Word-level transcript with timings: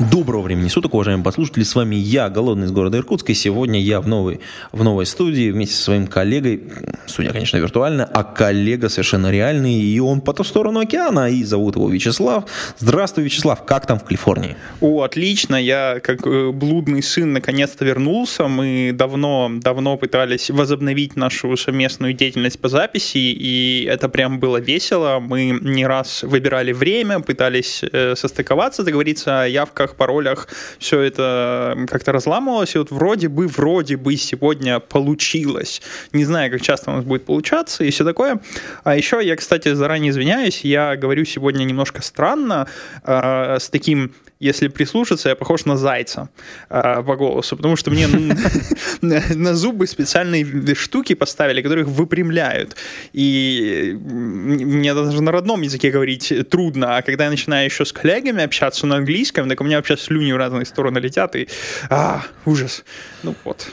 Доброго 0.00 0.40
времени 0.40 0.68
суток, 0.68 0.94
уважаемые 0.94 1.22
послушатели. 1.22 1.62
С 1.62 1.74
вами 1.74 1.94
я, 1.94 2.30
Голодный 2.30 2.66
из 2.68 2.72
города 2.72 2.96
Иркутска. 2.96 3.32
И 3.32 3.34
сегодня 3.34 3.78
я 3.78 4.00
в 4.00 4.08
новой, 4.08 4.40
в 4.72 4.82
новой 4.82 5.04
студии 5.04 5.50
вместе 5.50 5.74
со 5.74 5.82
своим 5.82 6.06
коллегой, 6.06 6.62
судя, 7.04 7.32
конечно, 7.32 7.58
виртуально, 7.58 8.06
а 8.06 8.24
коллега 8.24 8.88
совершенно 8.88 9.30
реальный. 9.30 9.74
И 9.74 10.00
он 10.00 10.22
по 10.22 10.32
ту 10.32 10.42
сторону 10.42 10.80
океана, 10.80 11.28
и 11.28 11.44
зовут 11.44 11.76
его 11.76 11.90
Вячеслав. 11.90 12.44
Здравствуй, 12.78 13.24
Вячеслав. 13.24 13.66
Как 13.66 13.84
там 13.84 13.98
в 13.98 14.04
Калифорнии? 14.04 14.56
О, 14.80 15.02
отлично. 15.02 15.56
Я, 15.56 16.00
как 16.02 16.26
э, 16.26 16.50
блудный 16.50 17.02
сын, 17.02 17.34
наконец-то 17.34 17.84
вернулся. 17.84 18.48
Мы 18.48 18.92
давно, 18.94 19.50
давно 19.52 19.98
пытались 19.98 20.48
возобновить 20.48 21.14
нашу 21.16 21.58
совместную 21.58 22.14
деятельность 22.14 22.58
по 22.58 22.70
записи, 22.70 23.18
и 23.18 23.84
это 23.84 24.08
прям 24.08 24.40
было 24.40 24.56
весело. 24.56 25.18
Мы 25.20 25.58
не 25.60 25.86
раз 25.86 26.22
выбирали 26.22 26.72
время, 26.72 27.20
пытались 27.20 27.82
э, 27.82 28.14
состыковаться, 28.16 28.82
договориться 28.82 29.42
о 29.42 29.46
явках, 29.46 29.89
паролях. 29.94 30.48
Все 30.78 31.00
это 31.00 31.76
как-то 31.88 32.12
разламывалось, 32.12 32.74
и 32.74 32.78
вот 32.78 32.90
вроде 32.90 33.28
бы, 33.28 33.46
вроде 33.46 33.96
бы 33.96 34.16
сегодня 34.16 34.80
получилось. 34.80 35.82
Не 36.12 36.24
знаю, 36.24 36.50
как 36.50 36.62
часто 36.62 36.90
у 36.90 36.94
нас 36.94 37.04
будет 37.04 37.24
получаться 37.24 37.84
и 37.84 37.90
все 37.90 38.04
такое. 38.04 38.40
А 38.84 38.96
еще 38.96 39.20
я, 39.22 39.36
кстати, 39.36 39.72
заранее 39.74 40.10
извиняюсь, 40.10 40.60
я 40.64 40.96
говорю 40.96 41.24
сегодня 41.24 41.64
немножко 41.64 42.02
странно, 42.02 42.66
э, 43.04 43.58
с 43.60 43.68
таким 43.68 44.12
если 44.40 44.68
прислушаться, 44.68 45.28
я 45.28 45.36
похож 45.36 45.66
на 45.66 45.76
зайца 45.76 46.30
э, 46.70 47.02
по 47.02 47.16
голосу, 47.16 47.56
потому 47.56 47.76
что 47.76 47.90
мне 47.90 48.08
на, 49.02 49.54
зубы 49.54 49.86
специальные 49.86 50.74
штуки 50.74 51.14
поставили, 51.14 51.60
которые 51.60 51.84
их 51.84 51.90
выпрямляют. 51.90 52.74
И 53.12 53.96
мне 54.00 54.94
даже 54.94 55.22
на 55.22 55.30
родном 55.30 55.60
языке 55.60 55.90
говорить 55.90 56.32
трудно, 56.48 56.96
а 56.96 57.02
когда 57.02 57.24
я 57.24 57.30
начинаю 57.30 57.66
еще 57.66 57.84
с 57.84 57.92
коллегами 57.92 58.42
общаться 58.42 58.86
на 58.86 58.96
английском, 58.96 59.48
так 59.48 59.60
у 59.60 59.64
меня 59.64 59.76
вообще 59.76 59.96
слюни 59.96 60.32
в 60.32 60.36
разные 60.36 60.64
стороны 60.64 60.98
летят, 60.98 61.36
и 61.36 61.46
а, 61.90 62.22
ужас. 62.46 62.84
Ну 63.22 63.34
вот. 63.44 63.70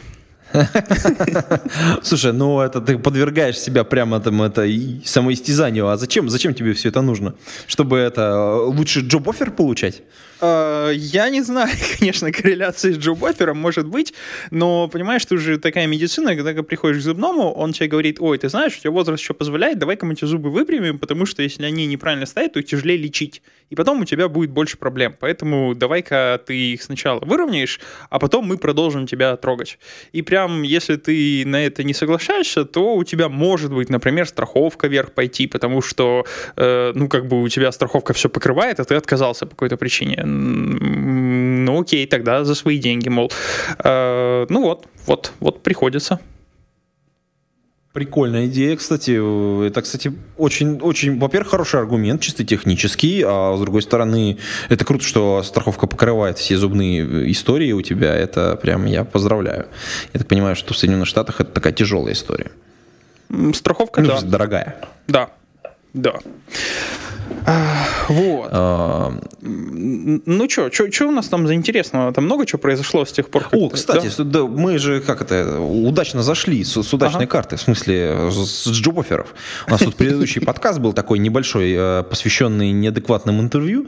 Слушай, 2.04 2.34
ну 2.34 2.60
это 2.62 2.82
ты 2.82 2.98
подвергаешь 2.98 3.58
себя 3.58 3.84
прямо 3.84 4.20
там 4.20 4.42
это 4.42 4.66
самоистязанию. 5.06 5.88
А 5.88 5.98
зачем, 5.98 6.30
зачем 6.30 6.54
тебе 6.54 6.74
все 6.74 6.90
это 6.90 7.02
нужно? 7.02 7.36
Чтобы 7.68 7.98
это 7.98 8.56
лучше 8.56 9.02
джоб-оффер 9.02 9.52
получать? 9.52 10.02
Э, 10.42 10.92
Я 10.94 11.30
не 11.30 11.42
знаю, 11.42 11.70
конечно, 12.00 12.32
корреляции 12.32 12.94
с 12.94 12.98
джоб-оффером 12.98 13.58
может 13.58 13.88
быть, 13.88 14.14
но 14.52 14.88
понимаешь, 14.88 15.26
ты 15.26 15.36
уже 15.36 15.58
такая 15.58 15.88
медицина, 15.88 16.36
когда 16.36 16.64
приходишь 16.64 16.98
к 16.98 17.02
зубному, 17.02 17.52
он 17.52 17.74
тебе 17.74 17.88
говорит, 17.88 18.18
ой, 18.20 18.38
ты 18.38 18.50
знаешь, 18.50 18.76
у 18.78 18.80
тебя 18.80 18.92
возраст 18.92 19.22
еще 19.22 19.34
позволяет, 19.34 19.80
давай-ка 19.80 20.06
мы 20.06 20.16
тебе 20.16 20.28
зубы 20.28 20.50
выпрямим, 20.50 21.00
потому 21.00 21.26
что 21.26 21.42
если 21.42 21.66
они 21.66 21.88
неправильно 21.88 22.26
стоят, 22.26 22.54
то 22.54 22.60
их 22.60 22.66
тяжелее 22.66 22.98
лечить. 22.98 23.42
И 23.70 23.76
потом 23.76 24.02
у 24.02 24.06
тебя 24.06 24.30
будет 24.30 24.52
больше 24.52 24.78
проблем. 24.78 25.16
Поэтому 25.20 25.76
давай-ка 25.76 26.42
ты 26.46 26.74
их 26.74 26.82
сначала 26.82 27.20
выровняешь, 27.20 27.80
а 28.10 28.18
потом 28.20 28.46
мы 28.46 28.58
продолжим 28.58 29.08
тебя 29.08 29.36
трогать. 29.36 29.78
И 30.14 30.22
прям, 30.22 30.62
если 30.62 30.96
ты 30.96 31.44
на 31.46 31.66
это 31.66 31.84
не 31.84 31.94
соглашаешься, 31.94 32.64
то 32.64 32.96
у 32.96 33.04
тебя 33.04 33.28
может 33.28 33.74
быть, 33.74 33.90
например, 33.90 34.26
страховка 34.28 34.88
вверх 34.88 35.12
пойти, 35.12 35.48
потому 35.48 35.82
что, 35.82 36.26
э, 36.56 36.92
ну, 36.96 37.10
как 37.10 37.28
бы 37.28 37.42
у 37.42 37.48
тебя 37.50 37.72
страховка 37.72 38.14
все 38.14 38.30
покрывает, 38.30 38.80
а 38.80 38.86
ты 38.86 38.96
отказался 38.96 39.46
по 39.46 39.52
какой-то 39.52 39.76
причине. 39.76 40.24
Ну, 40.28 41.82
окей, 41.82 42.06
тогда 42.08 42.44
за 42.44 42.56
свои 42.56 42.78
деньги, 42.78 43.10
мол. 43.10 43.32
Э, 43.84 44.46
ну 44.50 44.62
вот, 44.62 44.88
вот, 45.06 45.32
вот 45.40 45.64
приходится. 45.64 46.20
Прикольная 47.94 48.46
идея, 48.46 48.76
кстати. 48.76 49.18
Это, 49.68 49.82
кстати, 49.82 50.14
очень, 50.38 50.80
очень, 50.82 51.18
во-первых, 51.18 51.50
хороший 51.50 51.80
аргумент, 51.80 52.22
чисто 52.22 52.44
технический, 52.44 53.24
а 53.26 53.56
с 53.58 53.60
другой 53.60 53.82
стороны, 53.82 54.38
это 54.70 54.86
круто, 54.86 55.04
что 55.04 55.42
страховка 55.42 55.88
покрывает 55.88 56.38
все 56.38 56.58
зубные 56.58 57.32
истории 57.32 57.72
у 57.72 57.82
тебя. 57.82 58.14
Это 58.14 58.56
прям 58.56 58.86
я 58.86 59.04
поздравляю. 59.04 59.66
Я 60.14 60.20
так 60.20 60.28
понимаю, 60.28 60.56
что 60.56 60.76
в 60.76 60.78
Соединенных 60.78 61.08
Штатах 61.08 61.42
это 61.42 61.52
такая 61.52 61.74
тяжелая 61.74 62.14
история. 62.14 62.52
Страховка, 63.54 64.02
Ну, 64.02 64.08
да. 64.10 64.22
дорогая. 64.22 64.76
Да, 65.08 65.32
да. 65.98 66.14
А, 67.46 67.86
Вот. 68.10 68.50
А, 68.52 69.14
Ну 69.42 70.50
что, 70.50 70.72
что 70.72 71.08
у 71.08 71.12
нас 71.12 71.28
там 71.28 71.48
за 71.48 71.54
интересного? 71.54 72.14
Там 72.14 72.26
много 72.26 72.46
чего 72.46 72.60
произошло 72.60 73.06
с 73.06 73.12
тех 73.12 73.30
пор, 73.30 73.44
как... 73.44 73.54
О, 73.54 73.70
кстати, 73.70 74.10
да? 74.18 74.24
да, 74.24 74.44
мы 74.44 74.78
же 74.78 75.02
как 75.02 75.22
это 75.22 75.60
удачно 75.60 76.24
зашли 76.24 76.64
с, 76.64 76.82
с 76.82 76.94
удачной 76.94 77.24
Ага. 77.24 77.32
карты, 77.32 77.56
в 77.56 77.62
смысле 77.62 78.30
с, 78.32 78.64
с 78.64 78.68
джоб-офферов. 78.70 79.34
У 79.68 79.72
нас 79.72 79.82
тут 79.82 79.96
предыдущий 79.96 80.42
подкаст 80.42 80.80
был 80.80 80.94
такой 80.94 81.20
небольшой, 81.20 81.74
э, 81.78 82.04
посвященный 82.04 82.72
неадекватным 82.72 83.40
интервью. 83.40 83.88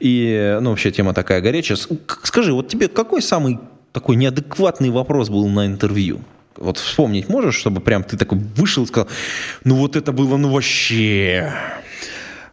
И, 0.00 0.58
ну, 0.60 0.70
вообще 0.70 0.90
тема 0.90 1.14
такая 1.14 1.40
горячая. 1.40 1.78
Скажи, 2.22 2.52
вот 2.52 2.68
тебе 2.68 2.88
какой 2.88 3.22
самый 3.22 3.58
такой 3.92 4.16
неадекватный 4.16 4.90
вопрос 4.90 5.28
был 5.28 5.48
на 5.48 5.66
интервью? 5.66 6.20
Вот 6.56 6.78
вспомнить 6.78 7.28
можешь, 7.28 7.54
чтобы 7.54 7.80
прям 7.80 8.02
ты 8.02 8.16
такой 8.16 8.38
вышел 8.56 8.84
и 8.84 8.86
сказал, 8.86 9.08
ну 9.64 9.76
вот 9.76 9.96
это 9.96 10.12
было 10.12 10.36
ну 10.36 10.50
вообще... 10.50 11.52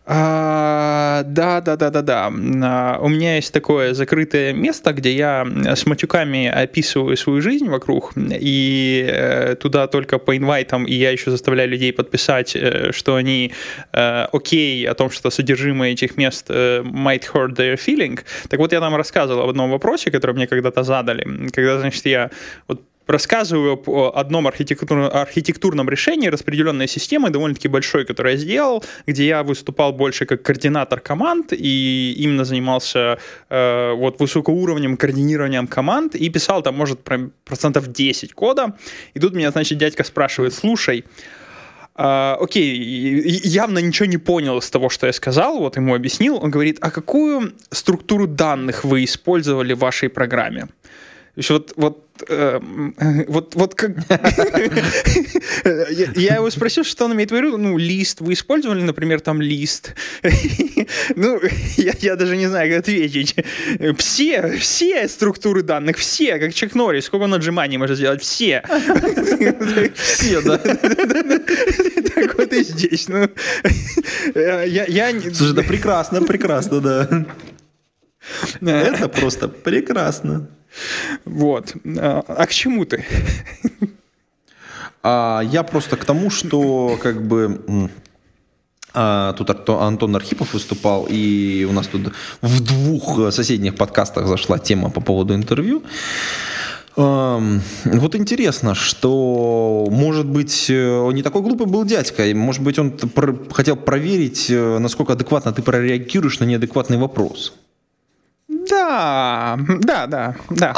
А, 0.05 1.23
да, 1.25 1.61
да, 1.61 1.77
да, 1.77 1.89
да, 1.89 2.01
да. 2.01 2.27
А, 2.27 2.99
У 2.99 3.07
меня 3.07 3.37
есть 3.37 3.53
такое 3.53 3.93
закрытое 3.93 4.51
место, 4.51 4.91
где 4.91 5.13
я 5.13 5.47
с 5.65 5.85
матюками 5.85 6.47
описываю 6.47 7.15
свою 7.15 7.41
жизнь 7.41 7.69
вокруг, 7.69 8.11
и 8.17 9.05
э, 9.07 9.55
туда 9.55 9.87
только 9.87 10.19
по 10.19 10.35
инвайтам, 10.35 10.83
и 10.83 10.93
я 10.93 11.11
еще 11.11 11.31
заставляю 11.31 11.69
людей 11.69 11.93
подписать, 11.93 12.53
э, 12.53 12.91
что 12.91 13.15
они 13.15 13.53
э, 13.93 14.25
окей 14.33 14.85
о 14.89 14.93
том, 14.93 15.09
что 15.09 15.29
содержимое 15.29 15.91
этих 15.91 16.17
мест 16.17 16.47
э, 16.49 16.81
might 16.81 17.23
hurt 17.33 17.55
their 17.55 17.79
feeling. 17.79 18.19
Так 18.49 18.59
вот, 18.59 18.73
я 18.73 18.81
там 18.81 18.93
рассказывал 18.97 19.43
об 19.43 19.49
одном 19.49 19.71
вопросе, 19.71 20.11
который 20.11 20.35
мне 20.35 20.47
когда-то 20.47 20.83
задали, 20.83 21.49
когда, 21.53 21.79
значит, 21.79 22.05
я 22.05 22.29
вот 22.67 22.81
рассказываю 23.07 23.81
о 23.87 24.11
одном 24.15 24.47
архитектурном, 24.47 25.09
архитектурном 25.11 25.89
решении 25.89 26.27
распределенной 26.27 26.87
системы, 26.87 27.29
довольно-таки 27.29 27.67
большой, 27.67 28.05
которую 28.05 28.33
я 28.33 28.37
сделал, 28.37 28.83
где 29.07 29.27
я 29.27 29.43
выступал 29.43 29.93
больше 29.93 30.25
как 30.25 30.41
координатор 30.41 30.99
команд 30.99 31.53
и 31.53 32.15
именно 32.17 32.45
занимался 32.45 33.19
э, 33.49 33.93
вот 33.93 34.19
высокоуровневым 34.19 34.97
координированием 34.97 35.67
команд 35.67 36.15
и 36.15 36.29
писал 36.29 36.61
там, 36.61 36.75
может, 36.75 37.03
про- 37.03 37.29
процентов 37.45 37.91
10 37.91 38.33
кода. 38.33 38.75
И 39.13 39.19
тут 39.19 39.33
меня, 39.33 39.51
значит, 39.51 39.77
дядька 39.77 40.03
спрашивает, 40.03 40.53
слушай, 40.53 41.05
а, 41.95 42.37
окей, 42.39 42.75
явно 43.43 43.77
ничего 43.79 44.07
не 44.07 44.17
понял 44.17 44.57
из 44.57 44.69
того, 44.69 44.89
что 44.89 45.05
я 45.05 45.13
сказал, 45.13 45.59
вот 45.59 45.75
ему 45.77 45.93
объяснил. 45.93 46.39
Он 46.41 46.49
говорит, 46.49 46.77
а 46.81 46.89
какую 46.89 47.53
структуру 47.69 48.27
данных 48.27 48.83
вы 48.83 49.03
использовали 49.03 49.73
в 49.73 49.79
вашей 49.79 50.09
программе? 50.09 50.61
То 50.61 51.37
есть 51.37 51.49
вот, 51.49 51.73
вот, 51.75 52.02
э, 52.27 52.59
вот, 53.27 53.55
вот 53.55 53.75
как... 53.75 53.91
я, 56.15 56.35
его 56.35 56.49
спросил, 56.49 56.83
что 56.83 57.05
он 57.05 57.13
имеет 57.13 57.31
в 57.31 57.35
виду. 57.35 57.57
Ну, 57.57 57.77
лист. 57.77 58.21
Вы 58.21 58.33
использовали, 58.33 58.81
например, 58.81 59.21
там 59.21 59.41
лист? 59.41 59.95
ну, 61.15 61.39
я, 61.77 62.15
даже 62.15 62.37
не 62.37 62.47
знаю, 62.47 62.69
как 62.71 62.79
ответить. 62.79 63.35
Все, 63.97 64.57
все 64.57 65.07
структуры 65.07 65.63
данных, 65.63 65.97
все, 65.97 66.37
как 66.39 66.53
Чек 66.53 66.75
Норрис. 66.75 67.05
Сколько 67.05 67.23
он 67.23 67.33
отжиманий 67.33 67.77
может 67.77 67.97
сделать? 67.97 68.21
Все. 68.21 68.63
Все, 69.95 70.41
да? 70.41 70.57
Так 70.57 72.37
вот 72.37 72.53
и 72.53 72.63
здесь. 72.63 73.07
Ну, 73.07 73.29
э, 74.35 74.65
я, 74.67 75.11
Слушай, 75.33 75.55
да 75.55 75.63
прекрасно, 75.63 76.21
прекрасно, 76.21 76.79
да. 76.79 77.25
Это 78.61 79.09
просто 79.09 79.47
прекрасно. 79.47 80.49
Вот. 81.25 81.73
А 81.97 82.23
а 82.27 82.45
к 82.45 82.51
чему 82.51 82.85
ты? 82.85 83.05
А 85.03 85.41
я 85.51 85.63
просто 85.63 85.97
к 85.97 86.05
тому, 86.05 86.29
что 86.29 86.97
как 87.01 87.27
бы 87.27 87.89
а, 88.93 89.33
тут 89.33 89.49
Антон 89.69 90.15
Архипов 90.15 90.53
выступал, 90.53 91.07
и 91.09 91.65
у 91.69 91.73
нас 91.73 91.87
тут 91.87 92.13
в 92.41 92.61
двух 92.61 93.33
соседних 93.33 93.75
подкастах 93.75 94.27
зашла 94.27 94.59
тема 94.59 94.89
по 94.89 95.01
поводу 95.01 95.33
интервью. 95.35 95.83
Вот 96.95 98.15
интересно, 98.15 98.75
что, 98.75 99.87
может 99.89 100.27
быть, 100.27 100.69
э, 100.69 100.99
он 100.99 101.15
не 101.15 101.23
такой 101.23 101.41
глупый 101.41 101.65
был 101.65 101.85
дядька, 101.85 102.27
и, 102.27 102.35
может 102.35 102.61
быть, 102.61 102.77
он 102.77 102.91
про- 102.91 103.35
хотел 103.51 103.75
проверить, 103.77 104.45
э, 104.51 104.77
насколько 104.77 105.13
адекватно 105.13 105.51
ты 105.51 105.63
прореагируешь 105.63 106.39
на 106.39 106.45
неадекватный 106.45 106.97
вопрос. 106.97 107.53
Да, 108.73 109.57
да, 109.81 110.07
да, 110.07 110.35
да. 110.49 110.73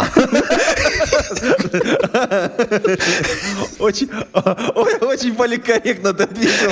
Очень, 3.80 4.10
очень 5.02 5.34
политкорректно 5.36 6.14
ты 6.14 6.24
ответил. 6.24 6.72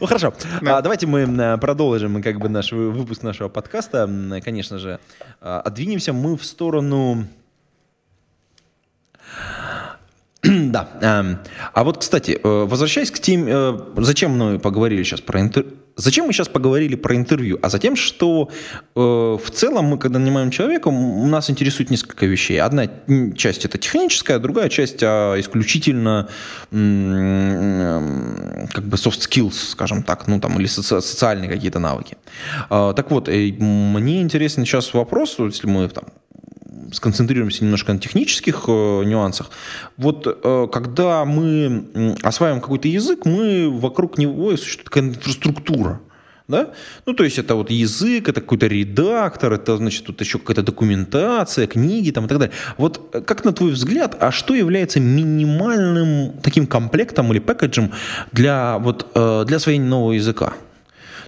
Ну 0.00 0.06
хорошо, 0.06 0.34
А, 0.66 0.82
давайте 0.82 1.06
мы 1.06 1.20
м, 1.20 1.60
продолжим 1.60 2.20
как 2.22 2.38
бы 2.38 2.48
наш 2.48 2.72
вы- 2.72 2.90
выпуск 2.90 3.22
нашего 3.22 3.48
подкаста. 3.48 4.10
Конечно 4.44 4.78
же, 4.78 4.98
А, 5.40 5.60
отдвинемся 5.60 6.12
мы 6.12 6.36
в 6.36 6.44
сторону... 6.44 7.24
Да. 10.42 10.88
эм, 11.00 11.38
А 11.72 11.82
вот, 11.84 11.98
кстати, 11.98 12.32
э, 12.42 12.64
возвращаясь 12.66 13.10
к 13.10 13.18
теме, 13.18 13.52
э, 13.52 13.78
зачем 13.96 14.36
мы 14.36 14.58
поговорили 14.60 15.02
сейчас 15.02 15.20
про 15.20 15.40
интервью? 15.40 15.72
Зачем 15.98 16.26
мы 16.26 16.34
сейчас 16.34 16.48
поговорили 16.48 16.94
про 16.94 17.16
интервью? 17.16 17.58
А 17.62 17.70
затем, 17.70 17.96
что 17.96 18.50
э, 18.94 19.00
в 19.00 19.50
целом 19.50 19.86
мы, 19.86 19.98
когда 19.98 20.18
нанимаем 20.18 20.50
человека, 20.50 20.90
м, 20.90 21.30
нас 21.30 21.48
интересует 21.48 21.88
несколько 21.88 22.26
вещей. 22.26 22.60
Одна 22.60 22.86
часть 23.34 23.64
это 23.64 23.78
техническая, 23.78 24.38
другая 24.38 24.68
часть 24.68 25.02
а, 25.02 25.40
исключительно 25.40 26.28
как 26.70 26.78
бы 28.84 28.96
soft 28.96 29.20
skills, 29.20 29.70
скажем 29.70 30.02
так, 30.02 30.26
ну 30.26 30.38
там 30.38 30.58
или 30.58 30.66
соци- 30.68 31.00
социальные 31.00 31.48
какие-то 31.48 31.78
навыки. 31.78 32.18
А, 32.68 32.92
так 32.92 33.10
вот, 33.10 33.28
э, 33.30 33.52
мне 33.58 34.20
интересен 34.20 34.66
сейчас 34.66 34.92
вопрос, 34.92 35.36
если 35.38 35.66
мы 35.66 35.88
там 35.88 36.04
сконцентрируемся 36.92 37.64
немножко 37.64 37.92
на 37.92 37.98
технических 37.98 38.64
э, 38.68 39.04
нюансах. 39.04 39.50
Вот 39.96 40.26
э, 40.26 40.68
когда 40.72 41.24
мы 41.24 42.16
осваиваем 42.22 42.60
какой-то 42.60 42.88
язык, 42.88 43.24
мы 43.24 43.70
вокруг 43.70 44.18
него 44.18 44.56
существует 44.56 44.84
такая 44.84 45.04
инфраструктура. 45.04 46.00
Да? 46.48 46.70
Ну, 47.06 47.12
то 47.12 47.24
есть 47.24 47.38
это 47.38 47.56
вот 47.56 47.70
язык, 47.70 48.28
это 48.28 48.40
какой-то 48.40 48.68
редактор, 48.68 49.52
это, 49.54 49.76
значит, 49.76 50.04
тут 50.04 50.20
еще 50.20 50.38
какая-то 50.38 50.62
документация, 50.62 51.66
книги 51.66 52.12
там 52.12 52.26
и 52.26 52.28
так 52.28 52.38
далее. 52.38 52.54
Вот 52.76 53.10
э, 53.12 53.20
как 53.20 53.44
на 53.44 53.52
твой 53.52 53.72
взгляд, 53.72 54.16
а 54.20 54.30
что 54.30 54.54
является 54.54 55.00
минимальным 55.00 56.34
таким 56.42 56.68
комплектом 56.68 57.32
или 57.32 57.40
пэкэджем 57.40 57.92
для, 58.30 58.78
вот, 58.78 59.08
э, 59.14 59.44
для 59.46 59.56
освоения 59.56 59.88
нового 59.88 60.12
языка? 60.12 60.52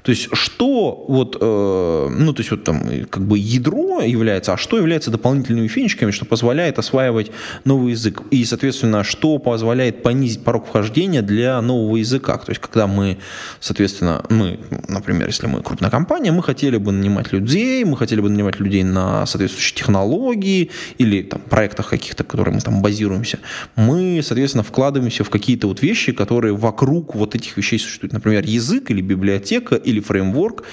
То 0.08 0.12
есть 0.12 0.30
что 0.32 1.04
вот, 1.06 1.36
э, 1.38 2.08
ну 2.18 2.32
то 2.32 2.40
есть 2.40 2.50
вот 2.50 2.64
там 2.64 2.82
э, 2.88 3.04
как 3.04 3.26
бы 3.26 3.38
ядро 3.38 4.00
является, 4.00 4.54
а 4.54 4.56
что 4.56 4.78
является 4.78 5.10
дополнительными 5.10 5.68
финичками, 5.68 6.12
что 6.12 6.24
позволяет 6.24 6.78
осваивать 6.78 7.30
новый 7.66 7.90
язык 7.90 8.22
и, 8.30 8.42
соответственно, 8.46 9.04
что 9.04 9.36
позволяет 9.36 10.02
понизить 10.02 10.42
порог 10.42 10.66
вхождения 10.66 11.20
для 11.20 11.60
нового 11.60 11.96
языка. 11.96 12.38
То 12.38 12.52
есть 12.52 12.62
когда 12.62 12.86
мы, 12.86 13.18
соответственно, 13.60 14.24
мы, 14.30 14.58
например, 14.88 15.26
если 15.26 15.46
мы 15.46 15.62
крупная 15.62 15.90
компания, 15.90 16.32
мы 16.32 16.42
хотели 16.42 16.78
бы 16.78 16.90
нанимать 16.90 17.30
людей, 17.34 17.84
мы 17.84 17.98
хотели 17.98 18.22
бы 18.22 18.30
нанимать 18.30 18.60
людей 18.60 18.84
на 18.84 19.26
соответствующие 19.26 19.76
технологии 19.76 20.70
или 20.96 21.20
там 21.20 21.42
проектах 21.42 21.90
каких-то, 21.90 22.24
которые 22.24 22.54
мы 22.54 22.62
там 22.62 22.80
базируемся, 22.80 23.40
мы, 23.76 24.22
соответственно, 24.24 24.64
вкладываемся 24.64 25.22
в 25.22 25.28
какие-то 25.28 25.66
вот 25.66 25.82
вещи, 25.82 26.12
которые 26.12 26.56
вокруг 26.56 27.14
вот 27.14 27.34
этих 27.34 27.58
вещей 27.58 27.78
существуют. 27.78 28.14
Например, 28.14 28.42
язык 28.42 28.90
или 28.90 29.02
библиотека 29.02 29.74
или 29.74 29.97
фреймворк. 30.00 30.64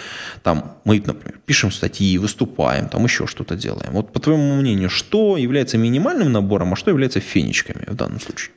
Там 0.44 0.78
мы, 0.86 1.02
например, 1.06 1.40
пишем 1.46 1.72
статьи, 1.72 2.18
выступаем, 2.18 2.90
там 2.90 3.04
еще 3.04 3.28
что-то 3.28 3.56
делаем. 3.56 3.92
Вот 3.92 4.14
по 4.14 4.20
твоему 4.20 4.56
мнению, 4.56 4.90
что 4.90 5.38
является 5.38 5.78
минимальным 5.78 6.32
набором, 6.32 6.74
а 6.74 6.76
что 6.76 6.92
является 6.92 7.20
фенечками 7.20 7.86
в 7.88 7.96
данном 7.96 8.20
случае? 8.20 8.52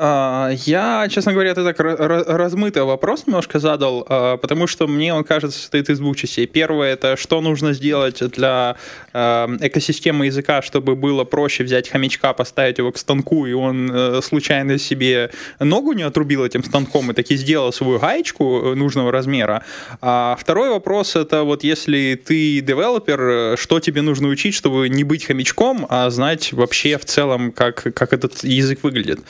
А, 0.00 0.50
Я, 0.64 1.08
честно 1.10 1.32
говоря, 1.32 1.52
ты 1.54 1.64
так 1.64 1.80
ра- 1.80 1.98
ра- 1.98 2.24
размытый 2.24 2.84
вопрос 2.84 3.26
немножко 3.26 3.58
задал, 3.58 4.06
а, 4.08 4.36
потому 4.36 4.68
что 4.68 4.86
мне 4.86 5.12
он 5.12 5.24
кажется 5.24 5.58
состоит 5.58 5.90
из 5.90 5.98
двух 5.98 6.16
частей. 6.16 6.46
Первое 6.46 6.92
это 6.92 7.16
что 7.16 7.40
нужно 7.40 7.72
сделать 7.72 8.22
для 8.30 8.76
а, 9.12 9.50
экосистемы 9.60 10.26
языка, 10.26 10.62
чтобы 10.62 10.94
было 10.94 11.24
проще 11.24 11.64
взять 11.64 11.88
хомячка, 11.88 12.32
поставить 12.32 12.78
его 12.78 12.92
к 12.92 12.98
станку, 12.98 13.46
и 13.46 13.52
он 13.52 13.90
э, 13.92 14.20
случайно 14.22 14.78
себе 14.78 15.30
ногу 15.58 15.92
не 15.94 16.04
отрубил 16.04 16.44
этим 16.44 16.62
станком 16.62 17.10
и 17.10 17.14
таки 17.14 17.34
сделал 17.36 17.72
свою 17.72 17.98
гаечку 17.98 18.76
нужного 18.76 19.10
размера. 19.10 19.64
А 20.00 20.36
второй 20.38 20.70
вопрос 20.70 21.16
это 21.16 21.42
вот 21.42 21.64
если 21.64 22.20
ты 22.24 22.60
девелопер, 22.60 23.58
что 23.58 23.80
тебе 23.80 24.02
нужно 24.02 24.28
учить, 24.28 24.54
чтобы 24.54 24.88
не 24.88 25.02
быть 25.02 25.24
хомячком, 25.24 25.86
а 25.88 26.08
знать 26.10 26.52
вообще 26.52 26.98
в 26.98 27.04
целом, 27.04 27.50
как, 27.50 27.82
как 27.94 28.12
этот 28.12 28.44
язык 28.44 28.84
выглядит. 28.84 29.20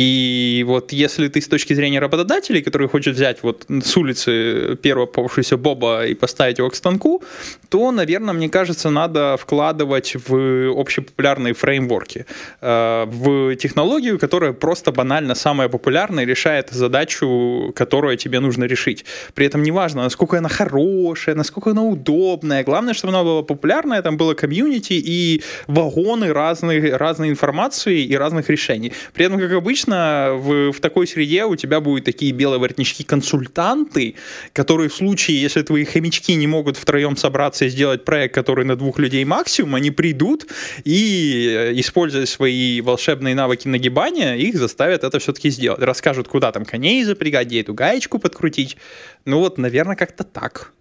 И 0.00 0.64
вот 0.66 0.92
если 0.92 1.28
ты 1.28 1.42
с 1.42 1.46
точки 1.46 1.74
зрения 1.74 2.00
работодателей, 2.00 2.62
который 2.62 2.88
хочет 2.88 3.16
взять 3.16 3.42
вот 3.42 3.66
с 3.68 3.96
улицы 3.98 4.76
первого 4.76 5.04
попавшегося 5.04 5.58
Боба 5.58 6.06
и 6.06 6.14
поставить 6.14 6.56
его 6.56 6.70
к 6.70 6.74
станку, 6.74 7.22
то, 7.68 7.92
наверное, 7.92 8.32
мне 8.32 8.48
кажется, 8.48 8.88
надо 8.88 9.36
вкладывать 9.36 10.16
в 10.28 10.70
общепопулярные 10.80 11.52
фреймворки, 11.52 12.24
э, 12.62 13.04
в 13.06 13.56
технологию, 13.56 14.18
которая 14.18 14.54
просто 14.54 14.90
банально 14.90 15.34
самая 15.34 15.68
популярная 15.68 16.24
решает 16.24 16.70
задачу, 16.70 17.70
которую 17.76 18.16
тебе 18.16 18.40
нужно 18.40 18.64
решить. 18.64 19.04
При 19.34 19.44
этом 19.44 19.62
неважно, 19.62 20.04
насколько 20.04 20.38
она 20.38 20.48
хорошая, 20.48 21.34
насколько 21.34 21.72
она 21.72 21.82
удобная. 21.82 22.64
Главное, 22.64 22.94
чтобы 22.94 23.12
она 23.12 23.22
была 23.22 23.42
популярная, 23.42 24.00
там 24.00 24.16
было 24.16 24.32
комьюнити 24.32 24.94
и 24.94 25.42
вагоны 25.66 26.32
разной, 26.32 26.96
разной 26.96 27.28
информации 27.28 28.02
и 28.02 28.16
разных 28.16 28.48
решений. 28.48 28.92
При 29.12 29.26
этом, 29.26 29.38
как 29.38 29.52
обычно, 29.52 29.89
в, 29.90 30.72
в 30.72 30.80
такой 30.80 31.06
среде 31.06 31.44
у 31.44 31.56
тебя 31.56 31.80
будут 31.80 32.04
такие 32.04 32.32
белые 32.32 32.60
воротнички-консультанты, 32.60 34.14
которые 34.52 34.88
в 34.88 34.94
случае, 34.94 35.40
если 35.40 35.62
твои 35.62 35.84
хомячки 35.84 36.34
не 36.34 36.46
могут 36.46 36.76
втроем 36.76 37.16
собраться 37.16 37.64
и 37.64 37.68
сделать 37.68 38.04
проект, 38.04 38.34
который 38.34 38.64
на 38.64 38.76
двух 38.76 38.98
людей 38.98 39.24
максимум, 39.24 39.74
они 39.74 39.90
придут 39.90 40.46
и, 40.84 41.48
э, 41.50 41.72
используя 41.80 42.26
свои 42.26 42.80
волшебные 42.80 43.34
навыки 43.34 43.68
нагибания, 43.68 44.34
их 44.34 44.56
заставят 44.56 45.04
это 45.04 45.18
все-таки 45.18 45.50
сделать. 45.50 45.80
Расскажут, 45.80 46.28
куда 46.28 46.52
там 46.52 46.64
коней 46.64 47.04
запрягать, 47.04 47.48
где 47.48 47.60
эту 47.60 47.74
гаечку 47.74 48.18
подкрутить. 48.18 48.76
Ну 49.24 49.38
вот, 49.38 49.58
наверное, 49.58 49.96
как-то 49.96 50.24
так. 50.24 50.72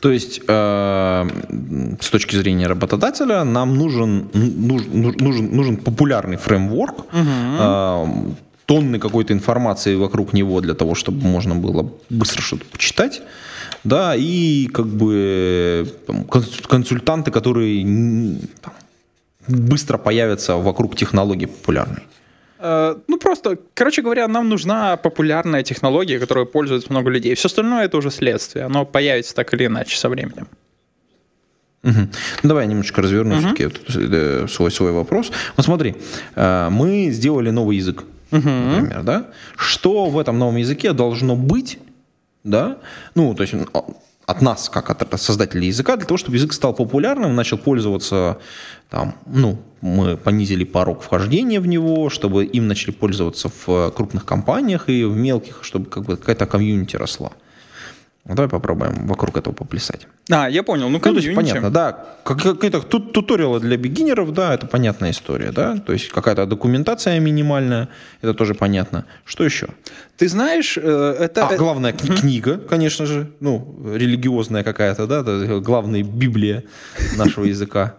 То 0.00 0.10
есть, 0.10 0.40
э, 0.46 1.28
с 2.00 2.10
точки 2.10 2.36
зрения 2.36 2.66
работодателя, 2.66 3.44
нам 3.44 3.76
нужен, 3.76 4.28
нужен, 4.32 5.14
нужен, 5.18 5.56
нужен 5.56 5.76
популярный 5.76 6.36
фреймворк, 6.36 7.06
э, 7.12 8.06
тонны 8.66 8.98
какой-то 8.98 9.32
информации 9.32 9.94
вокруг 9.96 10.32
него 10.32 10.60
для 10.60 10.74
того, 10.74 10.94
чтобы 10.94 11.26
можно 11.26 11.54
было 11.54 11.90
быстро 12.10 12.42
что-то 12.42 12.64
почитать. 12.64 13.22
Да, 13.84 14.16
и 14.16 14.66
как 14.66 14.86
бы 14.86 15.86
там, 16.06 16.24
консультанты, 16.24 17.30
которые 17.30 17.84
там, 18.60 18.72
быстро 19.48 19.98
появятся 19.98 20.56
вокруг 20.56 20.96
технологии 20.96 21.46
популярной. 21.46 22.02
Э, 22.58 22.96
Ну, 23.08 23.18
просто, 23.18 23.58
короче 23.74 24.02
говоря, 24.02 24.28
нам 24.28 24.48
нужна 24.48 24.96
популярная 24.96 25.62
технология, 25.62 26.18
которой 26.18 26.46
пользуется 26.46 26.90
много 26.90 27.10
людей. 27.10 27.34
Все 27.34 27.46
остальное 27.48 27.84
это 27.84 27.96
уже 27.96 28.10
следствие. 28.10 28.64
Оно 28.66 28.84
появится 28.86 29.34
так 29.34 29.52
или 29.54 29.66
иначе 29.66 29.96
со 29.96 30.08
временем. 30.08 30.48
Мгм. 31.82 32.10
Ну, 32.42 32.48
давай 32.48 32.64
я 32.64 32.70
немножечко 32.70 33.02
разверну 33.02 33.38
все-таки 33.38 33.64
вот, 33.66 33.80
э, 33.94 34.46
свой, 34.48 34.70
свой 34.70 34.90
вопрос. 34.92 35.30
Вот 35.56 35.64
смотри, 35.66 35.94
э, 36.34 36.68
мы 36.70 37.10
сделали 37.10 37.50
новый 37.50 37.76
язык, 37.76 38.04
например, 38.30 39.02
да? 39.02 39.26
Что 39.56 40.06
в 40.06 40.18
этом 40.18 40.38
новом 40.38 40.56
языке 40.56 40.92
должно 40.92 41.36
быть, 41.36 41.78
да? 42.42 42.78
Ну, 43.14 43.34
то 43.34 43.42
есть 43.44 43.54
от 44.26 44.42
нас, 44.42 44.68
как 44.68 44.90
от 44.90 45.20
создателей 45.20 45.68
языка, 45.68 45.96
для 45.96 46.04
того, 46.06 46.18
чтобы 46.18 46.36
язык 46.36 46.52
стал 46.52 46.74
популярным, 46.74 47.34
начал 47.36 47.58
пользоваться, 47.58 48.38
там, 48.90 49.14
ну, 49.26 49.58
мы 49.80 50.16
понизили 50.16 50.64
порог 50.64 51.02
вхождения 51.02 51.60
в 51.60 51.66
него, 51.68 52.10
чтобы 52.10 52.44
им 52.44 52.66
начали 52.66 52.90
пользоваться 52.90 53.48
в 53.66 53.90
крупных 53.90 54.24
компаниях 54.24 54.88
и 54.88 55.04
в 55.04 55.16
мелких, 55.16 55.60
чтобы 55.62 55.86
как 55.88 56.04
бы 56.04 56.16
какая-то 56.16 56.46
комьюнити 56.46 56.96
росла. 56.96 57.30
Ну, 58.28 58.34
Давай 58.34 58.48
попробуем 58.48 59.06
вокруг 59.06 59.36
этого 59.36 59.54
поплясать. 59.54 60.08
А, 60.32 60.48
я 60.50 60.64
понял. 60.64 60.88
Ну, 60.88 60.94
Ну, 60.94 60.98
то 60.98 61.10
есть, 61.10 61.26
комьюнити. 61.28 61.36
понятно, 61.52 61.70
да. 61.70 61.92
Как- 62.24 62.42
Какие-то 62.42 62.80
ту- 62.80 62.98
туториалы 62.98 63.60
для 63.60 63.76
бигинеров, 63.76 64.32
да, 64.32 64.52
это 64.54 64.66
понятная 64.66 65.10
история, 65.12 65.52
да. 65.52 65.76
То 65.76 65.92
есть 65.92 66.08
какая-то 66.08 66.44
документация 66.46 67.20
минимальная, 67.20 67.88
это 68.22 68.34
тоже 68.34 68.54
понятно. 68.54 69.04
Что 69.24 69.44
еще? 69.44 69.68
Ты 70.18 70.28
знаешь, 70.28 70.78
э, 70.78 71.16
это... 71.20 71.46
А, 71.46 71.56
главная 71.56 71.92
кни- 71.92 72.20
книга, 72.20 72.56
конечно 72.56 73.04
же, 73.06 73.26
ну, 73.40 73.76
религиозная 73.94 74.62
какая-то, 74.64 75.06
да, 75.06 75.20
это 75.20 75.60
главная 75.60 76.02
библия 76.02 76.62
нашего 77.16 77.44
языка. 77.44 77.96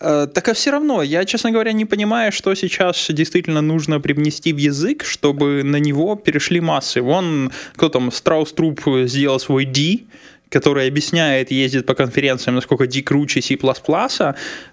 Э, 0.00 0.26
Так 0.32 0.48
а 0.48 0.52
все 0.52 0.70
равно, 0.70 1.02
я, 1.02 1.24
честно 1.24 1.50
говоря, 1.50 1.72
не 1.72 1.86
понимаю, 1.86 2.32
что 2.32 2.54
сейчас 2.54 3.06
действительно 3.10 3.62
нужно 3.62 3.98
привнести 4.00 4.52
в 4.52 4.58
язык, 4.58 5.04
чтобы 5.04 5.62
на 5.64 5.76
него 5.80 6.16
перешли 6.16 6.60
массы. 6.60 7.00
Вон, 7.00 7.50
кто 7.74 7.88
там, 7.88 8.10
Страус 8.12 8.52
Труп 8.52 8.80
сделал 9.06 9.40
свой 9.40 9.64
D, 9.64 10.00
который 10.50 10.86
объясняет, 10.88 11.50
ездит 11.50 11.86
по 11.86 11.94
конференциям, 11.94 12.56
насколько 12.56 12.86
D 12.86 13.02
круче 13.02 13.40
C++, 13.40 13.56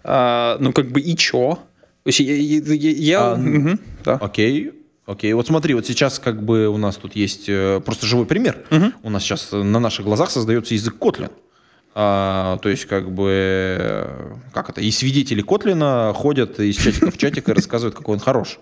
а, 0.03 0.57
ну 0.59 0.71
как 0.73 0.87
бы 0.91 0.99
и 0.99 1.15
чё? 1.15 1.59
То 2.03 2.09
есть 2.09 2.19
я- 2.19 2.35
я- 2.35 2.91
я- 2.91 3.19
А, 3.31 3.35
мгм, 3.35 3.79
да. 4.03 4.15
Окей. 4.21 4.71
Окей, 5.05 5.33
вот 5.33 5.45
смотри, 5.47 5.75
вот 5.75 5.85
сейчас 5.85 6.17
как 6.17 6.43
бы 6.43 6.67
у 6.67 6.77
нас 6.77 6.95
тут 6.95 7.15
есть 7.15 7.47
э, 7.47 7.79
просто 7.85 8.07
живой 8.07 8.25
пример. 8.25 8.65
У 9.03 9.09
нас 9.09 9.23
сейчас 9.23 9.51
на 9.51 9.79
наших 9.79 10.05
глазах 10.05 10.31
создается 10.31 10.73
язык 10.73 10.95
Kotlin. 10.99 11.31
А, 11.97 12.57
то 12.57 12.67
есть, 12.67 12.85
как 12.85 13.09
бы, 13.09 14.05
как 14.53 14.69
это, 14.69 14.81
и 14.81 14.91
свидетели 14.91 15.41
Котлина 15.41 16.11
ходят 16.13 16.59
из 16.59 16.75
чатика 16.75 17.09
в 17.09 17.17
чатик 17.17 17.47
и 17.47 17.53
рассказывают, 17.53 17.95
какой 17.95 18.15
он 18.15 18.19
хорош. 18.19 18.59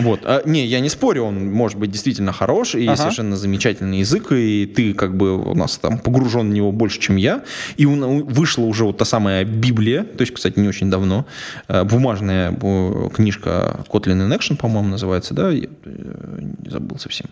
Вот. 0.00 0.20
А, 0.24 0.42
не, 0.44 0.66
я 0.66 0.80
не 0.80 0.88
спорю, 0.88 1.22
он 1.22 1.52
может 1.52 1.78
быть 1.78 1.92
действительно 1.92 2.32
хорош 2.32 2.74
и 2.74 2.86
Ага. 2.86 2.96
совершенно 2.96 3.36
замечательный 3.36 4.00
язык, 4.00 4.32
и 4.32 4.66
ты 4.66 4.92
как 4.92 5.16
бы 5.16 5.36
у 5.36 5.54
нас 5.54 5.78
там 5.78 5.98
погружен 5.98 6.50
в 6.50 6.52
него 6.52 6.72
больше, 6.72 6.98
чем 6.98 7.14
я. 7.14 7.44
И 7.76 7.86
вышла 7.86 8.64
уже 8.64 8.84
вот 8.84 8.98
та 8.98 9.04
самая 9.04 9.44
Библия, 9.44 10.02
то 10.02 10.22
есть, 10.22 10.34
кстати, 10.34 10.58
не 10.58 10.66
очень 10.68 10.90
давно, 10.90 11.26
э, 11.68 11.84
бумажная 11.84 12.50
бу- 12.50 13.08
книжка 13.14 13.84
Kotlin 13.88 14.28
in 14.28 14.36
Action, 14.36 14.56
по-моему, 14.56 14.88
называется, 14.88 15.32
да? 15.32 15.50
Я 15.50 15.68
э, 15.84 16.38
не 16.64 16.70
забыл 16.70 16.98
совсем. 16.98 17.26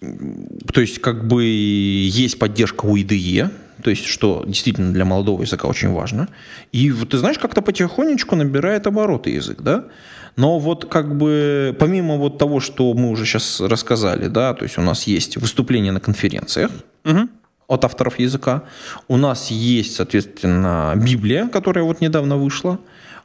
То 0.00 0.80
есть, 0.80 0.98
как 1.00 1.26
бы 1.28 1.44
есть 1.44 2.38
поддержка 2.38 2.86
у 2.86 2.96
IDE, 2.96 3.50
то 3.82 3.90
есть, 3.90 4.04
что 4.04 4.44
действительно 4.46 4.92
для 4.92 5.04
молодого 5.04 5.42
языка 5.42 5.68
очень 5.68 5.90
важно. 5.90 6.28
И 6.72 6.90
вот 6.90 7.10
ты 7.10 7.18
знаешь, 7.18 7.38
как-то 7.38 7.62
потихонечку 7.62 8.36
набирает 8.36 8.86
обороты 8.86 9.30
язык, 9.30 9.60
да? 9.62 9.84
Но 10.36 10.58
вот 10.58 10.84
как 10.88 11.16
бы 11.16 11.76
помимо 11.78 12.16
вот 12.16 12.38
того, 12.38 12.60
что 12.60 12.92
мы 12.94 13.10
уже 13.10 13.24
сейчас 13.26 13.60
рассказали, 13.60 14.28
да, 14.28 14.54
то 14.54 14.64
есть 14.64 14.78
у 14.78 14.82
нас 14.82 15.04
есть 15.04 15.36
выступления 15.36 15.92
на 15.92 16.00
конференциях 16.00 16.70
от 17.66 17.84
авторов 17.84 18.18
языка, 18.18 18.62
у 19.08 19.16
нас 19.16 19.50
есть, 19.50 19.96
соответственно, 19.96 20.94
Библия, 20.96 21.46
которая 21.48 21.84
вот 21.84 22.00
недавно 22.00 22.36
вышла, 22.36 22.78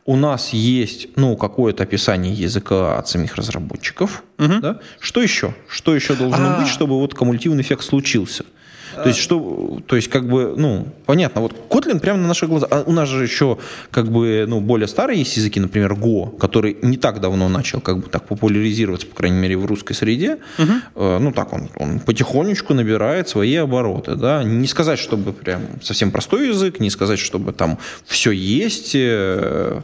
у 0.06 0.16
нас 0.16 0.54
есть, 0.54 1.08
ну, 1.16 1.36
какое-то 1.36 1.84
описание 1.84 2.32
языка 2.34 2.98
от 3.00 3.08
самих 3.08 3.36
разработчиков, 3.36 4.24
да? 4.38 4.80
Что 5.00 5.22
еще? 5.22 5.56
Что 5.68 5.96
еще 5.96 6.16
должно 6.16 6.58
А. 6.58 6.60
быть, 6.60 6.68
чтобы 6.68 7.00
вот 7.00 7.14
кумулятивный 7.16 7.62
эффект 7.64 7.84
случился? 7.84 8.46
То 8.96 9.10
есть, 9.10 9.20
что, 9.20 9.80
то 9.88 9.96
есть, 9.96 10.10
как 10.10 10.28
бы, 10.28 10.54
ну, 10.58 10.88
понятно, 11.06 11.42
вот 11.42 11.54
Kotlin 11.70 12.00
прямо 12.00 12.20
на 12.20 12.28
наших 12.28 12.50
глазах. 12.50 12.70
А 12.72 12.84
у 12.86 12.92
нас 12.92 13.10
же 13.10 13.24
еще, 13.24 13.58
как 13.92 14.12
бы, 14.12 14.46
ну, 14.48 14.62
более 14.62 14.88
старые 14.88 15.20
есть 15.20 15.38
языки, 15.38 15.60
например, 15.60 15.94
Go, 15.94 16.38
который 16.38 16.78
не 16.82 16.98
так 16.98 17.20
давно 17.20 17.50
начал, 17.50 17.82
как 17.82 17.98
бы, 17.98 18.10
так 18.10 18.28
популяризироваться, 18.28 19.08
по 19.08 19.16
крайней 19.16 19.38
мере, 19.38 19.58
в 19.58 19.66
русской 19.66 19.94
среде. 19.94 20.38
Э, 20.96 21.18
ну, 21.20 21.32
так, 21.32 21.54
он, 21.54 21.70
он 21.76 22.00
потихонечку 22.00 22.74
набирает 22.74 23.30
свои 23.30 23.56
обороты, 23.56 24.16
да. 24.16 24.44
Не 24.44 24.68
сказать, 24.68 25.00
чтобы 25.00 25.34
прям 25.34 25.62
совсем 25.82 26.12
простой 26.12 26.50
язык, 26.50 26.80
не 26.80 26.90
сказать, 26.90 27.20
чтобы 27.20 27.54
там 27.54 27.78
все 28.06 28.32
есть, 28.32 28.96
э, 28.96 29.82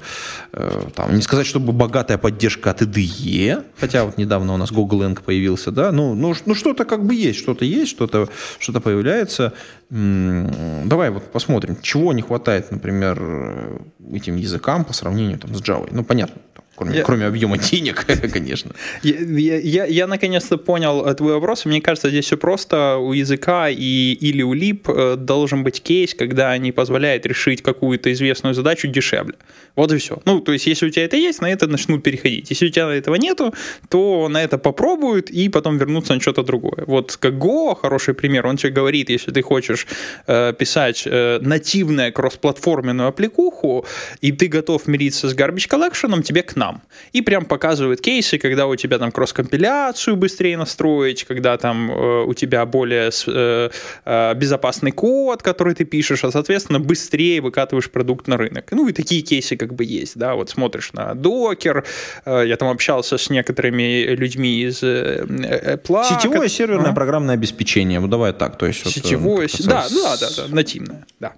э, 0.53 0.81
там, 0.95 1.15
не 1.15 1.21
сказать, 1.21 1.47
чтобы 1.47 1.73
богатая 1.73 2.17
поддержка 2.17 2.71
от 2.71 2.81
IDE, 2.81 3.63
хотя 3.79 4.05
вот 4.05 4.17
недавно 4.17 4.53
у 4.53 4.57
нас 4.57 4.71
Google 4.71 5.03
Eng 5.03 5.21
появился, 5.23 5.71
да, 5.71 5.91
ну, 5.91 6.15
ну, 6.15 6.33
ну 6.45 6.55
что-то 6.55 6.85
как 6.85 7.05
бы 7.05 7.15
есть, 7.15 7.39
что-то 7.39 7.65
есть, 7.65 7.91
что-то 7.91 8.29
что 8.59 8.71
появляется. 8.91 9.53
Давай 9.89 11.09
вот 11.09 11.23
посмотрим, 11.31 11.77
чего 11.81 12.13
не 12.13 12.21
хватает, 12.21 12.71
например, 12.71 13.81
этим 14.13 14.35
языкам 14.35 14.83
по 14.85 14.93
сравнению 14.93 15.37
там, 15.37 15.55
с 15.55 15.61
Java. 15.61 15.87
Ну, 15.91 16.03
понятно, 16.03 16.41
кроме, 16.81 16.97
Я- 16.97 17.03
кроме 17.03 17.25
объема 17.27 17.57
денег, 17.57 18.05
конечно. 18.33 18.71
Я, 19.03 19.15
я- 19.19 19.57
я- 19.59 19.85
я 19.85 20.07
наконец-то 20.07 20.57
понял 20.57 21.05
э, 21.05 21.13
твой 21.15 21.33
вопрос. 21.33 21.65
Мне 21.65 21.81
кажется, 21.81 22.09
здесь 22.09 22.25
все 22.25 22.37
просто. 22.37 22.97
У 22.97 23.13
языка 23.13 23.69
и, 23.69 24.13
или 24.13 24.41
у 24.43 24.53
лип 24.53 24.89
э, 24.89 25.15
должен 25.17 25.63
быть 25.63 25.81
кейс, 25.81 26.13
когда 26.15 26.51
они 26.51 26.71
позволяют 26.71 27.25
решить 27.25 27.61
какую-то 27.61 28.11
известную 28.11 28.53
задачу 28.55 28.87
дешевле. 28.87 29.35
Вот 29.75 29.91
и 29.93 29.97
все. 29.97 30.15
Ну, 30.25 30.39
то 30.41 30.51
есть, 30.53 30.67
если 30.67 30.87
у 30.87 30.89
тебя 30.89 31.05
это 31.05 31.17
есть, 31.17 31.41
на 31.41 31.49
это 31.49 31.67
начнут 31.67 32.03
переходить. 32.03 32.49
Если 32.51 32.67
у 32.67 32.69
тебя 32.71 32.91
этого 32.91 33.15
нету, 33.15 33.53
то 33.89 34.27
на 34.29 34.41
это 34.43 34.57
попробуют 34.57 35.29
и 35.29 35.49
потом 35.49 35.77
вернутся 35.77 36.13
на 36.13 36.19
что-то 36.19 36.43
другое. 36.43 36.83
Вот 36.87 37.15
как 37.17 37.33
Go, 37.33 37.75
хороший 37.81 38.13
пример, 38.13 38.47
он 38.47 38.57
тебе 38.57 38.71
говорит, 38.73 39.09
если 39.09 39.31
ты 39.31 39.41
хочешь 39.41 39.87
э, 40.27 40.53
писать 40.59 41.03
э, 41.05 41.39
нативную 41.41 42.11
кроссплатформенную 42.13 43.07
аппликуху, 43.07 43.85
и 44.21 44.31
ты 44.31 44.47
готов 44.47 44.87
мириться 44.87 45.27
с 45.29 45.35
garbage 45.35 45.69
collection, 45.69 46.21
тебе 46.23 46.41
к 46.43 46.55
нам. 46.55 46.70
И 47.13 47.21
прям 47.21 47.45
показывает 47.45 48.01
кейсы, 48.01 48.37
когда 48.37 48.67
у 48.67 48.75
тебя 48.75 48.97
там 48.99 49.11
кросс-компиляцию 49.11 50.15
быстрее 50.15 50.57
настроить, 50.57 51.23
когда 51.25 51.57
там 51.57 51.91
э, 51.91 52.23
у 52.25 52.33
тебя 52.33 52.65
более 52.65 53.11
с- 53.11 53.25
э, 53.27 53.69
э, 54.05 54.33
безопасный 54.35 54.91
код, 54.91 55.43
который 55.43 55.73
ты 55.75 55.85
пишешь, 55.85 56.23
а, 56.23 56.31
соответственно, 56.31 56.79
быстрее 56.79 57.41
выкатываешь 57.41 57.89
продукт 57.89 58.27
на 58.27 58.37
рынок. 58.37 58.67
Ну, 58.71 58.87
и 58.87 58.93
такие 58.93 59.21
кейсы 59.21 59.57
как 59.57 59.73
бы 59.73 59.83
есть, 59.83 60.17
да, 60.17 60.35
вот 60.35 60.49
смотришь 60.49 60.93
на 60.93 61.11
Docker, 61.13 61.83
э, 62.25 62.43
я 62.47 62.57
там 62.57 62.69
общался 62.69 63.17
с 63.17 63.29
некоторыми 63.29 64.03
людьми 64.15 64.61
из 64.61 64.83
э, 64.83 65.25
э, 65.27 65.75
Apple. 65.77 66.03
Сетевое 66.05 66.41
ко- 66.41 66.49
серверное 66.49 66.85
Ага. 66.87 66.95
программное 66.95 67.35
обеспечение. 67.35 67.99
Вот 67.99 68.09
давай 68.09 68.33
так. 68.33 68.57
То 68.57 68.65
есть, 68.67 68.85
вот, 68.85 68.91
э, 68.95 68.99
Сетевое, 68.99 69.47
как 69.47 69.51
се- 69.57 69.63
да, 69.67 69.85
да, 69.89 70.17
да, 70.17 70.27
да, 70.37 70.55
нативное, 70.55 71.05
да. 71.19 71.33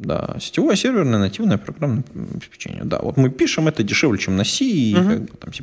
Да, 0.00 0.36
сетевое 0.40 0.76
серверное 0.76 1.18
нативное 1.18 1.58
программное 1.58 2.04
обеспечение. 2.14 2.84
Да, 2.84 3.00
вот 3.02 3.18
мы 3.18 3.28
пишем 3.28 3.68
это 3.68 3.82
дешевле, 3.82 4.18
чем 4.18 4.34
на 4.34 4.44
C, 4.44 4.64
и 4.64 4.94
как 4.94 5.20
бы 5.20 5.36
там 5.36 5.52
C++. 5.52 5.62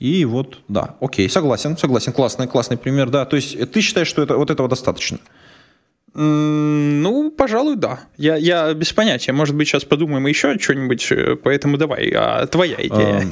И 0.00 0.24
вот, 0.24 0.58
да, 0.66 0.96
окей, 1.00 1.28
согласен, 1.30 1.76
согласен, 1.76 2.12
классный, 2.12 2.48
классный 2.48 2.76
пример, 2.76 3.08
да. 3.08 3.24
То 3.24 3.36
есть 3.36 3.54
э, 3.54 3.66
ты 3.66 3.82
считаешь, 3.82 4.08
что 4.08 4.20
это, 4.22 4.36
вот 4.36 4.50
этого 4.50 4.68
достаточно? 4.68 5.18
Ну, 6.12 7.30
пожалуй, 7.30 7.76
да. 7.76 8.00
Я, 8.16 8.34
я 8.34 8.74
без 8.74 8.92
понятия. 8.92 9.30
Может 9.30 9.54
быть, 9.54 9.68
сейчас 9.68 9.84
подумаем 9.84 10.26
еще 10.26 10.58
что-нибудь, 10.58 11.06
э, 11.12 11.36
поэтому 11.36 11.76
давай. 11.76 12.10
А 12.10 12.48
твоя 12.48 12.74
идея? 12.78 13.28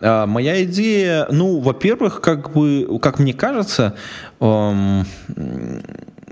А, 0.00 0.26
Моя 0.26 0.62
идея, 0.64 1.26
ну, 1.30 1.60
во-первых, 1.60 2.20
как 2.20 2.52
бы, 2.52 2.98
как 3.00 3.18
мне 3.18 3.32
кажется, 3.32 3.96
эм, 4.40 5.06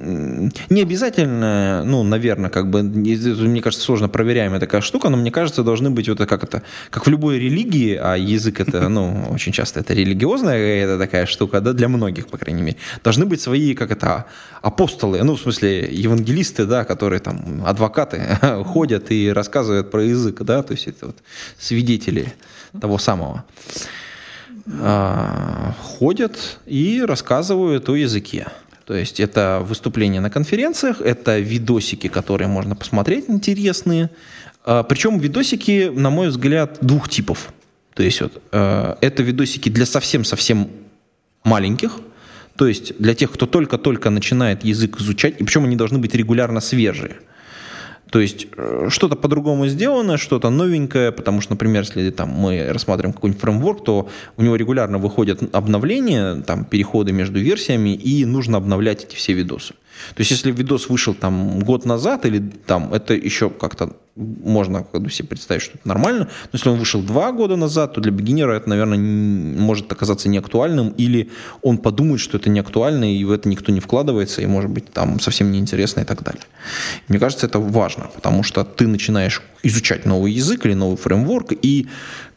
не 0.05 0.83
обязательно, 0.83 1.83
ну, 1.85 2.03
наверное, 2.03 2.51
как 2.51 2.69
бы, 2.69 2.83
не- 2.83 3.17
мне 3.17 3.63
кажется, 3.63 3.85
сложно 3.85 4.09
проверяемая 4.09 4.61
такая 4.61 4.81
штука, 4.81 5.09
но 5.09 5.17
мне 5.17 5.31
кажется, 5.31 5.63
должны 5.63 5.91
быть 5.91 6.09
вот 6.09 6.21
это, 6.21 6.27
как 6.27 6.45
это, 6.45 6.63
как 6.91 7.07
в 7.07 7.11
любой 7.11 7.39
религии, 7.39 7.95
а 7.95 8.15
язык 8.17 8.61
это, 8.61 8.89
ну, 8.89 9.27
очень 9.31 9.53
часто 9.53 9.81
это 9.81 9.95
религиозная 9.95 10.59
это 10.85 10.99
такая 10.99 11.27
штука, 11.27 11.61
да, 11.61 11.73
для 11.73 11.89
многих, 11.89 12.27
по 12.27 12.39
крайней 12.39 12.63
мере, 12.63 12.77
должны 13.03 13.27
быть 13.27 13.41
свои, 13.41 13.75
как 13.75 13.91
это, 13.91 14.27
апостолы, 14.63 15.23
ну, 15.23 15.37
в 15.37 15.41
смысле, 15.41 15.89
евангелисты, 15.91 16.67
да, 16.67 16.85
которые 16.85 17.21
там, 17.21 17.63
адвокаты, 17.67 18.39
ходят 18.65 19.11
и 19.11 19.33
рассказывают 19.33 19.91
про 19.91 20.03
язык, 20.03 20.43
да, 20.43 20.63
то 20.63 20.73
есть 20.73 20.87
это 20.87 21.07
вот 21.07 21.17
свидетели 21.59 22.35
того 22.81 22.99
самого 22.99 23.45
а, 24.81 25.75
ходят 25.81 26.59
и 26.67 27.03
рассказывают 27.07 27.89
о 27.89 27.95
языке. 27.95 28.47
То 28.87 28.95
есть 28.95 29.19
это 29.21 29.63
выступления 29.67 30.21
на 30.21 30.31
конференциях, 30.31 31.01
это 31.01 31.39
видосики, 31.39 32.09
которые 32.09 32.49
можно 32.49 32.77
посмотреть, 32.77 33.25
интересные. 33.29 34.11
А, 34.65 34.83
Причем 34.83 35.19
видосики, 35.19 35.91
на 35.95 36.11
мой 36.11 36.29
взгляд, 36.29 36.79
двух 36.81 37.09
типов. 37.09 37.53
То 37.95 38.03
есть 38.03 38.21
вот, 38.21 38.43
э, 38.53 38.95
это 39.01 39.23
видосики 39.23 39.69
для 39.69 39.87
совсем-совсем 39.87 40.69
маленьких, 41.45 42.01
то 42.57 42.67
есть 42.67 42.99
для 42.99 43.15
тех, 43.15 43.31
кто 43.31 43.47
только-только 43.47 44.11
начинает 44.11 44.65
язык 44.65 45.01
изучать, 45.01 45.41
и 45.41 45.45
причем 45.45 45.65
они 45.65 45.77
должны 45.77 45.99
быть 45.99 46.15
регулярно 46.15 46.61
свежие. 46.61 47.17
То 48.11 48.21
есть 48.21 48.47
э, 48.57 48.87
что-то 48.91 49.17
по-другому 49.17 49.67
сделано, 49.67 50.19
что-то 50.19 50.51
новенькое, 50.51 51.11
потому 51.11 51.41
что, 51.41 51.53
например, 51.53 51.83
если 51.83 52.11
там 52.11 52.29
мы 52.29 52.69
рассматриваем 52.73 53.13
какой-нибудь 53.13 53.41
фреймворк, 53.41 53.85
то 53.85 54.09
у 54.37 54.43
него 54.43 54.57
регулярно 54.57 54.99
выходят 54.99 55.55
обновления, 55.55 56.37
там 56.43 56.65
переходы 56.65 57.13
между 57.13 57.41
версиями, 57.41 57.95
и 57.95 58.25
нужно 58.25 58.59
обновлять 58.59 59.05
эти 59.05 59.17
все 59.17 59.33
видосы. 59.33 59.75
То 60.15 60.21
есть 60.21 60.31
если 60.31 60.53
видос 60.53 60.89
вышел 60.89 61.15
там 61.15 61.61
год 61.61 61.85
назад, 61.87 62.27
или 62.27 62.39
там 62.67 62.93
это 62.93 63.15
еще 63.15 63.51
как-то 63.51 63.97
можно 64.17 64.85
как 64.85 65.03
бы 65.03 65.11
себе 65.11 65.29
представить, 65.29 65.63
что 65.63 65.77
это 65.77 65.89
нормально, 65.89 66.25
но 66.25 66.51
если 66.53 66.69
он 66.69 66.79
вышел 66.79 67.03
два 67.03 67.33
года 67.33 67.57
назад, 67.57 67.95
то 67.95 68.01
для 68.01 68.13
бигинера 68.13 68.53
это, 68.53 68.69
наверное, 68.69 68.99
может 68.99 69.91
оказаться 69.91 70.29
неактуальным, 70.29 70.91
или 70.91 71.31
он 71.63 71.79
подумает, 71.79 72.21
что 72.21 72.37
это 72.37 72.49
не 72.49 72.61
актуально, 72.61 73.13
и 73.13 73.25
в 73.25 73.33
это 73.33 73.49
никто 73.49 73.73
не 73.73 73.81
вкладывается, 73.81 74.41
и 74.41 74.47
может 74.47 74.71
быть 74.71 74.93
там 74.93 75.19
совсем 75.19 75.51
неинтересно 75.51 76.01
и 76.01 76.05
так 76.05 76.23
далее. 76.23 76.43
Мне 77.09 77.19
кажется, 77.19 77.47
это 77.47 77.59
важно, 77.59 78.05
потому 78.15 78.45
что 78.45 78.65
ты 78.65 78.87
начинаешь 78.87 79.43
изучать 79.65 80.07
новый 80.07 80.33
язык 80.33 80.65
или 80.65 80.75
новый 80.75 80.97
фреймворк, 80.97 81.53
и 81.63 81.89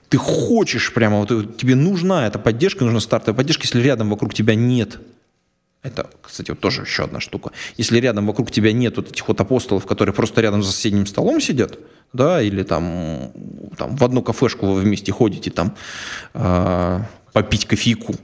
ты 0.10 0.17
хочешь 0.17 0.93
прямо, 0.93 1.19
вот 1.19 1.57
тебе 1.57 1.75
нужна 1.75 2.25
эта 2.25 2.39
поддержка, 2.39 2.86
нужна 2.86 3.01
стартовая 3.01 3.38
поддержка, 3.38 3.65
если 3.65 3.81
рядом 3.81 4.10
вокруг 4.10 4.34
тебя 4.34 4.55
нет 4.55 5.00
это, 5.84 6.10
кстати, 6.22 6.51
вот 6.51 6.60
тоже 6.60 6.81
еще 6.81 7.03
одна 7.03 7.19
штука. 7.19 7.51
Если 7.77 8.00
рядом 8.00 8.27
вокруг 8.27 8.51
тебя 8.51 8.74
нет 8.74 8.98
вот 8.98 9.12
этих 9.12 9.27
вот 9.27 9.39
апостолов, 9.39 9.86
которые 9.86 10.13
просто 10.13 10.41
рядом 10.41 10.63
за 10.63 10.72
соседним 10.72 11.05
столом 11.05 11.39
сидят, 11.39 11.79
да, 12.13 12.41
или 12.41 12.63
там, 12.63 13.31
там 13.77 13.96
в 13.96 14.03
одну 14.03 14.22
кафешку 14.22 14.67
вы 14.67 14.81
вместе 14.81 15.12
ходите 15.12 15.51
там 15.51 15.75
э, 16.34 17.00
попить 17.34 17.65
кофейку, 17.65 18.15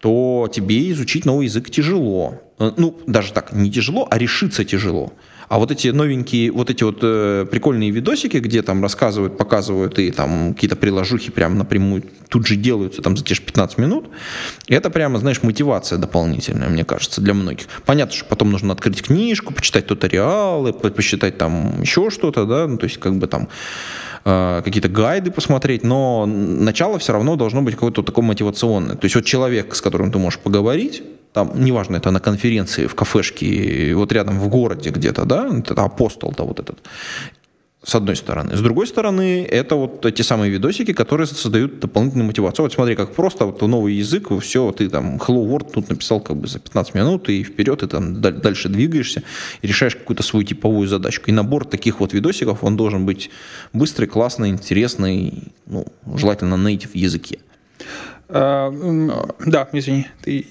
то 0.00 0.48
тебе 0.52 0.90
изучить 0.90 1.24
новый 1.24 1.46
язык 1.46 1.70
тяжело. 1.70 2.40
Ну, 2.58 2.98
даже 3.06 3.32
так, 3.32 3.52
не 3.52 3.70
тяжело, 3.70 4.06
а 4.10 4.18
решиться 4.18 4.64
тяжело. 4.64 5.12
А 5.50 5.58
вот 5.58 5.72
эти 5.72 5.88
новенькие, 5.88 6.52
вот 6.52 6.70
эти 6.70 6.84
вот 6.84 7.00
э, 7.02 7.44
прикольные 7.50 7.90
видосики, 7.90 8.36
где 8.36 8.62
там 8.62 8.80
рассказывают, 8.84 9.36
показывают 9.36 9.98
и 9.98 10.12
там 10.12 10.54
какие-то 10.54 10.76
приложухи 10.76 11.32
прям 11.32 11.58
напрямую 11.58 12.04
тут 12.28 12.46
же 12.46 12.54
делаются 12.54 13.02
там 13.02 13.16
за 13.16 13.24
те 13.24 13.34
же 13.34 13.42
15 13.42 13.76
минут, 13.78 14.08
это 14.68 14.90
прямо, 14.90 15.18
знаешь, 15.18 15.42
мотивация 15.42 15.98
дополнительная, 15.98 16.68
мне 16.68 16.84
кажется, 16.84 17.20
для 17.20 17.34
многих. 17.34 17.66
Понятно, 17.84 18.14
что 18.14 18.26
потом 18.26 18.52
нужно 18.52 18.72
открыть 18.72 19.02
книжку, 19.02 19.52
почитать 19.52 19.88
туториалы, 19.88 20.72
посчитать 20.72 21.36
там 21.36 21.82
еще 21.82 22.10
что-то, 22.10 22.46
да, 22.46 22.68
ну, 22.68 22.78
то 22.78 22.84
есть 22.84 22.98
как 22.98 23.16
бы 23.16 23.26
там 23.26 23.48
э, 24.24 24.62
какие-то 24.64 24.88
гайды 24.88 25.30
посмотреть, 25.30 25.84
но 25.84 26.26
начало 26.26 26.98
все 26.98 27.12
равно 27.12 27.36
должно 27.36 27.62
быть 27.62 27.74
какое-то 27.74 28.02
такое 28.02 28.24
мотивационное. 28.24 28.96
То 28.96 29.04
есть 29.04 29.14
вот 29.14 29.24
человек, 29.24 29.74
с 29.74 29.80
которым 29.80 30.10
ты 30.12 30.18
можешь 30.18 30.38
поговорить, 30.38 31.02
там, 31.32 31.52
неважно, 31.54 31.96
это 31.96 32.10
на 32.10 32.20
конференции, 32.20 32.86
в 32.86 32.94
кафешке, 32.94 33.94
вот 33.94 34.12
рядом 34.12 34.40
в 34.40 34.48
городе 34.48 34.90
где-то, 34.90 35.24
да, 35.24 35.48
это 35.48 35.74
апостол, 35.84 36.34
да, 36.36 36.44
вот 36.44 36.58
этот, 36.58 36.78
с 37.82 37.94
одной 37.94 38.14
стороны. 38.14 38.56
С 38.56 38.60
другой 38.60 38.86
стороны, 38.86 39.42
это 39.42 39.74
вот 39.74 40.04
эти 40.04 40.20
самые 40.22 40.50
видосики, 40.50 40.92
которые 40.92 41.26
создают 41.26 41.80
дополнительную 41.80 42.26
мотивацию. 42.26 42.64
Вот 42.64 42.72
смотри, 42.74 42.94
как 42.94 43.14
просто 43.14 43.46
вот 43.46 43.62
новый 43.62 43.94
язык, 43.94 44.28
все, 44.40 44.70
ты 44.72 44.90
там 44.90 45.16
Hello 45.16 45.46
World 45.46 45.72
тут 45.72 45.88
написал 45.88 46.20
как 46.20 46.36
бы 46.36 46.46
за 46.46 46.58
15 46.58 46.94
минут, 46.94 47.28
и 47.30 47.42
вперед, 47.42 47.82
и 47.82 47.86
там 47.86 48.20
дальше 48.20 48.68
двигаешься, 48.68 49.22
и 49.62 49.66
решаешь 49.66 49.96
какую-то 49.96 50.22
свою 50.22 50.44
типовую 50.44 50.88
задачку. 50.88 51.30
И 51.30 51.32
набор 51.32 51.64
таких 51.64 52.00
вот 52.00 52.12
видосиков, 52.12 52.62
он 52.62 52.76
должен 52.76 53.06
быть 53.06 53.30
быстрый, 53.72 54.06
классный, 54.06 54.50
интересный, 54.50 55.44
ну, 55.66 55.86
желательно 56.16 56.56
на 56.56 56.68
native 56.68 56.90
языке. 56.92 57.38
А, 58.28 58.70
да, 59.46 59.68
извини, 59.72 60.06
ты 60.22 60.46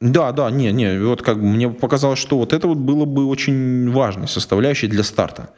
да, 0.00 0.32
да, 0.32 0.50
не, 0.50 0.70
не, 0.70 0.98
вот 0.98 1.22
как 1.22 1.38
бы 1.38 1.46
мне 1.46 1.70
показалось, 1.70 2.18
что 2.18 2.36
вот 2.36 2.52
это 2.52 2.68
вот 2.68 2.76
было 2.76 3.06
бы 3.06 3.24
очень 3.24 3.90
важной 3.90 4.28
составляющей 4.28 4.86
для 4.86 5.02
старта 5.02 5.48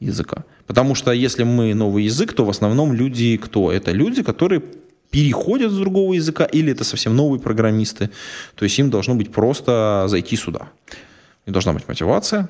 языка. 0.00 0.44
Потому 0.66 0.94
что 0.94 1.12
если 1.12 1.44
мы 1.44 1.74
новый 1.74 2.04
язык, 2.04 2.32
то 2.32 2.44
в 2.44 2.50
основном 2.50 2.92
люди 2.92 3.36
кто? 3.36 3.70
Это 3.70 3.92
люди, 3.92 4.22
которые 4.22 4.62
переходят 5.10 5.72
с 5.72 5.76
другого 5.76 6.14
языка, 6.14 6.44
или 6.44 6.72
это 6.72 6.84
совсем 6.84 7.16
новые 7.16 7.40
программисты. 7.40 8.10
То 8.54 8.64
есть 8.64 8.78
им 8.78 8.90
должно 8.90 9.14
быть 9.14 9.32
просто 9.32 10.04
зайти 10.06 10.36
сюда. 10.36 10.68
И 11.46 11.50
должна 11.50 11.72
быть 11.72 11.88
мотивация. 11.88 12.48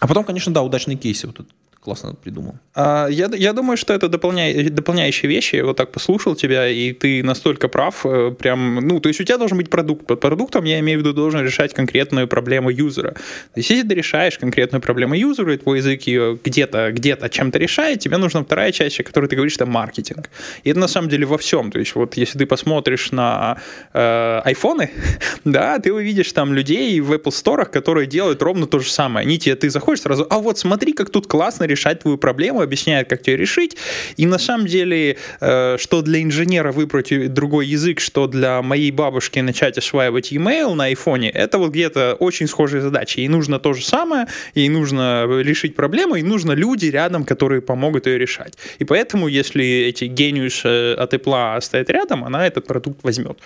А 0.00 0.06
потом, 0.06 0.24
конечно, 0.24 0.52
да, 0.52 0.62
удачные 0.62 0.96
кейсы. 0.96 1.26
Вот 1.26 1.46
классно 1.86 2.14
придумал. 2.14 2.54
А, 2.74 3.06
я, 3.06 3.30
я 3.32 3.52
думаю, 3.52 3.76
что 3.76 3.94
это 3.94 4.08
дополня, 4.08 4.70
дополняющие 4.70 5.30
вещи. 5.30 5.56
Я 5.56 5.64
вот 5.64 5.76
так 5.76 5.92
послушал 5.92 6.34
тебя, 6.34 6.68
и 6.68 6.92
ты 6.92 7.22
настолько 7.22 7.68
прав. 7.68 8.04
Э, 8.04 8.32
прям, 8.36 8.74
ну, 8.88 8.98
то 8.98 9.08
есть 9.08 9.20
у 9.20 9.24
тебя 9.24 9.38
должен 9.38 9.56
быть 9.56 9.70
продукт. 9.70 10.04
Под 10.06 10.20
продуктом 10.20 10.64
я 10.64 10.80
имею 10.80 10.98
в 10.98 11.02
виду 11.02 11.12
должен 11.12 11.44
решать 11.44 11.74
конкретную 11.74 12.26
проблему 12.26 12.70
юзера. 12.70 13.10
То 13.10 13.60
есть 13.60 13.70
если 13.70 13.86
ты 13.86 13.94
решаешь 13.94 14.36
конкретную 14.38 14.82
проблему 14.82 15.14
юзера, 15.14 15.54
и 15.54 15.56
твой 15.58 15.78
язык 15.78 16.02
ее 16.08 16.38
где-то 16.44 16.90
где 16.90 17.16
чем-то 17.30 17.58
решает, 17.58 18.00
тебе 18.00 18.16
нужна 18.16 18.42
вторая 18.42 18.72
часть, 18.72 18.98
о 19.00 19.04
которой 19.04 19.26
ты 19.28 19.36
говоришь, 19.36 19.54
это 19.54 19.66
маркетинг. 19.66 20.28
И 20.64 20.70
это 20.70 20.80
на 20.80 20.88
самом 20.88 21.08
деле 21.08 21.24
во 21.24 21.38
всем. 21.38 21.70
То 21.70 21.78
есть 21.78 21.94
вот 21.94 22.16
если 22.16 22.38
ты 22.38 22.46
посмотришь 22.46 23.12
на 23.12 23.58
э, 23.94 24.40
айфоны, 24.44 24.90
да, 25.44 25.78
ты 25.78 25.92
увидишь 25.92 26.32
там 26.32 26.52
людей 26.52 27.00
в 27.00 27.12
Apple 27.12 27.30
Store, 27.30 27.64
которые 27.64 28.08
делают 28.08 28.42
ровно 28.42 28.66
то 28.66 28.80
же 28.80 28.90
самое. 28.90 29.24
Они 29.24 29.38
тебе, 29.38 29.54
ты 29.54 29.70
заходишь 29.70 30.02
сразу, 30.02 30.26
а 30.30 30.38
вот 30.38 30.58
смотри, 30.58 30.92
как 30.92 31.10
тут 31.10 31.28
классно 31.28 31.75
решать 31.76 32.00
твою 32.00 32.18
проблему, 32.18 32.60
объясняет, 32.60 33.08
как 33.08 33.26
ее 33.28 33.36
решить. 33.36 33.76
И 34.16 34.26
на 34.26 34.38
самом 34.38 34.66
деле, 34.66 35.16
э, 35.40 35.76
что 35.78 36.02
для 36.02 36.22
инженера 36.22 36.72
выбрать 36.72 37.32
другой 37.32 37.66
язык, 37.66 38.00
что 38.00 38.26
для 38.26 38.62
моей 38.62 38.90
бабушки 38.90 39.40
начать 39.40 39.78
осваивать 39.78 40.32
e-mail 40.32 40.74
на 40.74 40.84
айфоне, 40.84 41.30
это 41.30 41.58
вот 41.58 41.70
где-то 41.70 42.16
очень 42.18 42.46
схожие 42.46 42.80
задачи. 42.80 43.20
Ей 43.20 43.28
нужно 43.28 43.58
то 43.58 43.72
же 43.72 43.84
самое, 43.84 44.26
ей 44.54 44.68
нужно 44.68 45.26
решить 45.42 45.76
проблему, 45.76 46.16
и 46.16 46.22
нужно 46.22 46.52
люди 46.52 46.86
рядом, 46.86 47.24
которые 47.24 47.60
помогут 47.60 48.06
ее 48.06 48.18
решать. 48.18 48.54
И 48.80 48.84
поэтому, 48.84 49.28
если 49.28 49.64
эти 49.64 50.04
гениус 50.04 50.64
от 50.64 51.14
Apple 51.14 51.60
стоят 51.60 51.90
рядом, 51.90 52.24
она 52.24 52.46
этот 52.46 52.66
продукт 52.66 53.04
возьмет. 53.04 53.38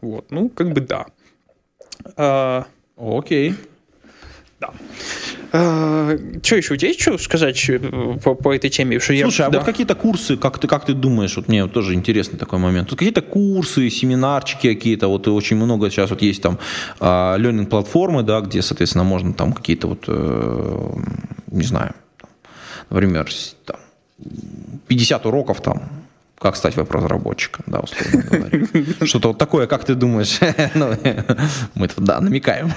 Вот, 0.00 0.30
ну, 0.30 0.48
как 0.48 0.72
бы 0.72 0.80
да. 0.80 1.06
А, 2.16 2.66
Окей. 2.98 3.54
Да. 4.60 4.72
А, 5.52 6.16
что 6.42 6.56
еще? 6.56 6.74
У 6.74 6.76
тебя 6.76 6.88
есть 6.88 7.00
что 7.00 7.16
сказать 7.18 7.68
э, 7.68 7.78
по, 8.22 8.34
по 8.34 8.54
этой 8.54 8.70
теме? 8.70 8.98
Что 8.98 9.16
Слушай, 9.16 9.40
я, 9.40 9.46
а 9.46 9.50
да. 9.50 9.58
вот 9.58 9.66
какие-то 9.66 9.94
курсы, 9.94 10.36
как 10.36 10.58
ты, 10.58 10.68
как 10.68 10.84
ты 10.84 10.94
думаешь, 10.94 11.36
вот 11.36 11.48
мне 11.48 11.62
вот 11.62 11.72
тоже 11.72 11.94
интересный 11.94 12.38
такой 12.38 12.58
момент, 12.58 12.90
вот 12.90 12.98
какие-то 12.98 13.22
курсы, 13.22 13.88
семинарчики 13.90 14.74
какие-то, 14.74 15.08
вот 15.08 15.26
очень 15.28 15.56
много 15.56 15.90
сейчас 15.90 16.10
вот 16.10 16.22
есть 16.22 16.42
там 16.42 16.58
а, 17.00 17.36
learning-платформы, 17.38 18.22
да, 18.22 18.40
где, 18.40 18.62
соответственно, 18.62 19.04
можно 19.04 19.32
там 19.32 19.52
какие-то 19.52 19.88
вот, 19.88 20.04
э, 20.06 20.90
не 21.50 21.64
знаю, 21.64 21.94
например, 22.90 23.28
там, 23.64 23.76
50 24.86 25.26
уроков 25.26 25.62
там 25.62 25.88
как 26.38 26.56
стать 26.56 26.76
веб-разработчиком, 26.76 27.64
да, 27.66 27.80
условно 27.80 28.22
говоря. 28.22 29.06
Что-то 29.06 29.28
вот 29.28 29.38
такое, 29.38 29.66
как 29.66 29.84
ты 29.84 29.94
думаешь? 29.94 30.38
ну, 30.74 30.94
мы 31.74 31.88
тут, 31.88 32.04
да, 32.04 32.20
намекаем. 32.20 32.72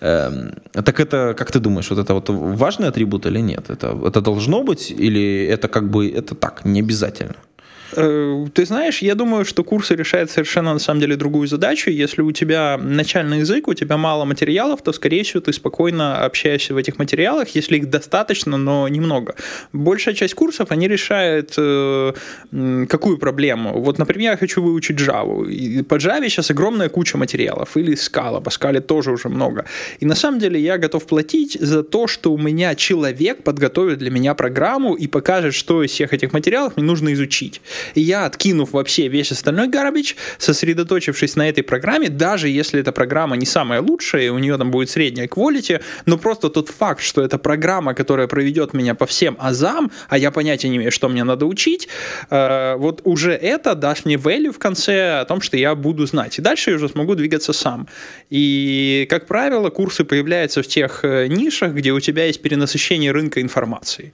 Эм, 0.00 0.54
так 0.72 1.00
это, 1.00 1.34
как 1.38 1.50
ты 1.52 1.60
думаешь, 1.60 1.90
вот 1.90 1.98
это 1.98 2.14
вот 2.14 2.28
важный 2.28 2.88
атрибут 2.88 3.26
или 3.26 3.40
нет? 3.40 3.70
Это, 3.70 4.20
должно 4.20 4.62
быть 4.62 4.90
или 4.90 5.44
это 5.44 5.68
как 5.68 5.88
бы, 5.90 6.10
это 6.10 6.34
так, 6.34 6.64
не 6.64 6.80
обязательно? 6.80 7.36
Э, 7.96 8.46
ты 8.52 8.66
знаешь, 8.66 9.02
я 9.02 9.14
думаю, 9.14 9.44
что 9.44 9.64
курсы 9.64 9.94
решают 9.94 10.30
совершенно 10.30 10.72
на 10.72 10.78
самом 10.78 11.00
деле 11.00 11.16
другую 11.16 11.48
задачу. 11.48 11.90
Если 11.90 12.22
у 12.22 12.32
тебя 12.32 12.78
начальный 12.78 13.38
язык, 13.38 13.68
у 13.68 13.74
тебя 13.74 13.96
мало 13.96 14.24
материалов, 14.24 14.82
то, 14.82 14.92
скорее 14.92 15.22
всего, 15.22 15.40
ты 15.40 15.52
спокойно 15.52 16.24
общаешься 16.24 16.74
в 16.74 16.76
этих 16.76 16.98
материалах, 16.98 17.48
если 17.54 17.76
их 17.78 17.90
достаточно, 17.90 18.56
но 18.56 18.88
немного. 18.88 19.34
Большая 19.72 20.14
часть 20.14 20.34
курсов, 20.34 20.70
они 20.70 20.88
решают 20.88 21.54
э, 21.56 22.12
какую 22.88 23.18
проблему. 23.18 23.80
Вот, 23.80 23.98
например, 23.98 24.32
я 24.32 24.36
хочу 24.36 24.62
выучить 24.62 24.98
Java. 24.98 25.50
И 25.50 25.82
по 25.82 25.94
Java 25.94 26.28
сейчас 26.28 26.50
огромная 26.50 26.88
куча 26.88 27.18
материалов. 27.18 27.76
Или 27.76 27.94
Scala. 27.94 28.40
По 28.42 28.48
Scala 28.48 28.80
тоже 28.80 29.12
уже 29.12 29.28
много. 29.28 29.64
И 30.00 30.06
на 30.06 30.14
самом 30.14 30.40
деле 30.40 30.60
я 30.60 30.78
готов 30.78 31.06
платить 31.06 31.56
за 31.60 31.82
то, 31.82 32.06
что 32.06 32.32
у 32.32 32.38
меня 32.38 32.74
человек 32.74 33.42
подготовит 33.42 33.98
для 33.98 34.10
меня 34.10 34.34
программу 34.34 34.94
и 34.94 35.06
покажет, 35.06 35.54
что 35.54 35.82
из 35.82 35.90
всех 35.90 36.12
этих 36.12 36.32
материалов 36.32 36.76
мне 36.76 36.86
нужно 36.86 37.12
изучить. 37.12 37.53
И 37.94 38.00
я, 38.00 38.26
откинув 38.26 38.72
вообще 38.72 39.08
весь 39.08 39.32
остальной 39.32 39.68
garbage, 39.68 40.16
сосредоточившись 40.38 41.36
на 41.36 41.48
этой 41.48 41.62
программе, 41.62 42.08
даже 42.08 42.48
если 42.48 42.80
эта 42.80 42.92
программа 42.92 43.36
не 43.36 43.46
самая 43.46 43.80
лучшая, 43.80 44.32
у 44.32 44.38
нее 44.38 44.56
там 44.58 44.70
будет 44.70 44.90
средняя 44.90 45.26
quality, 45.26 45.80
но 46.06 46.18
просто 46.18 46.50
тот 46.50 46.68
факт, 46.68 47.02
что 47.02 47.22
это 47.22 47.38
программа, 47.38 47.94
которая 47.94 48.26
проведет 48.26 48.74
меня 48.74 48.94
по 48.94 49.06
всем 49.06 49.36
азам, 49.38 49.90
а 50.08 50.18
я 50.18 50.30
понятия 50.30 50.68
не 50.68 50.76
имею, 50.76 50.92
что 50.92 51.08
мне 51.08 51.24
надо 51.24 51.46
учить, 51.46 51.88
э, 52.30 52.74
вот 52.76 53.00
уже 53.04 53.32
это 53.32 53.74
даст 53.74 54.04
мне 54.04 54.16
value 54.16 54.52
в 54.52 54.58
конце 54.58 55.20
о 55.20 55.24
том, 55.24 55.40
что 55.40 55.56
я 55.56 55.74
буду 55.74 56.06
знать. 56.06 56.38
И 56.38 56.42
дальше 56.42 56.70
я 56.70 56.76
уже 56.76 56.88
смогу 56.88 57.14
двигаться 57.14 57.52
сам. 57.52 57.86
И, 58.30 59.06
как 59.10 59.26
правило, 59.26 59.70
курсы 59.70 60.04
появляются 60.04 60.62
в 60.62 60.66
тех 60.66 61.00
э, 61.04 61.26
нишах, 61.26 61.72
где 61.72 61.92
у 61.92 62.00
тебя 62.00 62.26
есть 62.26 62.42
перенасыщение 62.42 63.12
рынка 63.12 63.40
информации. 63.40 64.12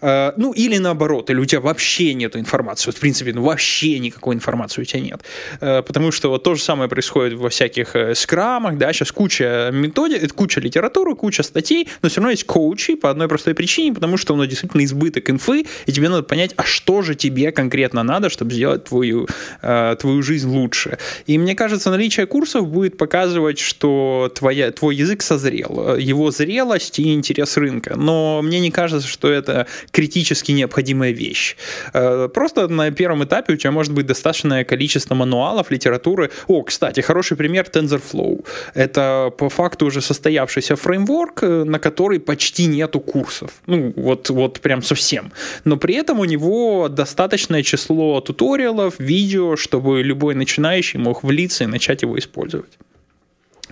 Э, 0.00 0.32
ну, 0.36 0.52
или 0.52 0.78
наоборот, 0.78 1.30
или 1.30 1.38
у 1.38 1.44
тебя 1.44 1.60
вообще 1.60 2.14
нет 2.14 2.36
информации. 2.36 2.79
Вот, 2.86 2.96
в 2.96 3.00
принципе, 3.00 3.32
ну, 3.32 3.42
вообще 3.42 3.98
никакой 3.98 4.34
информации 4.34 4.82
у 4.82 4.84
тебя 4.84 5.00
нет. 5.00 5.22
Э, 5.60 5.82
потому 5.82 6.12
что 6.12 6.30
вот 6.30 6.42
то 6.42 6.54
же 6.54 6.62
самое 6.62 6.88
происходит 6.88 7.38
во 7.38 7.48
всяких 7.48 7.96
э, 7.96 8.14
скрамах, 8.14 8.78
да, 8.78 8.92
сейчас 8.92 9.12
куча 9.12 9.70
методик, 9.72 10.22
э, 10.22 10.28
куча 10.28 10.60
литературы, 10.60 11.14
куча 11.14 11.42
статей, 11.42 11.88
но 12.02 12.08
все 12.08 12.20
равно 12.20 12.30
есть 12.30 12.44
коучи 12.44 12.94
по 12.94 13.10
одной 13.10 13.28
простой 13.28 13.54
причине, 13.54 13.94
потому 13.94 14.16
что 14.16 14.34
у 14.34 14.36
нас 14.36 14.48
действительно 14.48 14.84
избыток 14.84 15.30
инфы, 15.30 15.66
и 15.86 15.92
тебе 15.92 16.08
надо 16.08 16.22
понять, 16.22 16.52
а 16.56 16.64
что 16.64 17.02
же 17.02 17.14
тебе 17.14 17.52
конкретно 17.52 18.02
надо, 18.02 18.30
чтобы 18.30 18.52
сделать 18.52 18.84
твою, 18.84 19.28
твою 19.60 20.22
жизнь 20.22 20.48
лучше. 20.48 20.98
И 21.26 21.38
мне 21.38 21.54
кажется, 21.54 21.90
наличие 21.90 22.26
курсов 22.26 22.66
будет 22.66 22.96
показывать, 22.96 23.58
что 23.58 24.32
твоя, 24.34 24.70
твой 24.70 24.96
язык 24.96 25.22
созрел, 25.22 25.96
его 25.96 26.30
зрелость 26.30 26.98
и 26.98 27.12
интерес 27.14 27.56
рынка. 27.56 27.94
Но 27.96 28.40
мне 28.42 28.60
не 28.60 28.70
кажется, 28.70 29.08
что 29.08 29.30
это 29.30 29.66
критически 29.90 30.52
необходимая 30.52 31.12
вещь. 31.12 31.56
Просто 31.92 32.68
на 32.70 32.90
первом 32.90 33.24
этапе 33.24 33.52
у 33.52 33.56
тебя 33.56 33.70
может 33.70 33.92
быть 33.92 34.06
достаточное 34.06 34.64
количество 34.64 35.14
мануалов, 35.14 35.70
литературы. 35.70 36.30
О, 36.46 36.62
кстати, 36.62 37.00
хороший 37.00 37.36
пример 37.36 37.66
TensorFlow. 37.72 38.44
Это 38.74 39.32
по 39.36 39.48
факту 39.48 39.86
уже 39.86 40.00
состоявшийся 40.00 40.76
фреймворк, 40.76 41.42
э, 41.42 41.64
на 41.64 41.78
который 41.78 42.20
почти 42.20 42.66
нету 42.66 43.00
курсов. 43.00 43.50
Ну, 43.66 43.92
вот, 43.96 44.30
вот 44.30 44.60
прям 44.60 44.82
совсем. 44.82 45.32
Но 45.64 45.76
при 45.76 45.94
этом 45.94 46.20
у 46.20 46.24
него 46.24 46.88
достаточное 46.88 47.62
число 47.62 48.20
туториалов, 48.20 48.94
видео, 48.98 49.56
чтобы 49.56 50.02
любой 50.02 50.34
начинающий 50.34 50.98
мог 50.98 51.22
влиться 51.22 51.64
и 51.64 51.66
начать 51.66 52.02
его 52.02 52.18
использовать. 52.18 52.78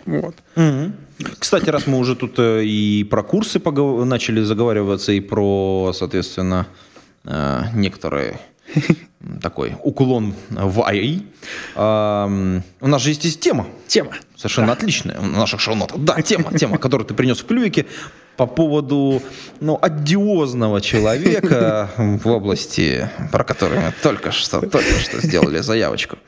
Вот. 0.06 0.34
Угу. 0.56 0.92
Кстати, 1.38 1.68
раз 1.70 1.87
мы 1.87 1.98
уже 1.98 2.16
тут 2.16 2.38
э, 2.38 2.64
и 2.64 3.04
про 3.04 3.22
курсы 3.22 3.58
погов... 3.58 4.04
начали 4.06 4.40
заговариваться, 4.40 5.12
и 5.12 5.20
про, 5.20 5.92
соответственно, 5.94 6.66
э, 7.24 7.62
некоторые 7.74 8.40
такой 9.42 9.76
уклон 9.83 10.35
в 10.50 10.83
АИ. 10.85 11.20
Эм, 11.74 12.62
У 12.81 12.87
нас 12.87 13.02
же 13.02 13.11
есть 13.11 13.20
здесь 13.20 13.37
тема. 13.37 13.66
Тема. 13.87 14.12
Совершенно 14.37 14.72
отличная 14.72 15.18
в 15.18 15.26
наших 15.26 15.61
шоу-нотах. 15.61 15.98
Да, 15.98 16.20
тема, 16.22 16.57
тема, 16.57 16.78
которую 16.78 17.07
ты 17.07 17.14
принес 17.14 17.38
в 17.40 17.46
клювике 17.46 17.87
по 18.37 18.46
поводу 18.46 19.20
ну, 19.61 19.78
одиозного 19.83 20.81
человека 20.81 21.90
в 21.96 22.28
области, 22.28 23.11
про 23.33 23.42
который 23.42 23.81
мы 23.81 23.92
только 24.02 24.31
что, 24.31 24.61
только 24.61 25.00
что 25.00 25.20
сделали 25.20 25.59
заявочку. 25.59 26.18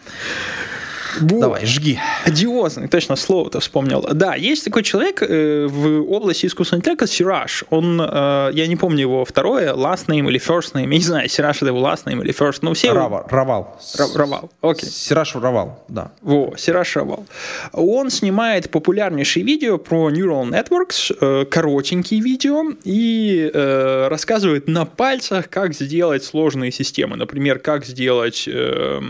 Вот. 1.21 1.41
Давай, 1.41 1.67
жги. 1.67 1.99
Одиозный, 2.25 2.89
точно 2.89 3.17
слово-то 3.17 3.61
вспомнил. 3.61 4.07
Да, 4.13 4.35
есть 4.35 4.65
такой 4.65 4.83
человек 4.83 5.23
э, 5.23 5.67
в 5.69 6.11
области 6.13 6.47
искусственного 6.47 6.81
интеллекта, 6.81 7.07
Сираж. 7.07 7.65
Он, 7.71 8.01
э, 8.01 8.51
я 8.53 8.67
не 8.67 8.77
помню 8.77 9.01
его 9.01 9.25
второе, 9.25 9.75
last 9.75 10.07
name 10.07 10.29
или 10.29 10.39
first 10.41 10.73
name, 10.75 10.83
я 10.83 10.87
не 10.99 11.01
знаю, 11.01 11.29
Сираж 11.29 11.57
это 11.59 11.67
его 11.67 11.79
last 11.81 12.05
name 12.05 12.23
или 12.23 12.33
first, 12.35 12.59
но 12.63 12.75
все... 12.75 12.89
его- 12.89 12.97
Равал. 12.99 13.27
Равал. 13.29 13.81
Ра- 13.99 14.17
Равал, 14.17 14.51
окей. 14.63 14.89
Сираж 14.89 15.35
Равал, 15.35 15.85
да. 15.89 16.13
Во, 16.23 16.55
Сираж 16.57 16.95
Равал. 16.97 17.27
Он 17.73 18.11
снимает 18.11 18.71
популярнейшие 18.71 19.45
видео 19.45 19.79
про 19.79 20.11
Neural 20.11 20.49
Networks, 20.51 21.17
э, 21.21 21.45
коротенькие 21.47 22.21
видео, 22.21 22.63
и 22.85 23.51
э, 23.53 24.09
рассказывает 24.09 24.69
на 24.69 24.85
пальцах, 24.85 25.49
как 25.49 25.75
сделать 25.75 26.25
сложные 26.25 26.73
системы. 26.73 27.17
Например, 27.17 27.59
как 27.59 27.85
сделать... 27.85 28.45
э, 28.47 29.01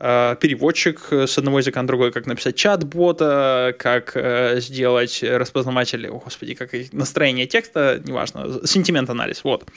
переводчик 0.00 1.12
с 1.12 1.36
одного 1.36 1.58
языка 1.58 1.82
на 1.82 1.86
другой, 1.86 2.10
как 2.10 2.26
написать 2.26 2.56
чат-бота, 2.56 3.74
как 3.78 4.12
э, 4.14 4.58
сделать 4.60 5.22
распознаватель, 5.22 6.08
о, 6.08 6.18
господи, 6.18 6.54
как 6.54 6.70
настроение 6.92 7.46
текста, 7.46 8.00
неважно, 8.02 8.66
сентимент-анализ, 8.66 9.44
вот. 9.44 9.68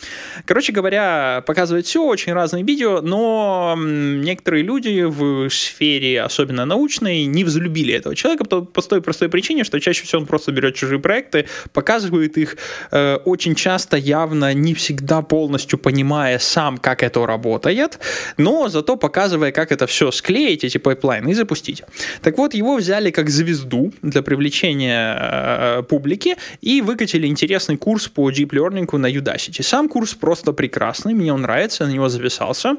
Короче 0.45 0.71
говоря, 0.71 1.43
показывает 1.45 1.85
все, 1.85 2.05
очень 2.05 2.31
разные 2.31 2.63
видео, 2.63 3.01
но 3.01 3.75
некоторые 3.77 4.63
люди 4.63 5.03
в 5.03 5.49
сфере, 5.49 6.21
особенно 6.21 6.65
научной, 6.65 7.25
не 7.25 7.43
взлюбили 7.43 7.93
этого 7.93 8.15
человека 8.15 8.45
по 8.45 8.81
той 8.81 9.01
простой 9.01 9.27
причине, 9.27 9.65
что 9.65 9.79
чаще 9.79 10.03
всего 10.03 10.21
он 10.21 10.27
просто 10.27 10.53
берет 10.53 10.75
чужие 10.75 10.99
проекты, 10.99 11.47
показывает 11.73 12.37
их 12.37 12.55
э, 12.91 13.17
очень 13.25 13.55
часто, 13.55 13.97
явно, 13.97 14.53
не 14.53 14.73
всегда 14.73 15.21
полностью 15.21 15.77
понимая 15.79 16.39
сам, 16.39 16.77
как 16.77 17.03
это 17.03 17.25
работает, 17.25 17.99
но 18.37 18.69
зато 18.69 18.95
показывая, 18.95 19.51
как 19.51 19.73
это 19.73 19.85
все 19.85 20.12
склеить, 20.13 20.63
эти 20.63 20.77
пайплайны, 20.77 21.31
и 21.31 21.33
запустить. 21.33 21.83
Так 22.21 22.37
вот, 22.37 22.53
его 22.53 22.75
взяли 22.75 23.11
как 23.11 23.29
звезду 23.29 23.93
для 24.01 24.21
привлечения 24.21 25.17
э, 25.19 25.83
публики 25.83 26.35
и 26.61 26.81
выкатили 26.81 27.27
интересный 27.27 27.77
курс 27.77 28.07
по 28.07 28.31
Deep 28.31 28.49
Learning 28.49 28.97
на 28.97 29.07
Udacity. 29.07 29.63
Сам 29.63 29.89
курс 29.89 30.13
просто 30.13 30.53
прекрасный, 30.53 31.13
мне 31.13 31.33
он 31.33 31.41
нравится, 31.41 31.85
на 31.85 31.91
него 31.91 32.09
записался. 32.09 32.75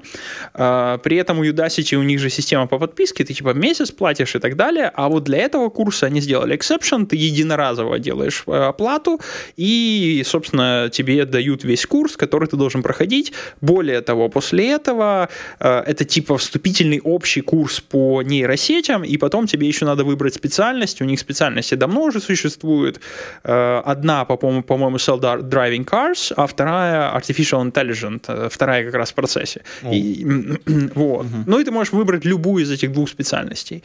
Э, 0.54 0.98
При 1.02 1.16
этом 1.16 1.38
у 1.38 1.44
Udacity 1.44 1.96
у 1.96 2.02
них 2.02 2.20
же 2.20 2.30
система 2.30 2.66
по 2.66 2.78
подписке, 2.78 3.24
ты 3.24 3.34
типа 3.34 3.54
месяц 3.54 3.90
платишь 3.90 4.34
и 4.34 4.38
так 4.38 4.56
далее, 4.56 4.90
а 4.94 5.08
вот 5.08 5.24
для 5.24 5.38
этого 5.38 5.70
курса 5.70 6.06
они 6.06 6.20
сделали 6.20 6.56
exception, 6.56 7.06
ты 7.06 7.16
единоразово 7.16 7.98
делаешь 7.98 8.44
э, 8.46 8.52
оплату, 8.52 9.20
и, 9.56 10.22
собственно, 10.24 10.88
тебе 10.92 11.24
дают 11.24 11.64
весь 11.64 11.86
курс, 11.86 12.16
который 12.16 12.48
ты 12.48 12.56
должен 12.56 12.82
проходить. 12.82 13.32
Более 13.60 14.00
того, 14.00 14.28
после 14.28 14.70
этого 14.70 15.28
э, 15.60 15.82
это 15.86 16.04
типа 16.04 16.36
вступительный 16.36 17.00
общий 17.24 17.40
курс 17.42 17.80
по 17.80 18.22
нейросетям, 18.22 19.02
и 19.02 19.16
потом 19.16 19.46
тебе 19.46 19.66
еще 19.66 19.86
надо 19.86 20.04
выбрать 20.04 20.34
специальность. 20.34 21.00
У 21.02 21.04
них 21.06 21.18
специальности 21.18 21.74
давно 21.76 22.02
уже 22.02 22.20
существуют. 22.20 23.00
Э, 23.44 23.82
Одна, 23.94 24.24
по- 24.24 24.36
по-моему, 24.36 24.62
по-моему, 24.62 24.96
self-driving 24.98 25.84
cars, 25.86 26.32
а 26.36 26.46
вторая 26.46 27.10
artificial 27.18 27.62
intelligence, 27.64 28.22
э, 28.28 28.48
вторая 28.50 28.84
как 28.84 28.94
раз 28.94 29.10
в 29.10 29.14
процессе. 29.14 29.60
И, 29.92 30.26
вот. 30.94 31.26
Ну 31.46 31.58
и 31.60 31.64
ты 31.64 31.70
можешь 31.70 31.92
выбрать 31.94 32.26
любую 32.26 32.62
из 32.64 32.70
этих 32.70 32.92
двух 32.92 33.08
специальностей. 33.08 33.82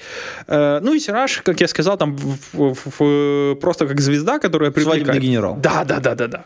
Э, 0.47 0.79
Ну 0.83 0.93
и 0.93 0.99
Сираж, 0.99 1.41
как 1.45 1.61
я 1.61 1.67
сказал, 1.67 1.97
там 1.97 2.15
в- 2.17 2.37
в- 2.53 2.99
в- 2.99 3.55
просто 3.55 3.87
как 3.87 4.01
звезда, 4.01 4.39
которая 4.39 4.71
привлекает. 4.71 5.05
Свадебный 5.05 5.27
генерал. 5.29 5.55
Да, 5.63 5.83
да, 5.85 5.99
да, 5.99 6.15
да, 6.15 6.27
да. 6.27 6.43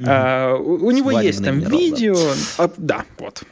Э, 0.00 0.54
У 0.56 0.86
у 0.86 0.90
него 0.90 1.10
Свадебный 1.10 1.26
есть 1.26 1.44
там 1.44 1.54
генерал, 1.56 1.70
да. 1.70 1.76
видео. 1.78 2.16
А, 2.58 2.68
Да, 2.78 3.04
вот. 3.18 3.42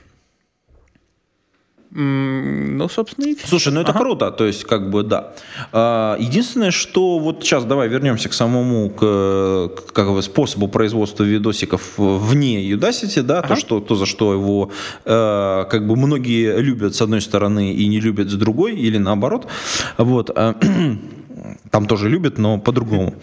Ну, 2.01 2.89
собственно, 2.89 3.27
и 3.27 3.35
всё. 3.35 3.49
Слушай, 3.49 3.73
ну 3.73 3.81
это 3.81 3.91
Ага. 3.91 3.99
круто, 3.99 4.31
то 4.31 4.47
есть 4.47 4.63
как 4.65 4.89
бы 4.89 5.03
да. 5.03 5.33
А, 5.73 6.17
Единственное, 6.21 6.71
что 6.71 7.19
вот 7.19 7.43
сейчас 7.43 7.65
давай 7.65 7.89
вернемся 7.89 8.29
к 8.29 8.35
самому 8.35 8.89
к, 8.91 9.93
как 9.93 10.13
бы, 10.13 10.23
способу 10.23 10.69
производства 10.69 11.25
видосиков 11.25 11.95
вне 11.99 12.61
Udacity, 12.71 13.23
да, 13.23 13.43
то, 13.43 13.57
что, 13.57 13.81
то, 13.81 13.97
за 13.97 14.07
что 14.07 14.33
его 14.33 14.71
э, 15.05 15.65
как 15.69 15.87
бы 15.89 15.97
многие 15.97 16.61
любят 16.61 16.95
с 16.95 17.03
одной 17.03 17.21
стороны 17.21 17.73
и 17.73 17.89
не 17.89 18.01
любят 18.01 18.31
с 18.31 18.35
другой, 18.35 18.77
или 18.77 18.99
наоборот. 18.99 19.49
Вот. 19.97 20.31
а, 20.37 20.55
Там 21.71 21.87
тоже 21.87 22.09
любят, 22.09 22.39
но 22.39 22.59
по-другому. 22.59 23.15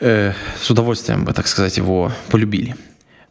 Э, 0.00 0.32
С 0.60 0.70
удовольствием 0.70 1.24
бы, 1.24 1.32
так 1.32 1.46
сказать, 1.46 1.78
его 1.78 2.12
полюбили. 2.30 2.74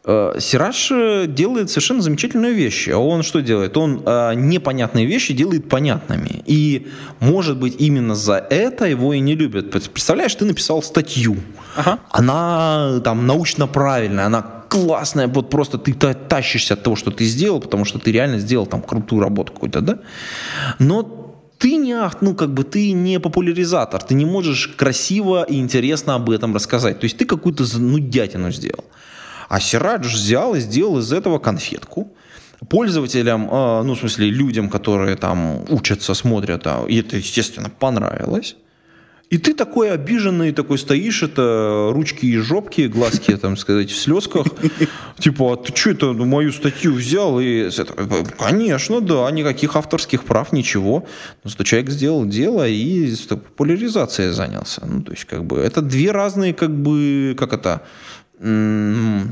Э, 0.06 0.36
Сираж 0.39 0.92
э, 0.92 1.26
делает 1.28 1.70
совершенно 1.70 2.02
замечательную 2.02 2.54
вещь. 2.54 2.89
А 2.89 2.98
он 2.98 3.24
что 3.24 3.42
делает? 3.42 3.78
Он 3.78 4.04
э, 4.06 4.34
непонятные 4.36 5.06
вещи 5.06 5.34
делает 5.34 5.70
понятными. 5.70 6.44
И, 6.46 6.88
может 7.20 7.58
быть, 7.58 7.76
именно 7.80 8.16
за 8.16 8.36
это 8.36 8.86
его 8.86 9.13
и 9.13 9.20
не 9.20 9.36
любят. 9.36 9.72
Представляешь, 9.72 10.36
ты 10.36 10.46
написал 10.46 10.84
статью. 10.84 11.38
Ага. 11.76 12.00
Она 12.12 13.00
там 13.04 13.26
научно 13.28 13.68
правильная, 13.68 14.26
она 14.26 14.42
классная, 14.70 15.28
вот 15.28 15.50
просто 15.50 15.78
ты 15.78 15.94
та- 15.94 16.13
тащишься 16.13 16.74
от 16.74 16.84
того, 16.84 16.96
что 16.96 17.12
ты 17.12 17.26
сделал, 17.26 17.60
потому 17.60 17.86
что 17.86 18.00
ты 18.00 18.12
реально 18.12 18.39
сделал 18.39 18.66
там 18.66 18.82
крутую 18.82 19.22
работу 19.22 19.54
какую-то, 19.54 19.82
да? 19.82 20.00
Но 20.80 21.04
ты 21.60 21.78
не, 21.78 21.96
ну, 22.22 22.34
как 22.36 22.54
бы 22.54 22.63
ты 22.63 22.92
не 22.92 23.20
популяризатор, 23.20 24.02
ты 24.04 24.16
не 24.16 24.26
можешь 24.26 24.68
красиво 24.68 25.44
и 25.44 25.60
интересно 25.60 26.16
об 26.16 26.30
этом 26.30 26.56
рассказать. 26.56 27.00
То 27.00 27.06
есть 27.06 27.18
ты 27.18 27.26
какую-то 27.26 27.63
нудятину 27.80 28.52
сделал. 28.52 28.84
А 29.54 29.60
Сирадж 29.60 30.16
взял 30.16 30.56
и 30.56 30.60
сделал 30.60 30.98
из 30.98 31.13
этого 31.13 31.38
конфетку. 31.38 32.12
Пользователям, 32.70 33.48
э, 33.52 33.84
ну, 33.84 33.94
в 33.94 34.00
смысле, 34.00 34.32
людям, 34.32 34.68
которые 34.68 35.16
там 35.16 35.63
учатся, 35.70 36.16
смотрят, 36.16 36.66
а, 36.66 36.84
и 36.88 37.00
это, 37.00 37.18
естественно, 37.18 37.70
понравилось. 37.70 38.56
И 39.30 39.38
ты 39.38 39.54
такой 39.54 39.92
обиженный, 39.92 40.54
такой 40.54 40.78
стоишь, 40.80 41.24
это 41.24 41.89
ручки 41.92 42.26
и 42.26 42.38
жопки, 42.38 42.88
глазки, 42.88 43.38
там 43.38 43.58
сказать, 43.58 43.92
в 43.92 43.96
слезках. 43.96 44.46
Типа, 45.20 45.54
а 45.54 45.56
ты 45.56 45.76
что 45.76 45.92
это 45.92 46.13
мою 46.13 46.52
статью 46.52 46.94
взял? 46.94 47.39
И 47.39 47.70
этого, 47.70 48.26
конечно, 48.38 49.02
да, 49.02 49.30
никаких 49.32 49.76
авторских 49.76 50.24
прав, 50.24 50.52
ничего. 50.52 51.06
Но 51.44 51.50
что 51.52 51.63
человек 51.63 51.92
сделал 51.92 52.26
дело 52.26 52.68
и 52.68 53.16
популяризацией 53.30 54.32
занялся. 54.32 54.86
Ну, 54.86 55.02
то 55.02 55.12
есть, 55.12 55.26
как 55.26 55.46
бы, 55.46 55.58
это 55.60 55.82
две 55.82 56.12
разные, 56.12 56.54
как 56.54 56.72
бы, 56.72 57.36
как 57.38 57.54
это, 57.54 57.82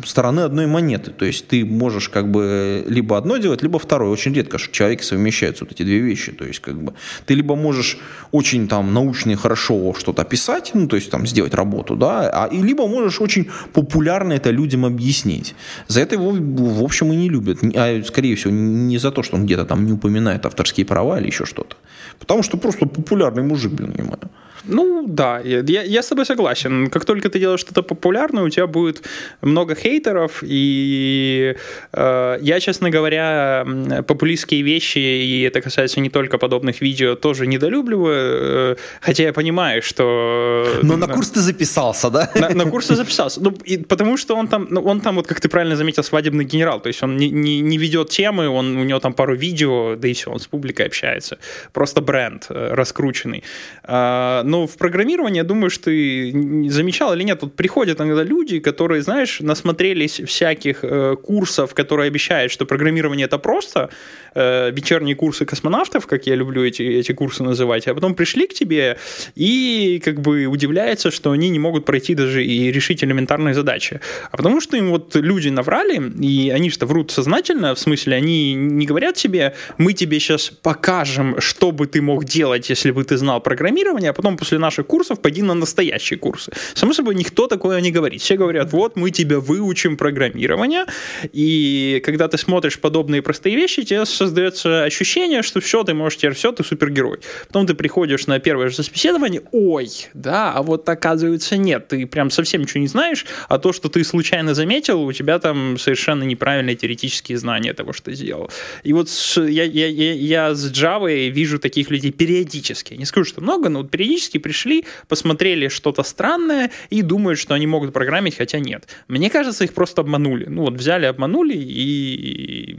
стороны 0.05 0.41
одной 0.41 0.67
монеты. 0.67 1.11
То 1.11 1.25
есть 1.25 1.47
ты 1.47 1.65
можешь 1.65 2.07
как 2.07 2.31
бы 2.31 2.85
либо 2.87 3.17
одно 3.17 3.37
делать, 3.37 3.61
либо 3.61 3.77
второе. 3.79 4.11
Очень 4.11 4.33
редко 4.33 4.57
что 4.57 4.71
человек 4.71 5.03
совмещаются 5.03 5.65
вот 5.65 5.73
эти 5.73 5.83
две 5.83 5.99
вещи. 5.99 6.31
То 6.31 6.45
есть 6.45 6.59
как 6.59 6.81
бы 6.81 6.93
ты 7.25 7.33
либо 7.33 7.55
можешь 7.55 7.97
очень 8.31 8.67
там 8.67 8.93
научно 8.93 9.31
и 9.31 9.35
хорошо 9.35 9.93
что-то 9.97 10.21
описать, 10.21 10.71
ну 10.73 10.87
то 10.87 10.95
есть 10.95 11.09
там 11.09 11.27
сделать 11.27 11.53
работу, 11.53 11.95
да, 11.95 12.29
а, 12.29 12.45
и 12.47 12.61
либо 12.61 12.87
можешь 12.87 13.19
очень 13.19 13.49
популярно 13.73 14.33
это 14.33 14.51
людям 14.51 14.85
объяснить. 14.85 15.55
За 15.87 16.01
это 16.01 16.15
его 16.15 16.31
в 16.31 16.83
общем 16.83 17.11
и 17.11 17.15
не 17.15 17.29
любят. 17.29 17.59
А 17.75 18.01
скорее 18.05 18.35
всего 18.35 18.53
не 18.53 18.97
за 18.97 19.11
то, 19.11 19.23
что 19.23 19.35
он 19.35 19.45
где-то 19.45 19.65
там 19.65 19.85
не 19.85 19.93
упоминает 19.93 20.45
авторские 20.45 20.85
права 20.85 21.19
или 21.19 21.27
еще 21.27 21.45
что-то. 21.45 21.75
Потому 22.21 22.43
что 22.43 22.57
просто 22.57 22.85
популярный 22.85 23.43
мужик, 23.43 23.71
блин, 23.71 23.91
понимаю. 23.93 24.19
Ну, 24.65 25.05
да, 25.07 25.39
я, 25.39 25.83
я- 25.83 26.01
с 26.01 26.07
тобой 26.07 26.25
согласен. 26.25 26.89
Как 26.89 27.05
только 27.05 27.29
ты 27.29 27.39
делаешь 27.39 27.59
что-то 27.59 27.81
популярное, 27.83 28.43
у 28.43 28.49
тебя 28.49 28.67
будет 28.67 29.03
много 29.41 29.75
хейтеров, 29.75 30.43
и 30.43 31.55
э, 31.93 32.37
я, 32.41 32.59
честно 32.59 32.89
говоря, 32.89 33.65
популистские 34.07 34.61
вещи, 34.61 34.99
и 34.99 35.41
это 35.41 35.61
касается 35.61 35.99
не 35.99 36.09
только 36.09 36.37
подобных 36.37 36.81
видео, 36.81 37.15
тоже 37.15 37.47
недолюбливаю, 37.47 38.73
э, 38.73 38.75
хотя 39.01 39.23
я 39.23 39.33
понимаю, 39.33 39.81
что... 39.81 40.65
Но 40.83 40.97
на 40.97 41.07
курс 41.07 41.29
ты 41.29 41.39
записался, 41.39 42.09
да? 42.09 42.31
на, 42.35 42.49
на 42.49 42.65
курсы 42.65 42.95
записался. 42.95 43.41
Ну, 43.41 43.57
и 43.65 43.77
потому 43.77 44.17
что 44.17 44.35
он 44.35 44.47
там, 44.47 44.67
ну, 44.69 44.81
он 44.81 45.01
там, 45.01 45.15
вот 45.15 45.27
как 45.27 45.39
ты 45.39 45.49
правильно 45.49 45.75
заметил, 45.75 46.03
свадебный 46.03 46.45
генерал. 46.45 46.79
То 46.81 46.87
есть 46.87 47.03
он 47.03 47.17
не, 47.17 47.29
не, 47.29 47.61
не 47.61 47.77
ведет 47.77 48.09
темы, 48.09 48.47
он, 48.47 48.77
у 48.77 48.83
него 48.83 48.99
там 48.99 49.13
пару 49.13 49.35
видео, 49.35 49.95
да 49.95 50.07
и 50.07 50.13
все, 50.13 50.29
он 50.31 50.39
с 50.39 50.47
публикой 50.47 50.85
общается. 50.85 51.37
Просто 51.73 52.01
бренд 52.11 52.47
э, 52.49 52.73
раскрученный. 52.73 53.43
А, 53.83 54.43
но 54.43 54.67
в 54.67 54.75
программировании, 54.77 55.37
я 55.37 55.43
думаю, 55.43 55.69
что 55.69 55.85
ты 55.85 56.33
замечал 56.69 57.13
или 57.13 57.23
нет, 57.23 57.39
тут 57.39 57.55
приходят 57.55 58.01
иногда 58.01 58.23
люди, 58.23 58.59
которые, 58.59 59.01
знаешь, 59.01 59.39
насмотрелись 59.39 60.19
всяких 60.19 60.83
э, 60.83 61.15
курсов, 61.15 61.73
которые 61.73 62.07
обещают, 62.07 62.51
что 62.51 62.65
программирование 62.65 63.25
это 63.25 63.37
просто, 63.37 63.89
э, 64.35 64.71
вечерние 64.71 65.15
курсы 65.15 65.45
космонавтов, 65.45 66.05
как 66.05 66.27
я 66.27 66.35
люблю 66.35 66.65
эти, 66.65 66.83
эти 66.83 67.13
курсы 67.13 67.43
называть, 67.43 67.87
а 67.87 67.93
потом 67.93 68.13
пришли 68.13 68.47
к 68.47 68.53
тебе 68.53 68.97
и 69.35 70.01
как 70.03 70.19
бы 70.19 70.47
удивляются, 70.47 71.11
что 71.11 71.31
они 71.31 71.49
не 71.49 71.59
могут 71.59 71.85
пройти 71.85 72.15
даже 72.15 72.43
и 72.43 72.71
решить 72.71 73.03
элементарные 73.03 73.53
задачи. 73.53 73.99
А 74.31 74.37
потому 74.37 74.61
что 74.61 74.77
им 74.77 74.89
вот 74.89 75.15
люди 75.15 75.49
наврали, 75.49 76.01
и 76.21 76.49
они 76.49 76.69
что 76.69 76.85
врут 76.85 77.11
сознательно, 77.11 77.73
в 77.73 77.79
смысле, 77.79 78.17
они 78.17 78.53
не 78.53 78.85
говорят 78.85 79.17
себе, 79.17 79.53
мы 79.77 79.93
тебе 79.93 80.19
сейчас 80.19 80.49
покажем, 80.49 81.39
что 81.39 81.71
бы 81.71 81.87
ты 81.87 82.00
мог 82.01 82.25
делать, 82.25 82.69
если 82.69 82.91
бы 82.91 83.03
ты 83.03 83.17
знал 83.17 83.41
программирование, 83.41 84.09
а 84.09 84.13
потом 84.13 84.37
после 84.37 84.57
наших 84.57 84.87
курсов 84.87 85.21
пойди 85.21 85.41
на 85.41 85.53
настоящие 85.53 86.19
курсы. 86.19 86.51
Само 86.73 86.93
собой, 86.93 87.15
никто 87.15 87.47
такое 87.47 87.79
не 87.81 87.91
говорит. 87.91 88.21
Все 88.21 88.35
говорят, 88.35 88.73
вот 88.73 88.95
мы 88.95 89.11
тебя 89.11 89.39
выучим 89.39 89.97
программирование, 89.97 90.85
и 91.33 92.01
когда 92.05 92.27
ты 92.27 92.37
смотришь 92.37 92.79
подобные 92.79 93.21
простые 93.21 93.55
вещи, 93.55 93.83
тебе 93.83 94.05
создается 94.05 94.83
ощущение, 94.83 95.41
что 95.43 95.59
все, 95.59 95.83
ты 95.83 95.93
можешь 95.93 96.17
теперь 96.17 96.33
все, 96.33 96.51
ты 96.51 96.63
супергерой. 96.63 97.19
Потом 97.47 97.67
ты 97.67 97.73
приходишь 97.73 98.27
на 98.27 98.39
первое 98.39 98.69
же 98.69 98.83
собеседование, 98.83 99.41
ой, 99.51 99.89
да, 100.13 100.51
а 100.53 100.63
вот 100.63 100.87
оказывается 100.89 101.57
нет, 101.57 101.87
ты 101.87 102.05
прям 102.07 102.29
совсем 102.31 102.61
ничего 102.61 102.81
не 102.81 102.87
знаешь, 102.87 103.25
а 103.49 103.59
то, 103.59 103.73
что 103.73 103.89
ты 103.89 104.03
случайно 104.03 104.53
заметил, 104.53 105.03
у 105.03 105.13
тебя 105.13 105.39
там 105.39 105.77
совершенно 105.77 106.23
неправильные 106.23 106.75
теоретические 106.75 107.37
знания 107.37 107.73
того, 107.73 107.93
что 107.93 108.05
ты 108.05 108.13
сделал. 108.15 108.49
И 108.83 108.93
вот 108.93 109.09
я, 109.35 109.63
я, 109.63 109.87
я, 109.87 110.13
я 110.13 110.55
с 110.55 110.71
Java 110.71 111.29
вижу 111.29 111.59
таких 111.59 111.90
людей 111.91 112.11
периодически. 112.11 112.95
Не 112.95 113.05
скажу, 113.05 113.25
что 113.25 113.41
много, 113.41 113.69
но 113.69 113.81
вот 113.81 113.91
периодически 113.91 114.37
пришли, 114.37 114.85
посмотрели 115.07 115.67
что-то 115.67 116.03
странное 116.03 116.71
и 116.89 117.01
думают, 117.01 117.39
что 117.39 117.53
они 117.53 117.67
могут 117.67 117.93
программить, 117.93 118.37
хотя 118.37 118.59
нет. 118.59 118.87
Мне 119.07 119.29
кажется, 119.29 119.63
их 119.63 119.73
просто 119.73 120.01
обманули. 120.01 120.45
Ну 120.45 120.61
вот 120.61 120.73
взяли, 120.73 121.05
обманули 121.05 121.55
и... 121.55 122.77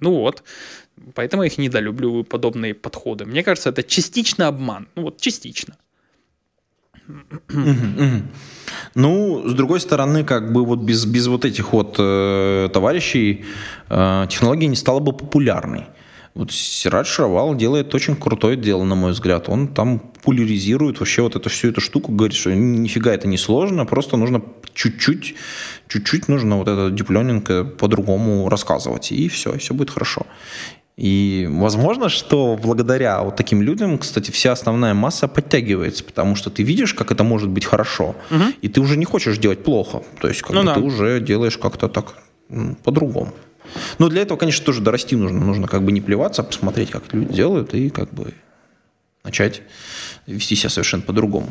Ну 0.00 0.14
вот. 0.14 0.42
Поэтому 1.14 1.42
я 1.42 1.48
их 1.48 1.58
недолюблю, 1.58 2.24
подобные 2.24 2.74
подходы. 2.74 3.24
Мне 3.24 3.42
кажется, 3.42 3.70
это 3.70 3.82
частично 3.82 4.48
обман. 4.48 4.88
Ну 4.94 5.02
вот 5.02 5.20
частично. 5.20 5.76
Ну, 8.94 9.42
с 9.46 9.54
другой 9.54 9.80
стороны, 9.80 10.24
как 10.24 10.52
бы 10.52 10.64
вот 10.64 10.80
без, 10.80 11.04
без 11.06 11.26
вот 11.26 11.44
этих 11.44 11.72
вот 11.72 11.96
э, 11.98 12.68
товарищей 12.72 13.44
э, 13.88 14.26
технология 14.28 14.66
не 14.68 14.76
стала 14.76 15.00
бы 15.00 15.12
популярной. 15.12 15.86
Вот 16.34 16.52
Сирач 16.52 17.08
Шравал 17.08 17.56
делает 17.56 17.94
очень 17.94 18.14
крутое 18.14 18.56
дело, 18.56 18.84
на 18.84 18.94
мой 18.94 19.12
взгляд. 19.12 19.48
Он 19.48 19.68
там 19.68 19.98
популяризирует 19.98 21.00
вообще 21.00 21.22
вот 21.22 21.36
эту 21.36 21.50
всю 21.50 21.70
эту 21.70 21.80
штуку, 21.80 22.12
говорит, 22.12 22.36
что 22.36 22.54
нифига 22.54 23.12
это 23.12 23.26
не 23.26 23.36
сложно, 23.36 23.84
просто 23.84 24.16
нужно 24.16 24.42
чуть-чуть, 24.72 25.34
чуть-чуть 25.88 26.28
нужно 26.28 26.58
вот 26.58 26.68
это 26.68 26.90
диплёнинг 26.90 27.76
по-другому 27.76 28.48
рассказывать, 28.48 29.10
и 29.12 29.28
все, 29.28 29.54
и 29.54 29.58
все 29.58 29.74
будет 29.74 29.90
хорошо. 29.90 30.26
И 30.96 31.48
возможно, 31.50 32.10
что 32.10 32.58
благодаря 32.62 33.22
вот 33.22 33.34
таким 33.34 33.62
людям, 33.62 33.98
кстати, 33.98 34.30
вся 34.30 34.52
основная 34.52 34.92
масса 34.92 35.28
подтягивается, 35.28 36.04
потому 36.04 36.36
что 36.36 36.50
ты 36.50 36.62
видишь, 36.62 36.92
как 36.92 37.10
это 37.10 37.24
может 37.24 37.48
быть 37.48 37.64
хорошо, 37.64 38.14
угу. 38.30 38.44
и 38.60 38.68
ты 38.68 38.80
уже 38.82 38.98
не 38.98 39.06
хочешь 39.06 39.38
делать 39.38 39.64
плохо. 39.64 40.02
То 40.20 40.28
есть 40.28 40.42
как 40.42 40.52
ну, 40.52 40.60
бы 40.60 40.66
да. 40.66 40.74
ты 40.74 40.80
уже 40.80 41.20
делаешь 41.20 41.56
как-то 41.56 41.88
так 41.88 42.16
по-другому. 42.84 43.32
Но 43.98 44.08
для 44.08 44.22
этого, 44.22 44.38
конечно, 44.38 44.64
тоже 44.64 44.80
дорасти 44.80 45.16
нужно. 45.16 45.40
Нужно 45.40 45.68
как 45.68 45.82
бы 45.82 45.92
не 45.92 46.00
плеваться, 46.00 46.42
а 46.42 46.44
посмотреть, 46.44 46.90
как 46.90 47.12
люди 47.12 47.32
делают, 47.32 47.74
и 47.74 47.90
как 47.90 48.12
бы 48.12 48.34
начать 49.24 49.62
вести 50.26 50.54
себя 50.54 50.70
совершенно 50.70 51.02
по-другому. 51.02 51.50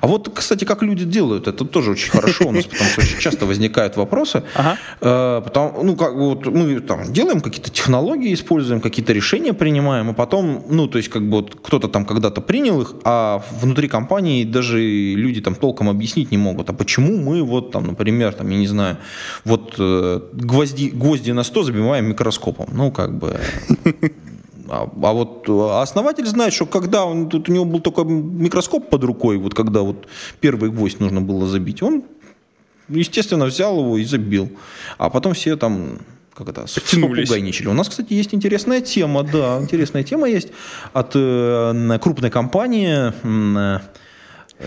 А 0.00 0.06
вот, 0.06 0.30
кстати, 0.34 0.64
как 0.64 0.82
люди 0.82 1.04
делают, 1.04 1.48
это 1.48 1.64
тоже 1.64 1.90
очень 1.90 2.10
хорошо 2.10 2.48
у 2.48 2.52
нас, 2.52 2.64
потому 2.64 2.90
что 2.90 3.00
очень 3.00 3.18
часто 3.18 3.46
возникают 3.46 3.96
вопросы. 3.96 4.42
Ага. 4.54 4.78
Э, 5.00 5.42
потому, 5.44 5.82
ну, 5.82 5.96
как 5.96 6.14
вот 6.14 6.46
мы 6.46 6.80
там 6.80 7.12
делаем 7.12 7.40
какие-то 7.40 7.70
технологии, 7.70 8.32
используем 8.32 8.80
какие-то 8.80 9.12
решения, 9.12 9.52
принимаем, 9.52 10.10
а 10.10 10.12
потом, 10.12 10.64
ну, 10.68 10.86
то 10.86 10.98
есть, 10.98 11.10
как 11.10 11.22
бы 11.22 11.38
вот 11.38 11.56
кто-то 11.60 11.88
там 11.88 12.06
когда-то 12.06 12.40
принял 12.40 12.80
их, 12.80 12.94
а 13.04 13.42
внутри 13.60 13.88
компании 13.88 14.44
даже 14.44 14.80
люди 14.80 15.40
там 15.40 15.54
толком 15.54 15.88
объяснить 15.88 16.30
не 16.30 16.38
могут. 16.38 16.70
А 16.70 16.72
почему 16.72 17.16
мы 17.16 17.42
вот 17.42 17.72
там, 17.72 17.86
например, 17.86 18.32
там, 18.32 18.48
я 18.50 18.56
не 18.56 18.68
знаю, 18.68 18.96
вот 19.44 19.74
э, 19.78 20.20
гвозди, 20.32 20.90
гвозди 20.90 21.32
на 21.32 21.42
100 21.42 21.62
забиваем 21.64 22.06
микроскопом? 22.06 22.68
Ну, 22.72 22.90
как 22.90 23.18
бы 23.18 23.40
а, 24.68 24.90
а 25.02 25.12
вот 25.12 25.46
а 25.48 25.82
основатель 25.82 26.26
знает, 26.26 26.52
что 26.52 26.66
когда 26.66 27.04
он, 27.04 27.28
тут 27.28 27.48
у 27.48 27.52
него 27.52 27.64
был 27.64 27.80
только 27.80 28.04
микроскоп 28.04 28.88
под 28.88 29.04
рукой, 29.04 29.36
вот 29.38 29.54
когда 29.54 29.80
вот 29.80 30.06
первый 30.40 30.70
гвоздь 30.70 31.00
нужно 31.00 31.20
было 31.20 31.46
забить, 31.46 31.82
он, 31.82 32.04
естественно, 32.88 33.46
взял 33.46 33.78
его 33.78 33.98
и 33.98 34.04
забил. 34.04 34.50
А 34.98 35.10
потом 35.10 35.34
все 35.34 35.56
там 35.56 35.98
как 36.34 36.48
это, 36.48 36.66
попугайничали. 36.92 37.68
У 37.68 37.74
нас, 37.74 37.88
кстати, 37.88 38.12
есть 38.12 38.34
интересная 38.34 38.80
тема, 38.80 39.22
да, 39.22 39.58
интересная 39.60 40.02
тема 40.02 40.28
есть 40.28 40.48
от 40.92 41.12
э, 41.14 41.98
крупной 42.02 42.30
компании, 42.30 43.12
э, 43.22 43.80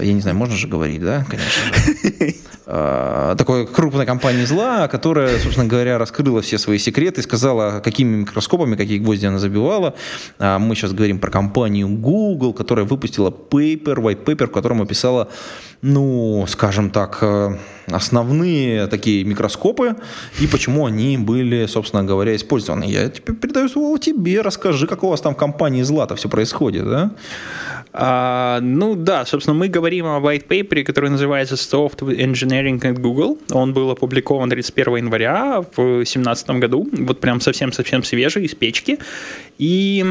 я 0.02 0.14
не 0.14 0.22
знаю, 0.22 0.38
можно 0.38 0.56
же 0.56 0.68
говорить, 0.68 1.02
да, 1.02 1.26
конечно 1.30 1.74
же. 1.74 2.36
А, 2.70 3.36
такой 3.36 3.66
крупной 3.66 4.06
компании 4.06 4.44
зла, 4.44 4.90
которая, 4.90 5.40
собственно 5.40 5.66
говоря, 5.66 5.98
раскрыла 5.98 6.42
все 6.42 6.58
свои 6.58 6.78
секреты, 6.78 7.22
сказала, 7.22 7.80
какими 7.80 8.18
микроскопами, 8.18 8.76
какие 8.76 9.00
гвозди 9.00 9.26
она 9.26 9.40
забивала. 9.40 9.96
А 10.38 10.60
мы 10.60 10.76
сейчас 10.76 10.92
говорим 10.92 11.20
про 11.20 11.32
компанию 11.32 11.88
Google, 11.88 12.52
которая 12.52 12.86
выпустила 12.86 13.30
paper, 13.30 13.96
white 13.96 14.26
paper, 14.26 14.48
в 14.48 14.52
котором 14.52 14.82
описала, 14.82 15.30
ну, 15.82 16.44
скажем 16.50 16.90
так, 16.90 17.20
э, 17.22 17.56
основные 17.90 18.88
такие 18.88 19.24
микроскопы 19.24 19.96
и 20.42 20.48
почему 20.48 20.88
они 20.88 21.18
были, 21.18 21.68
собственно 21.68 22.04
говоря, 22.04 22.36
использованы. 22.36 22.84
Я 22.84 23.08
теперь 23.08 23.38
передаю 23.38 23.70
слово 23.70 23.98
тебе, 23.98 24.42
расскажи, 24.42 24.88
как 24.88 25.04
у 25.04 25.10
вас 25.10 25.22
там 25.22 25.36
в 25.36 25.38
компании 25.38 25.84
зла-то 25.84 26.18
все 26.18 26.28
происходит, 26.28 26.84
да? 26.84 27.12
А, 28.00 28.60
ну 28.62 28.96
да, 28.96 29.26
собственно, 29.26 29.56
мы 29.56 29.70
говорим 29.70 30.06
о 30.06 30.20
white 30.20 30.48
paper, 30.48 30.84
который 30.84 31.10
называется 31.10 31.56
Software 31.56 32.16
Engineering 32.16 32.57
at 32.66 33.00
Google. 33.00 33.38
Он 33.52 33.74
был 33.74 33.92
опубликован 33.92 34.50
31 34.50 34.96
января 34.98 35.62
в 35.62 35.76
2017 35.76 36.50
году, 36.52 36.88
вот 36.92 37.20
прям 37.20 37.42
совсем-совсем 37.42 38.04
свежий, 38.04 38.46
из 38.46 38.56
печки. 38.56 39.00
И 39.58 40.06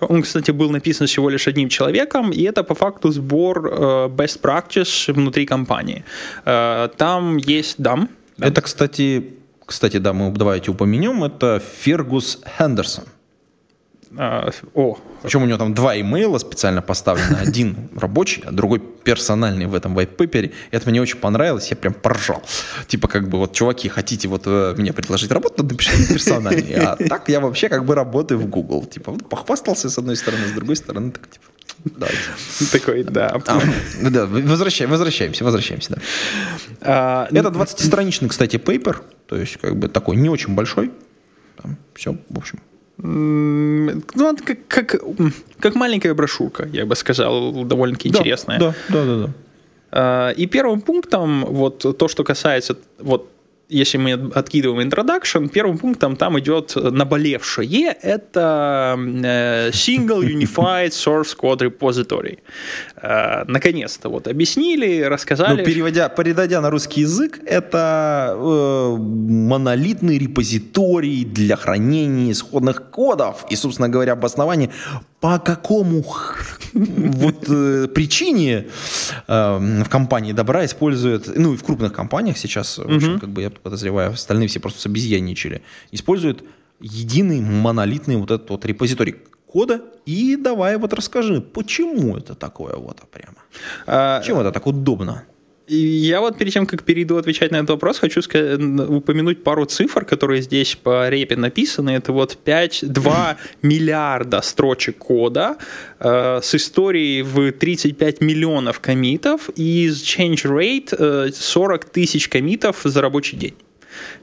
он, 0.00 0.22
кстати, 0.22 0.50
был 0.50 0.70
написан 0.70 1.06
всего 1.06 1.30
лишь 1.30 1.48
одним 1.48 1.68
человеком, 1.68 2.30
и 2.30 2.42
это 2.42 2.64
по 2.64 2.74
факту 2.74 3.10
сбор 3.10 3.66
э, 3.66 4.08
best 4.08 4.40
practice 4.40 5.12
внутри 5.12 5.46
компании. 5.46 6.04
Э, 6.44 6.88
там 6.96 7.36
есть 7.36 7.76
дам. 7.78 8.08
Это, 8.38 8.60
кстати, 8.60 9.34
кстати, 9.66 9.98
да, 9.98 10.12
мы 10.12 10.30
давайте 10.30 10.70
упомянем, 10.70 11.24
это 11.24 11.62
Фергус 11.82 12.40
Хендерсон. 12.58 13.04
А, 14.16 14.50
о. 14.74 14.98
Причем 15.22 15.42
у 15.42 15.46
него 15.46 15.58
там 15.58 15.74
два 15.74 15.98
имейла 15.98 16.38
специально 16.38 16.82
поставлены. 16.82 17.36
Один 17.36 17.88
рабочий, 17.96 18.42
а 18.46 18.52
другой 18.52 18.80
персональный 18.80 19.66
в 19.66 19.74
этом 19.74 19.98
paper. 19.98 20.52
Это 20.70 20.90
мне 20.90 21.00
очень 21.00 21.18
понравилось, 21.18 21.68
я 21.70 21.76
прям 21.76 21.94
поржал. 21.94 22.42
Типа 22.86 23.08
как 23.08 23.28
бы 23.28 23.38
вот, 23.38 23.52
чуваки, 23.52 23.88
хотите 23.88 24.28
вот 24.28 24.42
э, 24.46 24.74
мне 24.76 24.92
предложить 24.92 25.30
работу, 25.30 25.64
напишите 25.64 26.12
персональный. 26.12 26.74
А 26.74 26.96
так 26.96 27.28
я 27.28 27.40
вообще 27.40 27.68
как 27.68 27.84
бы 27.84 27.94
работаю 27.94 28.38
в 28.40 28.46
Google. 28.46 28.84
Типа 28.84 29.12
похвастался 29.12 29.90
с 29.90 29.98
одной 29.98 30.16
стороны, 30.16 30.46
с 30.48 30.52
другой 30.52 30.76
стороны, 30.76 31.10
так 31.12 31.28
типа 31.28 31.46
Давайте. 31.84 32.18
Такой, 32.72 33.02
да. 33.04 33.40
А, 33.46 33.60
да, 34.00 34.26
возвращаем, 34.26 34.90
возвращаемся, 34.90 35.44
возвращаемся, 35.44 35.90
да. 35.90 35.98
А, 36.80 37.28
Это 37.30 37.48
20-страничный, 37.48 38.28
кстати, 38.28 38.56
пейпер, 38.56 39.02
то 39.26 39.36
есть 39.36 39.58
как 39.58 39.76
бы 39.76 39.88
такой 39.88 40.16
не 40.16 40.30
очень 40.30 40.54
большой. 40.54 40.92
Там 41.60 41.76
все, 41.94 42.16
в 42.28 42.38
общем, 42.38 42.58
ну, 42.96 44.36
как, 44.44 44.58
как, 44.68 45.02
как 45.58 45.74
маленькая 45.74 46.14
брошюрка, 46.14 46.68
я 46.72 46.86
бы 46.86 46.94
сказал, 46.94 47.64
довольно-таки 47.64 48.10
да, 48.10 48.18
интересная. 48.18 48.58
Да, 48.58 48.74
да, 48.88 49.04
да, 49.04 49.16
да. 49.26 49.30
А, 49.90 50.30
и 50.30 50.46
первым 50.46 50.80
пунктом, 50.80 51.44
вот 51.44 51.84
то, 51.98 52.08
что 52.08 52.24
касается 52.24 52.76
вот 52.98 53.30
если 53.68 53.98
мы 53.98 54.12
откидываем 54.12 54.88
introduction, 54.88 55.48
первым 55.48 55.78
пунктом 55.78 56.16
там 56.16 56.38
идет 56.38 56.74
наболевшее. 56.76 57.96
Это 58.02 58.96
э, 58.98 59.70
Single 59.70 60.22
Unified 60.22 60.90
Source 60.90 61.36
Code 61.40 61.60
Repository. 61.60 62.38
Э, 62.96 63.44
наконец-то 63.46 64.08
вот 64.08 64.28
объяснили, 64.28 65.02
рассказали. 65.02 65.60
Ну, 65.60 65.64
переводя, 65.64 66.08
передадя 66.08 66.60
на 66.60 66.70
русский 66.70 67.02
язык, 67.02 67.40
это 67.46 68.34
э, 68.36 68.96
монолитный 68.98 70.18
репозиторий 70.18 71.24
для 71.24 71.56
хранения 71.56 72.32
исходных 72.32 72.90
кодов. 72.90 73.46
И, 73.50 73.56
собственно 73.56 73.88
говоря, 73.88 74.12
обоснование 74.12 74.70
по 75.24 75.38
какому 75.38 76.04
вот 76.74 77.48
э, 77.48 77.88
причине 77.88 78.66
э, 79.26 79.82
в 79.82 79.88
компании 79.88 80.32
добра 80.32 80.66
используют, 80.66 81.34
ну 81.34 81.54
и 81.54 81.56
в 81.56 81.64
крупных 81.64 81.94
компаниях 81.94 82.36
сейчас, 82.36 82.76
в 82.76 82.94
общем, 82.94 83.18
как 83.18 83.30
бы 83.30 83.40
я 83.40 83.48
подозреваю, 83.48 84.12
остальные 84.12 84.48
все 84.48 84.60
просто 84.60 84.80
с 84.82 84.86
обезьянничали, 84.86 85.62
используют 85.92 86.44
единый 86.78 87.40
монолитный 87.40 88.16
вот 88.16 88.30
этот 88.32 88.50
вот 88.50 88.66
репозиторий. 88.66 89.16
кода. 89.46 89.80
И 90.04 90.36
давай 90.36 90.76
вот 90.76 90.92
расскажи, 90.92 91.40
почему 91.40 92.18
это 92.18 92.34
такое 92.34 92.76
вот 92.76 93.00
прямо? 93.10 93.38
А, 93.86 94.20
Почему 94.20 94.42
это 94.42 94.52
так 94.52 94.66
удобно? 94.66 95.24
Я 95.66 96.20
вот 96.20 96.36
перед 96.36 96.52
тем, 96.52 96.66
как 96.66 96.82
перейду 96.82 97.16
отвечать 97.16 97.50
на 97.50 97.56
этот 97.56 97.70
вопрос, 97.70 97.98
хочу 97.98 98.20
сказать, 98.20 98.60
упомянуть 98.60 99.42
пару 99.42 99.64
цифр, 99.64 100.04
которые 100.04 100.42
здесь 100.42 100.76
по 100.76 101.08
репе 101.08 101.36
написаны. 101.36 101.90
Это 101.90 102.12
вот 102.12 102.36
5-2 102.44 103.36
миллиарда 103.62 104.42
строчек 104.42 104.98
кода 104.98 105.56
э, 106.00 106.40
с 106.42 106.54
историей 106.54 107.22
в 107.22 107.52
35 107.52 108.20
миллионов 108.20 108.80
комитов 108.80 109.48
и 109.56 109.88
change 109.88 110.44
rate 110.44 110.94
э, 110.98 111.30
40 111.32 111.84
тысяч 111.86 112.28
комитов 112.28 112.82
за 112.84 113.00
рабочий 113.00 113.36
день. 113.38 113.54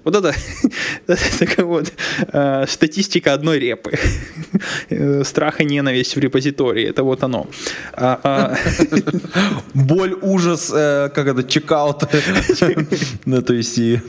Вот 0.04 0.16
это, 0.16 0.34
такая 1.40 1.66
вот 1.66 1.92
э, 2.34 2.66
статистика 2.68 3.34
одной 3.34 3.60
репы. 3.60 3.92
Э, 4.90 5.24
Страх 5.26 5.62
и 5.62 5.66
ненависть 5.66 6.16
в 6.16 6.20
репозитории. 6.20 6.88
Это 6.88 7.04
вот 7.04 7.24
оно. 7.24 7.48
А, 7.94 8.20
а, 8.24 8.58
Боль, 9.74 10.18
ужас, 10.22 10.72
э, 10.74 11.10
как 11.14 11.28
это, 11.28 11.44
чекаут. 11.44 12.04
Ну, 13.26 13.42
то 13.42 13.54
есть 13.54 13.78
и... 13.78 14.00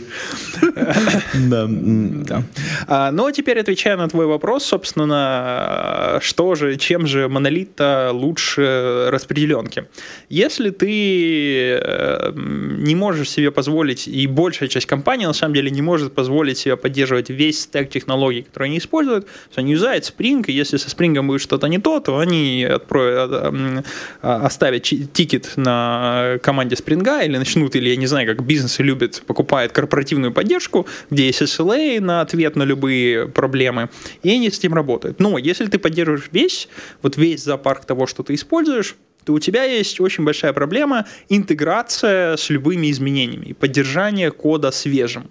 Да. 1.35 2.43
А, 2.87 3.11
Но 3.13 3.31
теперь 3.31 3.61
отвечая 3.61 3.97
на 3.97 4.09
твой 4.09 4.27
вопрос, 4.27 4.65
собственно, 4.65 6.19
что 6.21 6.55
же, 6.55 6.77
чем 6.77 7.07
же 7.07 7.29
монолит 7.29 7.81
лучше 8.13 9.09
распределенки? 9.11 9.85
Если 10.29 10.71
ты 10.71 11.79
э, 11.81 12.33
не 12.35 12.95
можешь 12.95 13.31
себе 13.31 13.51
позволить, 13.51 14.09
и 14.09 14.27
большая 14.27 14.69
часть 14.69 14.87
компаний 14.87 15.27
на 15.27 15.33
самом 15.33 15.52
деле 15.53 15.71
не 15.71 15.83
может 15.83 16.15
позволить 16.15 16.59
себе 16.59 16.77
поддерживать 16.77 17.31
весь 17.31 17.63
стек 17.63 17.91
технологий, 17.91 18.43
которые 18.43 18.69
они 18.69 18.79
используют, 18.79 19.27
они 19.55 19.73
юзают 19.73 20.05
Spring, 20.05 20.45
и 20.47 20.53
если 20.53 20.77
со 20.77 20.89
Spring 20.89 21.21
будет 21.23 21.41
что-то 21.41 21.67
не 21.67 21.79
то, 21.79 22.01
то 22.01 22.19
они 22.19 22.67
отпро- 22.69 23.81
э, 23.81 23.83
а, 24.23 24.47
оставят 24.47 24.83
тикет 24.83 25.53
на 25.57 26.39
команде 26.43 26.77
Spring 26.77 27.25
или 27.25 27.37
начнут, 27.37 27.77
или 27.77 27.91
я 27.91 27.97
не 27.97 28.07
знаю, 28.07 28.27
как 28.27 28.45
бизнесы 28.45 28.83
любят, 28.83 29.23
покупают 29.27 29.73
корпоративную 29.73 30.33
поддержку, 30.33 30.87
где 31.11 31.27
есть 31.27 31.43
SLA 31.43 32.01
на 32.01 32.21
ответ 32.21 32.57
на 32.57 32.63
любые 32.63 33.29
проблемы, 33.29 33.89
и 34.23 34.31
они 34.31 34.51
с 34.51 34.59
этим 34.59 34.75
работают. 34.75 35.21
Но 35.21 35.39
если 35.39 35.67
ты 35.67 35.79
поддерживаешь 35.79 36.29
весь, 36.33 36.69
вот 37.03 37.17
весь 37.17 37.43
зоопарк 37.45 37.85
того, 37.85 38.07
что 38.07 38.23
ты 38.23 38.35
используешь, 38.35 38.97
то 39.25 39.33
у 39.33 39.39
тебя 39.39 39.65
есть 39.65 40.01
очень 40.01 40.25
большая 40.25 40.53
проблема 40.53 41.07
интеграция 41.29 42.37
с 42.37 42.51
любыми 42.51 42.91
изменениями 42.91 43.47
и 43.47 43.53
поддержание 43.53 44.31
кода 44.31 44.71
свежим. 44.71 45.31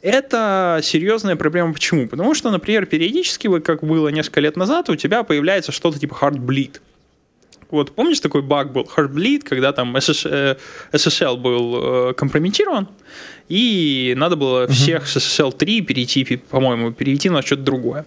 Это 0.00 0.80
серьезная 0.82 1.36
проблема. 1.36 1.72
Почему? 1.72 2.06
Потому 2.06 2.34
что, 2.34 2.50
например, 2.50 2.86
периодически, 2.86 3.48
вот 3.48 3.64
как 3.64 3.82
было 3.82 4.08
несколько 4.08 4.40
лет 4.40 4.56
назад, 4.56 4.88
у 4.90 4.96
тебя 4.96 5.24
появляется 5.24 5.72
что-то 5.72 5.98
типа 5.98 6.16
Heartbleed. 6.20 6.80
Вот 7.70 7.94
помнишь 7.94 8.20
такой 8.20 8.42
баг 8.42 8.72
был 8.72 8.88
Heartbleed, 8.96 9.40
когда 9.40 9.72
там 9.72 9.96
SS, 9.96 10.28
э, 10.30 10.56
SSL 10.92 11.36
был 11.36 12.10
э, 12.10 12.14
компрометирован, 12.14 12.88
и 13.48 14.14
надо 14.16 14.36
было 14.36 14.66
всех 14.68 15.08
с 15.08 15.16
SSL 15.16 15.52
3 15.56 15.80
перейти, 15.82 16.36
по-моему, 16.36 16.92
перейти 16.92 17.30
на 17.30 17.42
что-то 17.42 17.62
другое. 17.62 18.04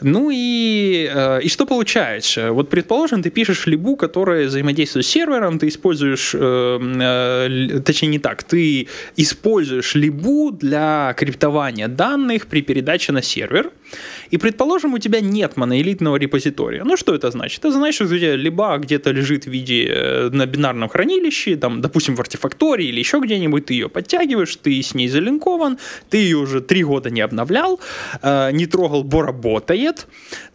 Ну 0.00 0.30
и, 0.32 1.08
э, 1.12 1.40
и 1.42 1.48
что 1.48 1.66
получается? 1.66 2.52
Вот 2.52 2.68
предположим, 2.68 3.22
ты 3.22 3.30
пишешь 3.30 3.66
либу, 3.66 3.96
которая 3.96 4.46
взаимодействует 4.46 5.06
с 5.06 5.08
сервером, 5.08 5.58
ты 5.58 5.68
используешь, 5.68 6.34
э, 6.34 6.38
э, 6.38 7.80
точнее 7.80 8.08
не 8.08 8.18
так, 8.18 8.42
ты 8.42 8.88
используешь 9.16 9.94
либу 9.94 10.50
для 10.50 11.14
криптования 11.16 11.88
данных 11.88 12.46
при 12.46 12.62
передаче 12.62 13.12
на 13.12 13.22
сервер, 13.22 13.70
и, 14.30 14.38
предположим, 14.38 14.94
у 14.94 14.98
тебя 14.98 15.20
нет 15.20 15.56
монолитного 15.56 16.16
репозитория. 16.16 16.82
Ну, 16.84 16.96
что 16.96 17.14
это 17.14 17.30
значит? 17.30 17.60
Это 17.60 17.70
значит, 17.70 17.94
что 17.94 18.04
у 18.04 18.18
тебя 18.18 18.34
либо 18.34 18.76
где-то 18.78 19.12
лежит 19.12 19.44
в 19.44 19.50
виде 19.50 20.28
на 20.32 20.46
бинарном 20.46 20.88
хранилище, 20.88 21.56
там, 21.56 21.80
допустим, 21.80 22.16
в 22.16 22.20
артефактории 22.20 22.88
или 22.88 22.98
еще 22.98 23.20
где-нибудь, 23.20 23.66
ты 23.66 23.74
ее 23.74 23.88
подтягиваешь, 23.88 24.56
ты 24.64 24.82
с 24.82 24.94
ней 24.94 25.08
залинкован, 25.08 25.78
ты 26.10 26.16
ее 26.16 26.38
уже 26.38 26.60
три 26.60 26.82
года 26.82 27.10
не 27.10 27.20
обновлял, 27.20 27.78
э, 28.22 28.50
не 28.52 28.66
трогал, 28.66 29.04
бо 29.04 29.22
работает. 29.22 30.06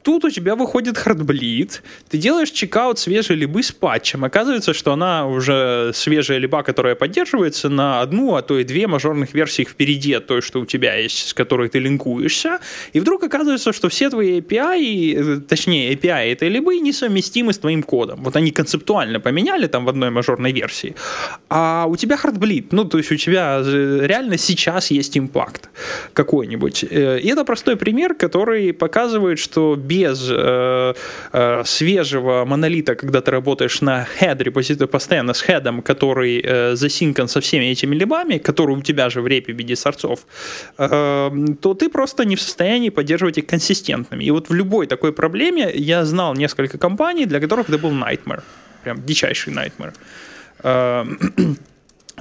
Тут 0.09 0.25
у 0.25 0.31
тебя 0.31 0.55
выходит 0.55 0.97
хардблит, 0.97 1.83
ты 2.09 2.17
делаешь 2.17 2.49
чекаут 2.49 2.97
свежей 2.97 3.35
либы 3.35 3.61
с 3.61 3.71
патчем. 3.71 4.25
Оказывается, 4.25 4.73
что 4.73 4.91
она 4.91 5.27
уже 5.27 5.91
свежая 5.93 6.39
либа, 6.39 6.63
которая 6.63 6.95
поддерживается 6.95 7.69
на 7.69 8.01
одну, 8.01 8.33
а 8.33 8.41
то 8.41 8.57
и 8.57 8.63
две 8.63 8.87
мажорных 8.87 9.35
версии 9.35 9.61
впереди 9.61 10.13
от 10.13 10.25
той, 10.25 10.41
что 10.41 10.61
у 10.61 10.65
тебя 10.65 10.95
есть, 10.95 11.27
с 11.27 11.33
которой 11.35 11.69
ты 11.69 11.77
линкуешься. 11.77 12.57
И 12.91 12.99
вдруг 12.99 13.23
оказывается, 13.23 13.71
что 13.71 13.87
все 13.87 14.09
твои 14.09 14.39
API, 14.39 15.15
э, 15.15 15.41
точнее 15.41 15.93
API 15.93 16.31
этой 16.31 16.49
либы 16.49 16.79
несовместимы 16.79 17.53
с 17.53 17.59
твоим 17.59 17.83
кодом. 17.83 18.23
Вот 18.23 18.35
они 18.35 18.49
концептуально 18.49 19.19
поменяли 19.19 19.67
там 19.67 19.85
в 19.85 19.89
одной 19.89 20.09
мажорной 20.09 20.53
версии, 20.53 20.95
а 21.49 21.85
у 21.87 21.95
тебя 21.95 22.17
хардблит. 22.17 22.73
Ну, 22.73 22.83
то 22.85 22.97
есть 22.97 23.11
у 23.11 23.15
тебя 23.15 23.61
э, 23.63 23.99
реально 24.07 24.39
сейчас 24.39 24.89
есть 24.89 25.15
импакт 25.19 25.69
какой-нибудь. 26.13 26.85
Э, 26.89 27.19
И 27.19 27.27
это 27.27 27.45
простой 27.45 27.75
пример, 27.75 28.15
который 28.15 28.73
показывает, 28.73 29.37
что 29.37 29.75
без 29.75 29.98
э, 30.07 30.93
э, 31.33 31.63
свежего 31.65 32.45
монолита, 32.45 32.95
когда 32.95 33.21
ты 33.21 33.31
работаешь 33.31 33.81
на 33.81 34.07
head 34.19 34.43
репозиторе, 34.43 34.87
постоянно 34.87 35.33
с 35.33 35.41
хедом, 35.41 35.81
который 35.81 36.41
э, 36.43 36.75
засинкан 36.75 37.27
со 37.27 37.39
всеми 37.39 37.65
этими 37.65 37.95
либами, 37.95 38.37
который 38.37 38.75
у 38.75 38.81
тебя 38.81 39.09
же 39.09 39.21
в 39.21 39.27
репе 39.27 39.53
в 39.53 39.57
виде 39.57 39.75
сорцов, 39.75 40.19
э, 40.77 41.31
то 41.61 41.73
ты 41.73 41.89
просто 41.89 42.25
не 42.25 42.35
в 42.35 42.41
состоянии 42.41 42.89
поддерживать 42.89 43.37
их 43.37 43.47
консистентными. 43.47 44.23
И 44.23 44.31
вот 44.31 44.49
в 44.49 44.53
любой 44.53 44.87
такой 44.87 45.11
проблеме 45.11 45.71
я 45.73 46.05
знал 46.05 46.35
несколько 46.35 46.77
компаний, 46.77 47.25
для 47.25 47.39
которых 47.39 47.69
это 47.69 47.77
был 47.77 47.91
nightmare. 47.91 48.41
Прям 48.83 49.03
дичайший 49.05 49.53
nightmare. 49.53 49.93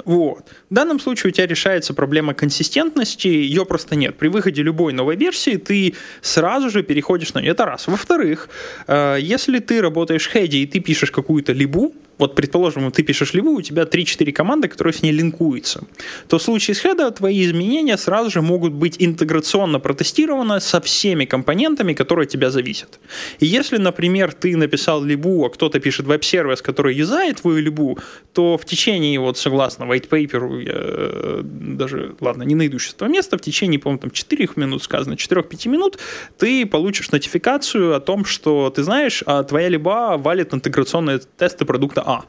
Вот. 0.04 0.44
В 0.70 0.74
данном 0.74 1.00
случае 1.00 1.30
у 1.30 1.32
тебя 1.32 1.46
решается 1.46 1.94
проблема 1.94 2.34
консистентности, 2.34 3.28
ее 3.28 3.64
просто 3.64 3.96
нет. 3.96 4.16
При 4.16 4.28
выходе 4.28 4.62
любой 4.62 4.92
новой 4.92 5.16
версии 5.16 5.56
ты 5.56 5.94
сразу 6.22 6.70
же 6.70 6.82
переходишь 6.82 7.34
на 7.34 7.40
нее. 7.40 7.52
Это 7.52 7.64
раз. 7.64 7.86
Во-вторых, 7.86 8.48
э, 8.86 9.18
если 9.20 9.58
ты 9.58 9.80
работаешь 9.80 10.26
в 10.26 10.32
хеде 10.32 10.58
и 10.58 10.66
ты 10.66 10.80
пишешь 10.80 11.10
какую-то 11.10 11.52
либу, 11.52 11.94
вот, 12.18 12.34
предположим, 12.34 12.90
ты 12.90 13.02
пишешь 13.02 13.34
либу, 13.34 13.52
у 13.52 13.62
тебя 13.62 13.82
3-4 13.82 14.32
команды, 14.32 14.68
которые 14.68 14.92
с 14.92 15.02
ней 15.02 15.12
линкуются, 15.12 15.84
то 16.28 16.38
в 16.38 16.42
случае 16.42 16.74
с 16.74 16.80
хеда 16.80 17.10
твои 17.10 17.44
изменения 17.44 17.96
сразу 17.96 18.30
же 18.30 18.42
могут 18.42 18.72
быть 18.72 18.96
интеграционно 18.98 19.80
протестированы 19.80 20.60
со 20.60 20.80
всеми 20.80 21.24
компонентами, 21.24 21.94
которые 21.94 22.24
от 22.24 22.30
тебя 22.30 22.50
зависят. 22.50 22.98
И 23.38 23.46
если, 23.46 23.78
например, 23.78 24.32
ты 24.32 24.56
написал 24.56 25.04
либу, 25.04 25.44
а 25.44 25.50
кто-то 25.50 25.80
пишет 25.80 26.06
веб-сервис, 26.06 26.60
который 26.62 26.94
юзает 26.94 27.40
твою 27.42 27.62
либу, 27.62 27.98
то 28.32 28.58
в 28.58 28.64
течение, 28.64 29.20
вот 29.20 29.38
согласно 29.38 29.84
white 29.84 30.08
paper, 30.08 30.62
я 30.62 30.72
э, 30.74 31.40
даже, 31.44 32.14
ладно, 32.20 32.42
не 32.42 32.54
найду 32.54 32.78
сейчас 32.78 32.94
этого 32.94 33.08
места, 33.08 33.36
в 33.36 33.40
течение, 33.40 33.78
по-моему, 33.78 34.00
там 34.00 34.10
4 34.10 34.48
минут 34.56 34.82
сказано, 34.82 35.14
4-5 35.14 35.68
минут, 35.68 35.98
ты 36.36 36.66
получишь 36.66 37.10
нотификацию 37.12 37.94
о 37.94 38.00
том, 38.00 38.24
что 38.24 38.70
ты 38.70 38.82
знаешь, 38.82 39.22
а 39.26 39.42
твоя 39.44 39.68
либа 39.68 40.16
валит 40.16 40.52
интеграционные 40.54 41.20
тесты 41.36 41.64
продукта 41.64 42.02
А. 42.08 42.24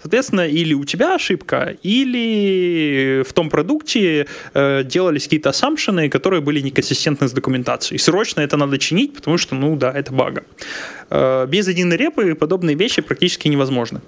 Соответственно, 0.00 0.46
или 0.46 0.72
у 0.74 0.84
тебя 0.84 1.16
ошибка, 1.16 1.76
или 1.82 3.24
в 3.26 3.32
том 3.32 3.50
продукте 3.50 4.26
э, 4.54 4.84
делались 4.84 5.24
какие-то 5.24 5.50
ассампшены, 5.50 6.08
которые 6.08 6.40
были 6.40 6.60
неконсистентны 6.60 7.26
с 7.26 7.32
документацией. 7.32 7.98
Срочно 7.98 8.40
это 8.40 8.56
надо 8.56 8.78
чинить, 8.78 9.14
потому 9.14 9.36
что, 9.36 9.56
ну 9.56 9.76
да, 9.76 9.90
это 9.92 10.12
бага. 10.12 10.44
Э, 11.10 11.46
без 11.48 11.66
единой 11.66 11.96
репы 11.96 12.34
подобные 12.36 12.76
вещи 12.76 13.02
практически 13.02 13.48
невозможны. 13.48 14.00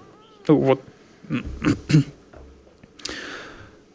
Ну, 0.48 0.56
вот. 0.56 0.80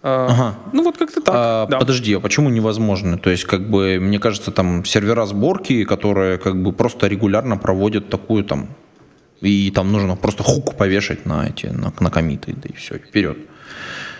Ага. 0.04 0.56
Ну 0.74 0.84
вот 0.84 0.98
как-то 0.98 1.22
так. 1.22 1.36
А, 1.38 1.68
да. 1.68 1.78
Подожди, 1.78 2.16
а 2.16 2.20
почему 2.20 2.50
невозможно? 2.50 3.20
То 3.20 3.30
есть, 3.30 3.46
как 3.46 3.70
бы, 3.70 4.00
мне 4.02 4.18
кажется, 4.18 4.52
там 4.52 4.84
сервера 4.84 5.28
сборки, 5.28 5.84
которые 5.84 6.40
как 6.40 6.60
бы 6.60 6.74
просто 6.74 7.06
регулярно 7.06 7.56
проводят 7.56 8.10
такую 8.10 8.44
там, 8.44 8.70
и 9.42 9.72
там 9.72 9.92
нужно 9.92 10.16
просто 10.16 10.44
хук 10.44 10.78
повешать 10.78 11.26
на 11.26 11.48
эти, 11.48 11.68
на, 11.68 11.94
на 12.00 12.10
комиты, 12.10 12.54
да 12.54 12.70
и 12.70 12.74
все, 12.74 12.98
вперед. 12.98 13.38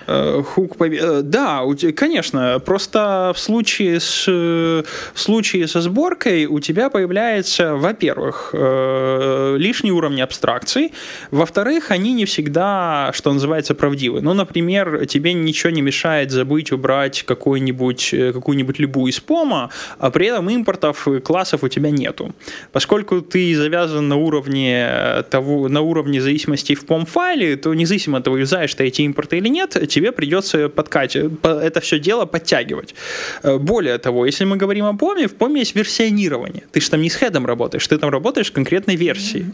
Э, 0.08 0.42
Хук 0.46 0.78
пове- 0.78 1.00
э, 1.02 1.22
Да, 1.22 1.62
конечно. 1.96 2.60
Просто 2.66 3.32
в 3.36 3.40
случае, 3.40 4.00
с, 4.00 4.26
э, 4.28 4.84
в 5.14 5.20
случае 5.20 5.68
со 5.68 5.82
сборкой 5.82 6.46
у 6.46 6.60
тебя 6.60 6.90
появляется, 6.90 7.76
во-первых, 7.76 8.54
лишний 8.54 9.92
уровень 9.92 10.22
абстракций, 10.22 10.92
во-вторых, 11.32 11.92
они 11.92 12.14
не 12.14 12.26
всегда, 12.26 13.12
что 13.14 13.32
называется, 13.34 13.76
правдивы. 13.76 14.22
Ну, 14.22 14.34
например, 14.34 15.06
тебе 15.06 15.34
ничего 15.34 15.72
не 15.72 15.82
мешает 15.82 16.32
забыть 16.32 16.72
убрать 16.72 17.24
какую-нибудь 17.24 18.80
любую 18.80 19.12
из 19.12 19.20
пома, 19.20 19.70
а 20.00 20.10
при 20.12 20.28
этом 20.28 20.50
импортов 20.50 21.08
классов 21.24 21.64
у 21.64 21.68
тебя 21.68 21.92
нету. 21.92 22.34
Поскольку 22.72 23.22
ты 23.22 23.56
завязан 23.56 24.08
на 24.08 24.16
уровне 24.16 25.24
того, 25.30 25.68
на 25.70 25.82
уровне 25.82 26.22
зависимости 26.22 26.76
в 26.76 26.84
POM 26.86 27.06
файле, 27.06 27.56
то 27.56 27.74
независимо 27.74 28.18
от 28.18 28.24
того, 28.24 28.38
юзаешь 28.38 28.74
ты 28.74 28.86
эти 28.86 29.02
импорты 29.02 29.38
или 29.38 29.50
нет, 29.50 29.76
тебе 29.92 30.12
придется 30.12 30.70
подкачивать, 30.70 31.34
это 31.44 31.80
все 31.82 32.00
дело 32.00 32.26
подтягивать. 32.26 32.96
Э, 33.44 33.58
более 33.58 33.98
того, 33.98 34.26
если 34.26 34.46
мы 34.46 34.58
говорим 34.58 34.86
о 34.86 34.94
POM, 34.94 35.28
в 35.28 35.36
POM 35.36 35.58
есть 35.58 35.76
версионирование. 35.76 36.64
Ты 36.72 36.82
же 36.82 36.90
там 36.90 37.02
не 37.02 37.10
с 37.10 37.16
хедом 37.16 37.46
работаешь, 37.46 37.88
ты 37.88 37.98
там 37.98 38.10
работаешь 38.10 38.50
в 38.50 38.54
конкретной 38.54 38.96
версии. 38.96 39.46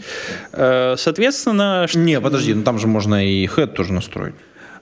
Э, 0.54 0.96
соответственно... 0.98 1.88
Не, 1.94 2.22
подожди, 2.22 2.54
ну 2.54 2.64
там 2.64 2.80
же 2.80 2.88
можно 2.88 3.26
и 3.26 3.48
хед 3.48 3.74
тоже 3.74 3.94
настроить. 3.94 4.36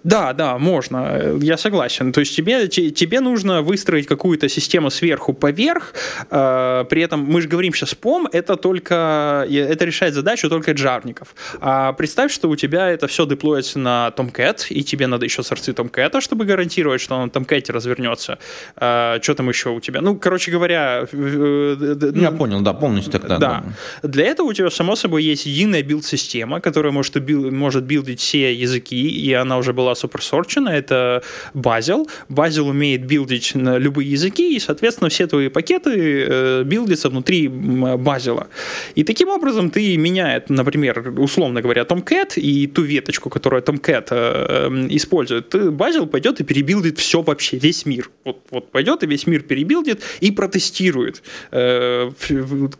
Да, 0.05 0.33
да, 0.33 0.59
можно, 0.59 1.35
я 1.41 1.57
согласен. 1.57 2.13
То 2.13 2.19
есть 2.19 2.35
тебе, 2.35 2.67
тебе 2.67 3.21
нужно 3.21 3.63
выстроить 3.63 4.05
какую-то 4.05 4.47
систему 4.49 4.91
сверху 4.91 5.33
поверх, 5.33 5.95
э, 6.29 6.85
при 6.87 7.01
этом 7.01 7.21
мы 7.21 7.41
же 7.41 7.47
говорим 7.47 7.73
сейчас 7.73 7.95
POM, 7.99 8.27
это 8.31 8.55
только, 8.55 9.47
это 9.49 9.83
решает 9.83 10.13
задачу 10.13 10.47
только 10.47 10.73
джарников. 10.73 11.35
А 11.59 11.93
представь, 11.93 12.31
что 12.31 12.49
у 12.49 12.55
тебя 12.55 12.91
это 12.91 13.07
все 13.07 13.25
деплоится 13.25 13.79
на 13.79 14.13
Tomcat, 14.15 14.67
и 14.69 14.83
тебе 14.83 15.07
надо 15.07 15.25
еще 15.25 15.41
сорцы 15.41 15.71
Tomcat, 15.71 16.21
чтобы 16.21 16.45
гарантировать, 16.45 17.01
что 17.01 17.15
он 17.15 17.31
на 17.33 17.39
Tomcat 17.39 17.71
развернется. 17.71 18.37
Э, 18.75 19.17
что 19.23 19.33
там 19.33 19.49
еще 19.49 19.69
у 19.69 19.79
тебя? 19.79 20.01
Ну, 20.01 20.17
короче 20.17 20.51
говоря... 20.51 21.07
Э, 21.11 22.11
я 22.13 22.31
понял, 22.31 22.61
да, 22.61 22.73
полностью 22.73 23.11
тогда. 23.11 23.37
Да. 23.39 23.63
да. 24.03 24.07
Для 24.07 24.25
этого 24.27 24.49
у 24.49 24.53
тебя, 24.53 24.69
само 24.69 24.95
собой, 24.95 25.23
есть 25.23 25.47
единая 25.47 25.81
билд-система, 25.81 26.61
которая 26.61 26.91
может, 26.93 27.15
может 27.27 27.85
билдить 27.85 28.19
все 28.19 28.53
языки, 28.53 29.09
и 29.09 29.33
она 29.33 29.57
уже 29.57 29.73
была 29.73 29.94
суперсорчена, 29.95 30.69
это 30.69 31.23
Bazel. 31.53 32.07
Bazel 32.29 32.69
умеет 32.69 33.05
билдить 33.05 33.55
на 33.55 33.77
любые 33.77 34.11
языки, 34.11 34.55
и, 34.55 34.59
соответственно, 34.59 35.09
все 35.09 35.27
твои 35.27 35.49
пакеты 35.49 36.25
э, 36.27 36.63
билдятся 36.63 37.09
внутри 37.09 37.47
Bazel. 37.47 38.47
И 38.95 39.03
таким 39.03 39.29
образом 39.29 39.69
ты 39.69 39.97
меняет, 39.97 40.49
например, 40.49 41.13
условно 41.17 41.61
говоря, 41.61 41.83
Tomcat 41.83 42.39
и 42.39 42.67
ту 42.67 42.81
веточку, 42.83 43.29
которую 43.29 43.61
Tomcat 43.63 44.07
э, 44.11 44.67
э, 44.69 44.87
использует, 44.89 45.53
Bazel 45.53 46.07
пойдет 46.07 46.39
и 46.39 46.43
перебилдит 46.43 46.99
все 46.99 47.21
вообще, 47.21 47.57
весь 47.57 47.85
мир. 47.85 48.09
Вот, 48.23 48.41
вот 48.51 48.71
пойдет 48.71 49.03
и 49.03 49.07
весь 49.07 49.27
мир 49.27 49.41
перебилдит 49.41 50.01
и 50.19 50.31
протестирует 50.31 51.23
э, 51.51 52.11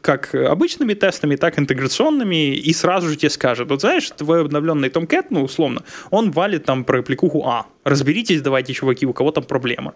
как 0.02 0.36
обычными 0.36 0.94
тестами, 0.94 1.36
так 1.36 1.60
интеграционными, 1.60 2.56
и 2.56 2.74
сразу 2.74 3.10
же 3.10 3.16
тебе 3.16 3.30
скажет, 3.30 3.70
вот 3.70 3.82
знаешь, 3.82 4.10
твой 4.18 4.42
обновленный 4.42 4.90
Tomcat, 4.90 5.28
ну, 5.30 5.44
условно, 5.44 5.84
он 6.12 6.32
валит 6.32 6.66
там 6.66 6.84
про 6.84 7.02
аппликуху 7.06 7.44
А. 7.46 7.68
Разберитесь, 7.84 8.42
давайте, 8.42 8.74
чуваки, 8.74 9.06
у 9.06 9.14
кого 9.14 9.32
там 9.32 9.44
проблема. 9.44 9.94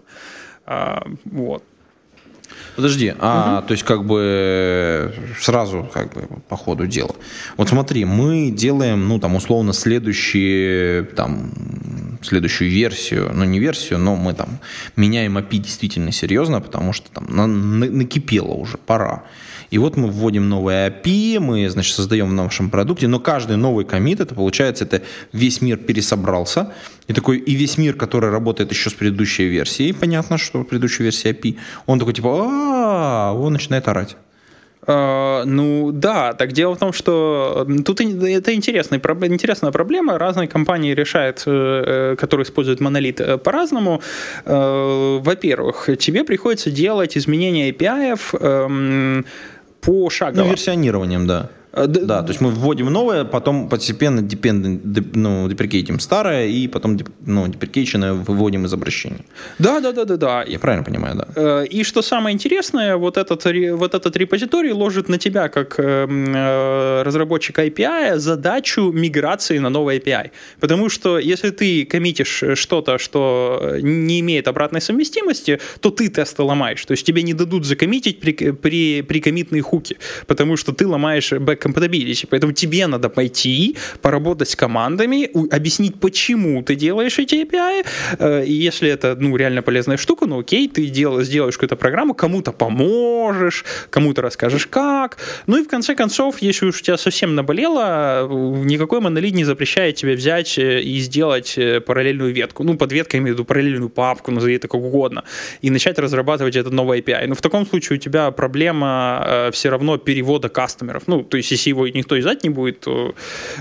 А, 0.65 1.03
вот. 1.25 1.63
Подожди, 2.75 3.13
а 3.19 3.59
угу. 3.59 3.67
то 3.67 3.71
есть 3.73 3.83
как 3.83 4.05
бы 4.05 5.13
сразу 5.39 5.89
как 5.93 6.13
бы 6.13 6.27
по 6.47 6.55
ходу 6.55 6.87
дела. 6.87 7.15
Вот 7.57 7.69
смотри, 7.69 8.05
мы 8.05 8.51
делаем, 8.51 9.07
ну 9.07 9.19
там 9.19 9.35
условно 9.35 9.73
следующие 9.73 11.03
там 11.03 11.51
следующую 12.21 12.71
версию, 12.71 13.31
ну 13.33 13.45
не 13.45 13.59
версию, 13.59 13.99
но 13.99 14.15
мы 14.15 14.33
там 14.33 14.59
меняем 14.95 15.37
API 15.37 15.57
действительно 15.57 16.11
серьезно, 16.11 16.61
потому 16.61 16.93
что 16.93 17.11
там 17.11 17.25
на, 17.29 17.47
на, 17.47 17.85
накипело 17.85 18.53
уже, 18.53 18.77
пора. 18.77 19.23
И 19.71 19.77
вот 19.77 19.97
мы 19.97 20.09
вводим 20.09 20.49
новые 20.49 20.89
API, 20.89 21.39
мы, 21.39 21.69
значит, 21.69 21.95
создаем 21.95 22.29
в 22.29 22.33
нашем 22.33 22.69
продукте, 22.69 23.07
но 23.07 23.19
каждый 23.19 23.57
новый 23.57 23.85
комит, 23.85 24.19
это 24.19 24.35
получается, 24.35 24.85
это 24.85 25.01
весь 25.31 25.61
мир 25.61 25.77
пересобрался, 25.77 26.73
и 27.07 27.13
такой, 27.13 27.37
и 27.37 27.55
весь 27.55 27.77
мир, 27.77 27.95
который 27.95 28.29
работает 28.29 28.71
еще 28.71 28.89
с 28.89 28.93
предыдущей 28.93 29.45
версией, 29.45 29.93
понятно, 29.93 30.37
что 30.37 30.63
предыдущая 30.63 31.05
версия 31.05 31.31
API, 31.31 31.57
он 31.85 31.99
такой 31.99 32.13
типа, 32.13 32.29
а, 32.29 33.33
он 33.33 33.53
начинает 33.53 33.87
орать. 33.87 34.17
Uh, 34.87 35.43
ну 35.45 35.91
да, 35.91 36.33
так 36.33 36.53
дело 36.53 36.73
в 36.73 36.79
том, 36.79 36.93
что 36.93 37.67
тут 37.85 38.01
это 38.01 38.55
интересная, 38.55 38.99
интересная 39.27 39.71
проблема. 39.71 40.17
Разные 40.17 40.47
компании 40.47 40.93
решают, 40.93 41.43
э, 41.45 42.15
которые 42.17 42.45
используют 42.45 42.79
монолит, 42.79 43.19
э, 43.21 43.37
по-разному. 43.37 44.01
Во-первых, 44.45 45.89
тебе 45.99 46.23
приходится 46.23 46.71
делать 46.71 47.17
изменения 47.17 47.69
API 47.71 48.17
эм, 48.39 49.25
пошагово. 49.81 50.43
Ну, 50.43 50.49
версионированием, 50.49 51.27
да. 51.27 51.49
А, 51.71 51.87
да, 51.87 52.23
то 52.23 52.29
есть 52.29 52.41
мы 52.41 52.49
вводим 52.49 52.87
новое, 52.87 53.25
потом 53.25 53.69
постепенно 53.69 54.21
depend, 54.21 55.11
ну, 55.13 55.47
деприкейтим 55.47 55.99
старое, 55.99 56.47
и 56.47 56.67
потом 56.67 56.97
ну, 57.25 57.47
деприкейченное 57.47 58.13
выводим 58.13 58.65
из 58.65 58.73
обращения. 58.73 59.23
Да, 59.59 59.79
да, 59.79 59.91
да, 59.91 60.05
да, 60.05 60.17
да. 60.17 60.43
Я 60.47 60.59
правильно 60.59 60.83
понимаю, 60.83 61.15
да. 61.15 61.27
Э, 61.35 61.65
и 61.65 61.83
что 61.83 62.01
самое 62.01 62.33
интересное, 62.33 62.95
вот 62.95 63.17
этот, 63.17 63.45
вот 63.45 63.93
этот 63.93 64.17
репозиторий 64.17 64.71
ложит 64.71 65.09
на 65.09 65.17
тебя, 65.19 65.47
как 65.47 65.79
эм, 65.79 66.33
э, 66.35 67.03
разработчик 67.03 67.59
API, 67.59 68.17
задачу 68.17 68.91
миграции 68.91 69.59
на 69.59 69.69
новый 69.69 69.99
API. 69.99 70.31
Потому 70.59 70.89
что 70.89 71.19
если 71.19 71.51
ты 71.51 71.85
коммитишь 71.85 72.43
что-то, 72.55 72.97
что 72.97 73.75
не 73.81 74.19
имеет 74.21 74.47
обратной 74.47 74.81
совместимости, 74.81 75.59
то 75.81 75.91
ты 75.91 76.09
тесты 76.09 76.41
ломаешь. 76.41 76.83
То 76.85 76.93
есть 76.93 77.05
тебе 77.05 77.21
не 77.21 77.33
дадут 77.33 77.65
закоммитить 77.65 78.19
при, 78.19 78.51
при, 78.51 79.03
при 79.03 79.19
коммитные 79.19 79.61
хуки, 79.61 79.97
потому 80.25 80.57
что 80.57 80.73
ты 80.73 80.87
ломаешь 80.87 81.31
бэк 81.31 81.58
compatibility. 81.59 82.27
Поэтому 82.29 82.53
тебе 82.53 82.87
надо 82.87 83.09
пойти, 83.09 83.77
поработать 84.01 84.49
с 84.49 84.55
командами, 84.55 85.29
объяснить, 85.53 85.99
почему 85.99 86.63
ты 86.63 86.75
делаешь 86.75 87.19
эти 87.19 87.35
API. 87.35 87.85
Э, 88.19 88.45
и 88.45 88.53
если 88.53 88.89
это 88.89 89.15
ну, 89.19 89.35
реально 89.35 89.61
полезная 89.61 89.97
штука, 89.97 90.25
ну 90.25 90.39
окей, 90.39 90.67
ты 90.67 90.87
дел, 90.87 91.21
сделаешь 91.21 91.55
какую-то 91.55 91.75
программу, 91.75 92.13
кому-то 92.13 92.51
поможешь, 92.51 93.65
кому-то 93.89 94.21
расскажешь 94.21 94.67
как. 94.67 95.17
Ну 95.47 95.57
и 95.57 95.63
в 95.63 95.67
конце 95.67 95.95
концов, 95.95 96.41
если 96.41 96.67
уж 96.67 96.81
у 96.81 96.83
тебя 96.83 96.97
совсем 96.97 97.35
наболело, 97.35 98.27
никакой 98.63 98.99
монолит 98.99 99.33
не 99.33 99.45
запрещает 99.45 99.95
тебе 99.95 100.15
взять 100.15 100.57
э, 100.57 100.81
и 100.81 100.99
сделать 100.99 101.57
э, 101.57 101.79
параллельную 101.81 102.33
ветку. 102.33 102.63
Ну, 102.63 102.77
под 102.77 102.91
веткой 102.91 103.17
я 103.17 103.21
имею 103.21 103.35
в 103.35 103.37
виду 103.37 103.45
параллельную 103.45 103.89
папку, 103.89 104.31
назови 104.31 104.55
это 104.55 104.67
как 104.67 104.81
угодно, 104.81 105.23
и 105.61 105.69
начать 105.69 105.99
разрабатывать 105.99 106.55
этот 106.55 106.73
новый 106.73 107.01
API. 107.01 107.27
Но 107.27 107.35
в 107.35 107.41
таком 107.41 107.65
случае 107.65 107.97
у 107.97 107.99
тебя 107.99 108.31
проблема 108.31 109.23
э, 109.25 109.51
все 109.51 109.69
равно 109.69 109.97
перевода 109.97 110.49
кастомеров. 110.49 111.03
Ну, 111.07 111.23
то 111.23 111.37
есть 111.37 111.48
если 111.51 111.69
его 111.69 111.87
никто 111.87 112.19
издать 112.19 112.43
не 112.43 112.49
будет, 112.49 112.81
то... 112.81 113.15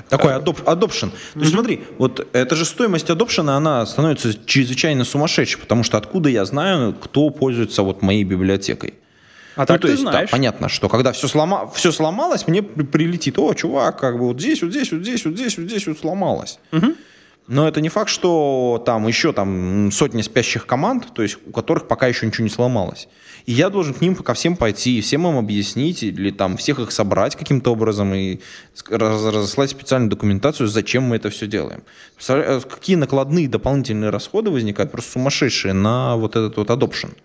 Такой 0.09 0.35
адоп, 0.35 0.61
adoption. 0.61 1.11
То 1.35 1.41
есть 1.41 1.53
смотри, 1.53 1.85
вот 1.99 2.27
это 2.33 2.57
же 2.57 2.65
стоимость 2.65 3.11
adoption, 3.11 3.51
она 3.51 3.85
становится 3.87 4.33
чрезвычайно 4.47 5.05
сумасшедшей, 5.05 5.61
потому 5.61 5.83
что 5.83 5.99
откуда 5.99 6.29
я 6.29 6.45
знаю, 6.45 6.95
кто 6.95 7.31
пользуется 7.31 7.83
вот 7.83 8.03
моей 8.03 8.25
библиотекой? 8.25 8.95
А 9.59 9.63
ну, 9.63 9.67
так 9.67 9.81
то 9.81 9.89
есть, 9.89 10.03
знаешь. 10.03 10.31
Да, 10.31 10.33
понятно, 10.37 10.69
что 10.69 10.89
когда 10.89 11.11
все, 11.11 11.27
слома, 11.27 11.69
все 11.75 11.91
сломалось, 11.91 12.47
мне 12.47 12.63
прилетит, 12.63 13.39
о, 13.41 13.53
чувак, 13.55 13.99
как 13.99 14.17
бы 14.17 14.27
вот 14.27 14.41
здесь, 14.41 14.63
вот 14.63 14.71
здесь, 14.71 14.93
вот 14.93 15.03
здесь, 15.03 15.25
вот 15.25 15.35
здесь, 15.35 15.59
вот 15.59 15.67
здесь 15.67 15.87
вот 15.89 15.99
сломалось. 15.99 16.61
Угу. 16.71 16.95
Но 17.49 17.67
это 17.67 17.81
не 17.81 17.89
факт, 17.89 18.11
что 18.11 18.81
там 18.85 19.09
еще 19.09 19.33
там 19.33 19.91
сотни 19.91 20.23
спящих 20.23 20.67
команд, 20.67 21.09
то 21.13 21.23
есть 21.23 21.39
у 21.45 21.51
которых 21.51 21.89
пока 21.89 22.07
еще 22.07 22.27
ничего 22.27 22.45
не 22.45 22.51
сломалось. 22.51 23.09
И 23.49 23.53
я 23.53 23.71
должен 23.71 23.95
к 23.95 24.03
ним 24.03 24.15
ко 24.15 24.35
всем 24.35 24.57
пойти, 24.57 25.01
всем 25.01 25.27
им 25.27 25.39
объяснить, 25.39 26.03
или 26.03 26.31
там 26.31 26.59
всех 26.59 26.81
их 26.81 26.93
собрать 26.93 27.35
каким-то 27.35 27.73
образом 27.73 28.13
и 28.13 28.41
разослать 28.91 29.71
специальную 29.71 30.11
документацию, 30.11 30.69
зачем 30.69 31.05
мы 31.05 31.17
это 31.17 31.31
все 31.31 31.47
делаем. 31.47 31.83
Э, 32.29 32.61
какие 32.61 32.97
накладные 32.97 33.49
дополнительные 33.49 34.11
расходы 34.11 34.51
возникают, 34.51 34.93
просто 34.93 35.13
сумасшедшие 35.13 35.73
на 35.73 36.17
вот 36.17 36.37
этот 36.37 36.59
вот 36.59 36.69
adoption. 36.69 37.17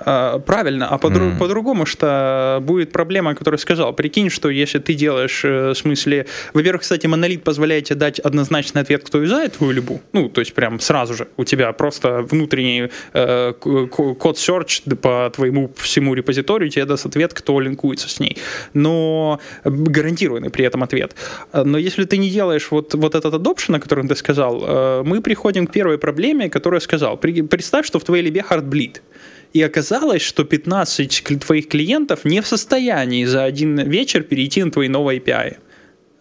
А, 0.00 0.38
правильно, 0.38 0.88
а 0.88 0.98
по-дру- 0.98 1.32
mm. 1.32 1.38
по-другому, 1.38 1.86
что 1.86 2.58
будет 2.62 2.92
проблема, 2.92 3.34
которую 3.34 3.58
сказал. 3.58 3.92
Прикинь, 3.92 4.30
что 4.30 4.50
если 4.50 4.78
ты 4.78 4.94
делаешь, 4.94 5.44
э, 5.44 5.70
в 5.70 5.74
смысле, 5.74 6.26
во-первых, 6.52 6.82
кстати, 6.82 7.06
монолит 7.06 7.42
позволяет 7.42 7.84
тебе 7.84 7.96
дать 7.96 8.18
однозначный 8.18 8.82
ответ, 8.82 9.04
кто 9.04 9.20
юзает 9.20 9.54
твою 9.54 9.72
любу. 9.72 10.00
Ну, 10.12 10.28
то 10.28 10.40
есть 10.40 10.54
прям 10.54 10.80
сразу 10.80 11.14
же 11.14 11.28
у 11.36 11.44
тебя 11.44 11.72
просто 11.72 12.22
внутренний 12.22 12.90
э, 13.12 13.52
код 13.52 14.36
search 14.36 14.96
по 14.96 15.30
твоему 15.34 15.72
всему 15.76 16.14
репозиторию 16.14 16.70
тебе 16.70 16.84
даст 16.84 17.06
ответ, 17.06 17.34
кто 17.34 17.60
линкуется 17.60 18.08
с 18.08 18.20
ней. 18.20 18.36
Но 18.74 19.40
гарантированный 19.64 20.50
при 20.50 20.64
этом 20.64 20.82
ответ. 20.82 21.14
Но 21.52 21.78
если 21.78 22.04
ты 22.04 22.16
не 22.18 22.30
делаешь 22.30 22.68
вот, 22.70 22.94
вот 22.94 23.14
этот 23.14 23.34
adoption, 23.34 23.76
о 23.76 23.80
котором 23.80 24.08
ты 24.08 24.16
сказал, 24.16 24.62
э, 24.66 25.02
мы 25.04 25.20
приходим 25.20 25.66
к 25.66 25.72
первой 25.72 25.98
проблеме, 25.98 26.48
которую 26.48 26.78
я 26.78 26.80
сказал. 26.80 27.16
Представь, 27.16 27.86
что 27.86 27.98
в 27.98 28.04
твоей 28.04 28.24
либе 28.24 28.44
hardbleed. 28.48 29.00
И 29.52 29.62
оказалось, 29.62 30.22
что 30.22 30.44
15 30.44 31.40
твоих 31.40 31.68
клиентов 31.68 32.24
не 32.24 32.40
в 32.40 32.46
состоянии 32.46 33.24
за 33.24 33.44
один 33.44 33.78
вечер 33.78 34.22
перейти 34.22 34.64
на 34.64 34.70
твои 34.70 34.88
новые 34.88 35.20
API. 35.20 35.56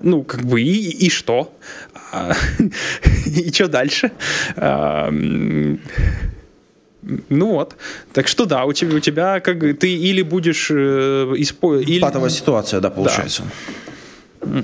Ну, 0.02 0.24
как 0.24 0.46
бы, 0.46 0.62
и, 0.62 1.06
и 1.06 1.10
что? 1.10 1.54
А, 2.12 2.34
и 3.26 3.52
что 3.52 3.68
дальше? 3.68 4.12
А, 4.56 5.10
ну 7.30 7.52
вот. 7.52 7.76
Так 8.14 8.28
что 8.28 8.46
да, 8.46 8.66
у 8.66 8.74
тебя, 8.74 8.96
у 8.96 9.00
тебя 9.00 9.40
как 9.40 9.60
ты 9.80 9.96
или 9.96 10.22
будешь 10.22 10.70
э, 10.72 11.34
использовать... 11.38 12.02
Патовая 12.02 12.30
ситуация, 12.30 12.80
да, 12.80 12.90
получается. 12.90 13.44
Да. 14.42 14.64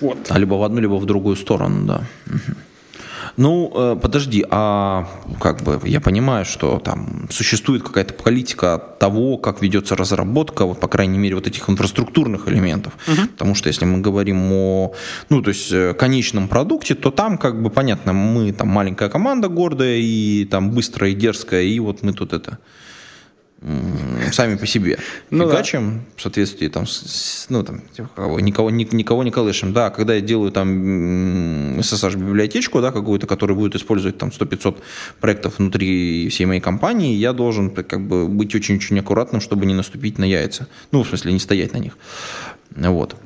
Вот. 0.00 0.18
А 0.28 0.38
либо 0.38 0.54
в 0.54 0.62
одну, 0.62 0.80
либо 0.80 0.94
в 0.94 1.06
другую 1.06 1.36
сторону, 1.36 1.86
да. 1.86 2.02
Ну, 3.38 3.70
э, 3.72 3.96
подожди, 4.02 4.44
а 4.50 5.08
как 5.40 5.62
бы 5.62 5.80
я 5.84 6.00
понимаю, 6.00 6.44
что 6.44 6.80
там 6.80 7.28
существует 7.30 7.84
какая-то 7.84 8.12
политика 8.14 8.82
того, 8.98 9.38
как 9.38 9.62
ведется 9.62 9.94
разработка, 9.94 10.66
вот, 10.66 10.80
по 10.80 10.88
крайней 10.88 11.18
мере, 11.18 11.36
вот 11.36 11.46
этих 11.46 11.70
инфраструктурных 11.70 12.48
элементов. 12.48 12.92
Угу. 13.06 13.28
Потому 13.28 13.54
что 13.54 13.68
если 13.68 13.84
мы 13.84 14.00
говорим 14.00 14.52
о, 14.52 14.92
ну, 15.28 15.40
то 15.40 15.50
есть 15.50 15.70
э, 15.72 15.94
конечном 15.94 16.48
продукте, 16.48 16.96
то 16.96 17.12
там, 17.12 17.38
как 17.38 17.62
бы, 17.62 17.70
понятно, 17.70 18.12
мы 18.12 18.52
там 18.52 18.68
маленькая 18.68 19.08
команда 19.08 19.48
гордая 19.48 19.98
и 19.98 20.44
там 20.44 20.72
быстрая 20.72 21.12
и 21.12 21.14
дерзкая, 21.14 21.62
и 21.62 21.78
вот 21.78 22.02
мы 22.02 22.12
тут 22.12 22.32
это 22.32 22.58
сами 24.32 24.56
по 24.56 24.66
себе. 24.66 24.98
Ну, 25.30 25.48
Фигачим, 25.48 25.90
да. 25.90 26.04
в 26.16 26.22
соответствии 26.22 26.68
там, 26.68 26.86
с, 26.86 27.46
ну, 27.48 27.64
там, 27.64 27.82
никого, 27.96 28.70
никого 28.70 29.22
не 29.24 29.30
колышем. 29.30 29.72
Да, 29.72 29.90
когда 29.90 30.14
я 30.14 30.20
делаю 30.20 30.52
там 30.52 31.78
SSH-библиотечку, 31.80 32.80
да, 32.80 32.92
какую-то, 32.92 33.26
которая 33.26 33.56
будет 33.56 33.74
использовать 33.74 34.18
там 34.18 34.28
100-500 34.28 34.76
проектов 35.20 35.58
внутри 35.58 36.28
всей 36.28 36.46
моей 36.46 36.60
компании, 36.60 37.16
я 37.16 37.32
должен 37.32 37.70
как 37.70 38.00
бы 38.06 38.28
быть 38.28 38.54
очень-очень 38.54 38.98
аккуратным, 39.00 39.40
чтобы 39.40 39.66
не 39.66 39.74
наступить 39.74 40.18
на 40.18 40.24
яйца. 40.24 40.68
Ну, 40.92 41.02
в 41.02 41.08
смысле, 41.08 41.32
не 41.32 41.40
стоять 41.40 41.72
на 41.72 41.78
них. 41.78 41.98
Вот. 42.76 43.16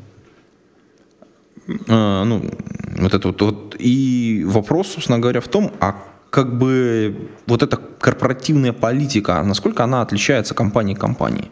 А, 1.88 2.24
ну, 2.24 2.50
вот 2.98 3.14
это 3.14 3.28
вот, 3.28 3.42
вот. 3.42 3.76
И 3.78 4.44
вопрос, 4.46 4.88
собственно 4.88 5.18
говоря, 5.18 5.40
в 5.40 5.48
том, 5.48 5.72
а 5.80 6.02
как 6.32 6.56
бы 6.56 7.28
вот 7.46 7.62
эта 7.62 7.76
корпоративная 7.76 8.72
политика, 8.72 9.42
насколько 9.42 9.84
она 9.84 10.00
отличается 10.00 10.54
компании 10.54 10.94
к 10.94 10.98
компании. 10.98 11.50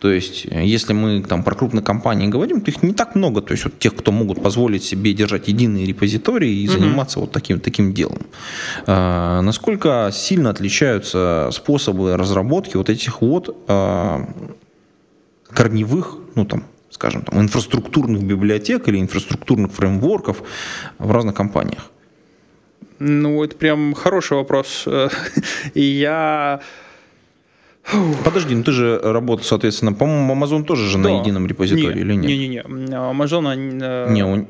То 0.00 0.10
есть, 0.10 0.44
если 0.44 0.92
мы 0.94 1.22
там 1.22 1.44
про 1.44 1.54
крупные 1.54 1.82
компании 1.82 2.26
говорим, 2.26 2.60
то 2.60 2.72
их 2.72 2.82
не 2.82 2.92
так 2.92 3.14
много. 3.14 3.40
То 3.40 3.52
есть, 3.52 3.64
вот 3.64 3.78
тех, 3.78 3.94
кто 3.94 4.10
могут 4.10 4.42
позволить 4.42 4.82
себе 4.82 5.12
держать 5.12 5.46
единые 5.46 5.86
репозитории 5.86 6.50
и 6.50 6.66
заниматься 6.66 7.18
mm-hmm. 7.18 7.22
вот 7.22 7.30
таким, 7.30 7.60
таким 7.60 7.94
делом. 7.94 8.18
А, 8.86 9.42
насколько 9.42 10.10
сильно 10.12 10.50
отличаются 10.50 11.50
способы 11.52 12.16
разработки 12.16 12.76
вот 12.76 12.90
этих 12.90 13.22
вот 13.22 13.56
а, 13.68 14.28
корневых, 15.48 16.18
ну 16.34 16.44
там, 16.44 16.64
скажем, 16.90 17.22
там, 17.22 17.40
инфраструктурных 17.40 18.24
библиотек 18.24 18.88
или 18.88 18.98
инфраструктурных 18.98 19.70
фреймворков 19.70 20.42
в 20.98 21.12
разных 21.12 21.36
компаниях? 21.36 21.92
Ну, 22.98 23.44
это 23.44 23.56
прям 23.56 23.94
хороший 23.94 24.36
вопрос. 24.36 24.86
И 25.74 25.82
я... 25.82 26.60
Подожди, 28.24 28.54
ну 28.54 28.64
ты 28.64 28.72
же 28.72 28.98
работал, 28.98 29.44
соответственно, 29.44 29.92
по-моему, 29.92 30.34
Amazon 30.34 30.64
тоже 30.64 30.88
же 30.88 30.98
да. 30.98 31.04
на 31.04 31.20
едином 31.20 31.46
репозитории 31.46 31.94
не, 31.94 32.00
или 32.00 32.14
нет? 32.14 32.26
Не-не-не, 32.26 32.62
Amazon... 32.96 33.80
Э, 33.80 34.12
не, 34.12 34.24
он... 34.24 34.48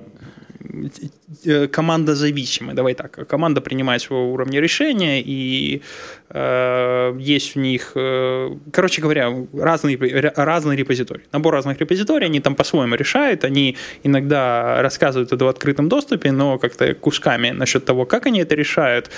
Э, 1.44 1.66
команда 1.66 2.14
зависимая, 2.14 2.74
давай 2.74 2.94
так. 2.94 3.26
Команда 3.28 3.60
принимает 3.60 4.00
своего 4.00 4.32
уровня 4.32 4.60
решения, 4.60 5.20
и 5.20 5.82
э, 6.30 7.16
есть 7.18 7.56
у 7.56 7.60
них, 7.60 7.92
э, 7.96 8.56
короче 8.72 9.02
говоря, 9.02 9.32
разные, 9.52 9.98
разные 10.36 10.76
репозитории. 10.76 11.24
Набор 11.32 11.54
разных 11.54 11.80
репозиторий, 11.80 12.26
они 12.26 12.40
там 12.40 12.54
по-своему 12.54 12.94
решают, 12.94 13.44
они 13.44 13.76
иногда 14.04 14.82
рассказывают 14.82 15.32
это 15.32 15.44
в 15.44 15.48
открытом 15.48 15.88
доступе, 15.88 16.30
но 16.30 16.58
как-то 16.58 16.94
кусками 16.94 17.50
насчет 17.50 17.84
того, 17.84 18.06
как 18.06 18.26
они 18.26 18.40
это 18.40 18.54
решают. 18.54 19.10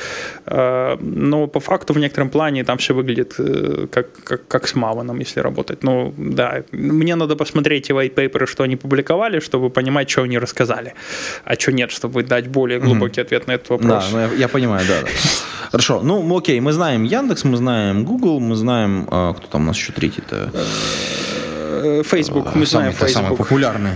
Э, 0.46 0.96
но 1.00 1.46
по 1.46 1.60
факту 1.60 1.92
в 1.92 1.98
некотором 1.98 2.30
плане 2.30 2.64
там 2.64 2.78
все 2.78 2.94
выглядит 2.94 3.34
э, 3.38 3.86
как, 3.90 4.12
как, 4.24 4.48
как 4.48 4.66
с 4.66 4.74
Маваном, 4.74 5.18
если 5.20 5.40
работать. 5.40 5.82
Ну, 5.82 6.14
да, 6.16 6.62
мне 6.72 7.16
надо 7.16 7.36
посмотреть 7.36 7.90
white 7.90 8.14
paper, 8.14 8.46
что 8.46 8.62
они 8.62 8.76
публиковали, 8.76 9.40
чтобы 9.40 9.68
понимать, 9.68 10.08
что 10.08 10.22
они 10.22 10.38
рассказали, 10.38 10.94
а 11.44 11.54
что 11.54 11.72
нет, 11.72 11.97
чтобы 11.98 12.22
дать 12.22 12.48
более 12.48 12.78
глубокий 12.78 13.20
mm-hmm. 13.20 13.24
ответ 13.24 13.46
на 13.46 13.52
этот 13.52 13.70
вопрос. 13.70 14.04
Да, 14.04 14.04
ну, 14.12 14.18
я, 14.18 14.32
я 14.34 14.48
понимаю, 14.48 14.86
да, 14.88 15.02
да. 15.02 15.08
Хорошо, 15.72 16.00
ну 16.02 16.36
окей, 16.36 16.60
мы 16.60 16.72
знаем 16.72 17.04
Яндекс, 17.04 17.44
мы 17.44 17.56
знаем 17.56 18.04
Google, 18.04 18.40
мы 18.40 18.54
знаем, 18.54 19.06
а, 19.10 19.32
кто 19.34 19.46
там 19.48 19.62
у 19.62 19.64
нас 19.64 19.76
еще 19.76 19.92
третий-то? 19.92 20.50
Э, 21.82 22.02
Facebook, 22.04 22.54
мы 22.54 22.66
знаем 22.66 22.92
Facebook. 22.92 23.10
Самый 23.10 23.36
популярный. 23.36 23.90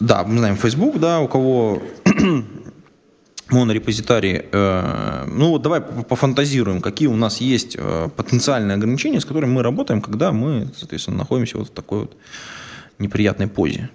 Да, 0.00 0.24
мы 0.24 0.38
знаем 0.38 0.56
Facebook, 0.56 0.98
да, 0.98 1.20
у 1.20 1.28
кого 1.28 1.82
монорепозитарий. 3.50 4.42
Э, 4.52 5.24
ну 5.28 5.50
вот 5.50 5.62
давай 5.62 5.80
пофантазируем, 5.80 6.80
какие 6.80 7.08
у 7.08 7.16
нас 7.16 7.40
есть 7.40 7.76
э, 7.78 8.08
потенциальные 8.16 8.74
ограничения, 8.74 9.20
с 9.20 9.24
которыми 9.24 9.52
мы 9.52 9.62
работаем, 9.62 10.00
когда 10.02 10.32
мы, 10.32 10.68
соответственно, 10.76 11.18
находимся 11.18 11.58
вот 11.58 11.68
в 11.68 11.70
такой 11.70 12.00
вот 12.00 12.16
неприятной 12.98 13.46
позе. 13.46 13.88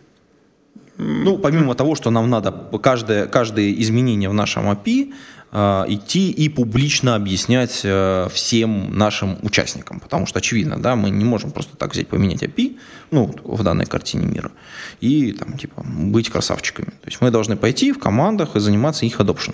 Ну, 0.97 1.37
помимо 1.37 1.75
того, 1.75 1.95
что 1.95 2.09
нам 2.09 2.29
надо 2.29 2.51
каждое, 2.81 3.27
каждое 3.27 3.71
изменение 3.73 4.29
в 4.29 4.33
нашем 4.33 4.69
API 4.69 5.13
э, 5.51 5.85
идти 5.89 6.31
и 6.31 6.49
публично 6.49 7.15
объяснять 7.15 7.81
э, 7.83 8.27
всем 8.33 8.97
нашим 8.97 9.37
участникам, 9.43 9.99
потому 9.99 10.25
что 10.25 10.39
очевидно, 10.39 10.81
да, 10.81 10.95
мы 10.95 11.11
не 11.11 11.23
можем 11.23 11.51
просто 11.51 11.77
так 11.77 11.93
взять 11.93 12.07
поменять 12.07 12.41
API, 12.41 12.77
ну, 13.11 13.33
в 13.43 13.63
данной 13.63 13.85
картине 13.85 14.25
мира, 14.25 14.51
и 14.99 15.33
там, 15.33 15.57
типа, 15.57 15.83
быть 15.85 16.29
красавчиками. 16.29 16.87
То 16.87 17.07
есть 17.07 17.21
мы 17.21 17.29
должны 17.29 17.57
пойти 17.57 17.91
в 17.91 17.99
командах 17.99 18.55
и 18.55 18.59
заниматься 18.59 19.05
их 19.05 19.19
adoption. 19.19 19.53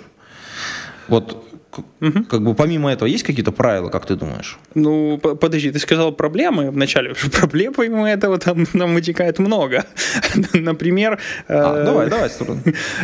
Вот 1.08 1.44
Угу. 1.78 2.24
Как 2.24 2.42
бы 2.42 2.54
помимо 2.54 2.92
этого 2.92 3.08
есть 3.08 3.24
какие-то 3.24 3.52
правила, 3.52 3.88
как 3.88 4.06
ты 4.06 4.16
думаешь? 4.16 4.58
Ну, 4.74 5.18
подожди, 5.18 5.70
ты 5.70 5.78
сказал 5.78 6.12
проблемы 6.12 6.70
вначале. 6.70 7.14
Проблем 7.32 7.72
помимо 7.74 8.10
этого 8.10 8.38
там 8.38 8.66
нам 8.72 8.94
вытекает 8.94 9.38
много. 9.38 9.84
Например... 10.52 11.18
А, 11.48 11.82
э, 11.82 11.84
давай, 11.84 12.10
давай. 12.10 12.30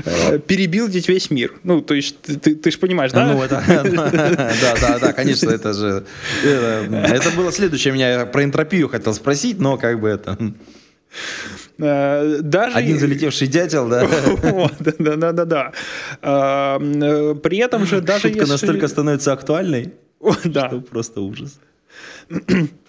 Э, 0.05 0.39
перебилдить 0.39 1.09
весь 1.09 1.31
мир. 1.31 1.53
Ну, 1.65 1.81
то 1.81 1.95
есть 1.95 2.21
ты, 2.23 2.55
ты 2.55 2.71
же 2.71 2.79
понимаешь, 2.79 3.13
да? 3.13 3.27
Ну, 3.27 3.43
это... 3.43 3.63
Да, 4.61 4.75
да, 4.81 4.99
да, 4.99 5.13
конечно, 5.13 5.51
это 5.51 5.73
же... 5.73 6.05
Это 6.45 7.31
было 7.37 7.53
следующее. 7.53 7.93
Меня 7.93 8.27
про 8.27 8.45
энтропию 8.45 8.89
хотел 8.89 9.15
спросить, 9.15 9.59
но 9.59 9.77
как 9.77 10.01
бы 10.01 10.09
это... 10.09 10.37
Э, 11.81 12.39
даже... 12.43 12.77
Один 12.77 12.99
залетевший 12.99 13.49
дятел, 13.49 13.89
да? 13.91 14.07
Да, 14.99 15.17
да, 15.17 15.33
да, 15.33 15.45
да. 15.45 15.73
Э, 16.23 17.35
при 17.43 17.59
этом 17.59 17.87
же 17.87 18.01
даже 18.01 18.29
Шутка 18.29 18.47
настолько 18.47 18.89
становится 18.89 19.33
актуальной, 19.33 19.95
что 20.41 20.81
просто 20.91 21.21
ужас. 21.21 21.59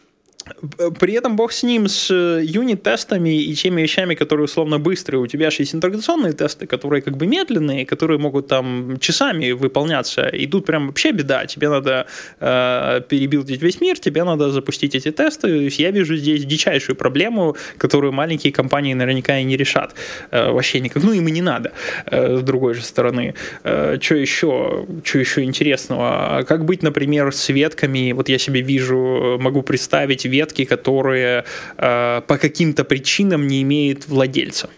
При 1.00 1.14
этом 1.14 1.36
бог 1.36 1.52
с 1.52 1.64
ним, 1.64 1.88
с 1.88 2.12
э, 2.12 2.42
юнит-тестами 2.44 3.42
и 3.42 3.54
теми 3.56 3.82
вещами, 3.82 4.16
которые 4.16 4.46
условно 4.46 4.80
быстрые. 4.80 5.22
У 5.22 5.28
тебя 5.28 5.50
же 5.50 5.58
есть 5.60 5.76
интеграционные 5.76 6.34
тесты, 6.34 6.68
которые 6.68 7.02
как 7.02 7.18
бы 7.18 7.28
медленные, 7.28 7.86
которые 7.86 8.20
могут 8.20 8.48
там 8.48 8.98
часами 9.00 9.52
выполняться. 9.52 10.28
И 10.28 10.48
тут 10.48 10.66
прям 10.66 10.88
вообще 10.88 11.12
беда. 11.12 11.46
Тебе 11.46 11.70
надо 11.70 12.08
э, 12.40 13.02
перебилдить 13.08 13.62
весь 13.62 13.82
мир, 13.82 14.00
тебе 14.00 14.24
надо 14.24 14.52
запустить 14.52 14.96
эти 14.96 15.12
тесты. 15.12 15.70
Я 15.78 15.92
вижу 15.92 16.16
здесь 16.16 16.46
дичайшую 16.46 16.96
проблему, 16.96 17.56
которую 17.78 18.14
маленькие 18.14 18.54
компании 18.54 18.94
наверняка 18.94 19.38
и 19.38 19.44
не 19.44 19.58
решат. 19.58 19.96
Э, 20.32 20.52
вообще 20.52 20.80
никак. 20.80 21.04
Ну, 21.04 21.14
им 21.14 21.28
и 21.28 21.32
не 21.32 21.42
надо. 21.42 21.72
Э, 22.06 22.38
с 22.38 22.42
другой 22.42 22.74
же 22.74 22.82
стороны. 22.82 23.34
Э, 23.64 23.98
что 24.02 24.16
еще? 24.16 24.86
Что 25.04 25.20
еще 25.20 25.44
интересного? 25.44 26.44
Как 26.48 26.66
быть, 26.66 26.84
например, 26.84 27.34
с 27.34 27.50
ветками? 27.50 28.12
Вот 28.12 28.30
я 28.30 28.38
себе 28.38 28.62
вижу, 28.62 29.38
могу 29.40 29.62
представить 29.62 30.26
ветки, 30.42 30.66
которые 30.66 31.46
э, 31.78 32.22
по 32.28 32.38
каким-то 32.38 32.84
причинам 32.84 33.48
не 33.48 33.62
имеют 33.62 34.08
владельца. 34.08 34.70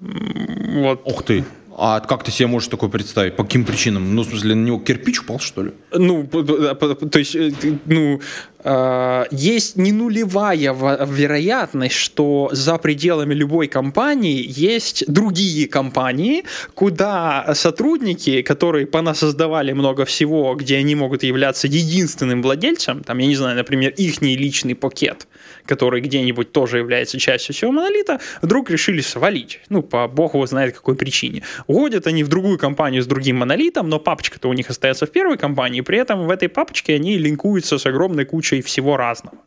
Вот. 0.00 1.02
Ух 1.04 1.22
ты. 1.22 1.44
А 1.82 2.00
как 2.00 2.24
ты 2.24 2.30
себе 2.30 2.46
можешь 2.46 2.68
такое 2.68 2.90
представить? 2.90 3.36
По 3.36 3.42
каким 3.42 3.64
причинам? 3.64 4.14
Ну, 4.14 4.22
в 4.22 4.26
смысле, 4.26 4.54
на 4.54 4.66
него 4.66 4.78
кирпич 4.78 5.20
упал, 5.20 5.38
что 5.38 5.62
ли? 5.62 5.70
Ну, 5.92 6.26
то 6.26 7.18
есть, 7.18 7.34
э, 7.34 7.52
ну, 7.86 8.20
э, 8.62 9.24
есть 9.30 9.76
не 9.76 9.92
нулевая 9.92 10.74
вероятность, 11.06 11.94
что 11.94 12.50
за 12.52 12.76
пределами 12.76 13.32
любой 13.32 13.66
компании 13.66 14.44
есть 14.46 15.04
другие 15.10 15.68
компании, 15.68 16.44
куда 16.74 17.54
сотрудники, 17.54 18.42
которые 18.42 18.86
понасоздавали 18.86 19.72
много 19.72 20.04
всего, 20.04 20.54
где 20.56 20.76
они 20.76 20.94
могут 20.94 21.22
являться 21.22 21.66
единственным 21.66 22.42
владельцем, 22.42 23.02
там, 23.02 23.16
я 23.16 23.26
не 23.26 23.36
знаю, 23.36 23.56
например, 23.56 23.94
их 23.96 24.20
личный 24.20 24.74
пакет, 24.74 25.26
который 25.66 26.00
где-нибудь 26.00 26.52
тоже 26.52 26.78
является 26.78 27.18
частью 27.18 27.54
всего 27.54 27.72
монолита, 27.72 28.20
вдруг 28.42 28.70
решили 28.70 29.00
свалить. 29.00 29.60
Ну, 29.68 29.82
по 29.82 30.08
богу 30.08 30.38
его 30.38 30.46
знает 30.46 30.74
какой 30.74 30.94
причине. 30.94 31.42
Уходят 31.66 32.06
они 32.06 32.24
в 32.24 32.28
другую 32.28 32.58
компанию 32.58 33.02
с 33.02 33.06
другим 33.06 33.38
монолитом, 33.38 33.88
но 33.88 33.98
папочка-то 33.98 34.48
у 34.48 34.52
них 34.52 34.70
остается 34.70 35.06
в 35.06 35.10
первой 35.10 35.36
компании, 35.36 35.80
при 35.80 35.98
этом 35.98 36.26
в 36.26 36.30
этой 36.30 36.48
папочке 36.48 36.94
они 36.94 37.18
линкуются 37.18 37.78
с 37.78 37.86
огромной 37.86 38.24
кучей 38.24 38.62
всего 38.62 38.96
разного. 38.96 39.38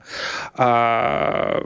А, 0.55 1.61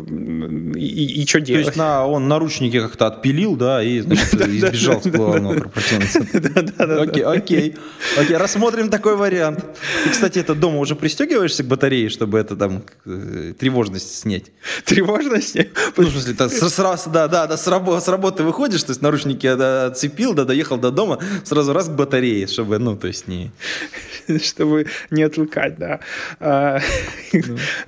и, 0.76 1.22
и 1.22 1.28
что 1.28 1.40
делать? 1.42 1.66
То 1.66 1.70
есть 1.70 1.78
на, 1.78 2.08
он 2.08 2.28
наручники 2.28 2.80
как-то 2.80 3.08
отпилил, 3.08 3.56
да, 3.56 3.84
и 3.84 4.00
значит, 4.00 4.34
избежал 4.48 5.02
с 5.02 5.08
главного 5.08 5.60
корпоративного 5.60 7.02
Окей, 7.02 7.24
окей. 7.24 7.76
Окей, 8.18 8.38
рассмотрим 8.38 8.90
такой 8.90 9.16
вариант. 9.16 9.66
И, 10.06 10.10
кстати, 10.10 10.40
это 10.40 10.56
дома 10.56 10.80
уже 10.80 10.96
пристегиваешься 10.96 11.64
к 11.64 11.68
батарее, 11.68 12.10
чтобы 12.10 12.40
это 12.40 12.56
там 12.56 12.84
э, 13.06 13.54
тревожность 13.58 14.20
снять? 14.20 14.37
Тревожность? 14.86 15.58
Ну, 15.98 16.04
в 16.04 16.12
смысле, 16.12 17.12
да, 17.14 17.28
да, 17.28 17.48
да, 17.48 17.58
с 17.58 17.68
работы 17.68 18.44
выходишь, 18.44 18.84
то 18.84 18.92
есть 18.92 19.02
наручники 19.02 19.48
отцепил, 19.48 20.34
да, 20.34 20.46
доехал 20.46 20.78
до 20.78 20.92
дома, 20.92 21.20
сразу 21.44 21.74
раз 21.74 21.88
к 21.88 21.92
батарее, 21.92 22.48
чтобы, 22.48 22.80
ну, 22.80 22.96
то 22.96 23.08
есть 23.08 23.28
не... 23.28 23.52
Чтобы 24.44 24.88
не 25.10 25.24
отвлекать, 25.24 25.78
да. 25.78 26.00
А, 26.40 26.80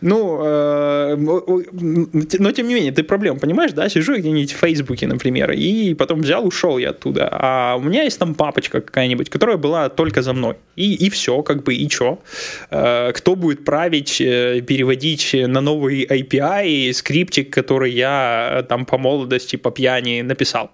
ну, 0.01 0.39
Э, 0.49 1.15
но 1.15 2.51
тем 2.51 2.67
не 2.67 2.75
менее, 2.75 2.91
ты 2.91 3.03
проблем 3.03 3.39
понимаешь, 3.39 3.71
да, 3.73 3.89
сижу 3.89 4.13
я 4.13 4.19
где-нибудь 4.19 4.53
в 4.53 4.57
Фейсбуке, 4.57 5.07
например, 5.07 5.51
и 5.51 5.93
потом 5.93 6.21
взял, 6.21 6.45
ушел 6.45 6.77
я 6.77 6.89
оттуда, 6.89 7.29
а 7.31 7.75
у 7.75 7.81
меня 7.81 8.03
есть 8.03 8.19
там 8.19 8.35
папочка 8.35 8.81
какая-нибудь, 8.81 9.29
которая 9.29 9.57
была 9.57 9.89
только 9.89 10.21
за 10.21 10.33
мной, 10.33 10.55
и, 10.75 10.93
и 10.93 11.09
все, 11.09 11.41
как 11.41 11.63
бы, 11.63 11.73
и 11.73 11.89
что? 11.89 12.19
Э, 12.69 13.11
кто 13.13 13.35
будет 13.35 13.65
править, 13.65 14.21
э, 14.21 14.61
переводить 14.61 15.33
на 15.33 15.61
новый 15.61 16.03
API 16.39 16.93
скриптик, 16.93 17.53
который 17.53 17.91
я 17.91 18.65
там 18.69 18.85
по 18.85 18.97
молодости, 18.97 19.55
по 19.55 19.71
пьяни 19.71 20.21
написал? 20.21 20.71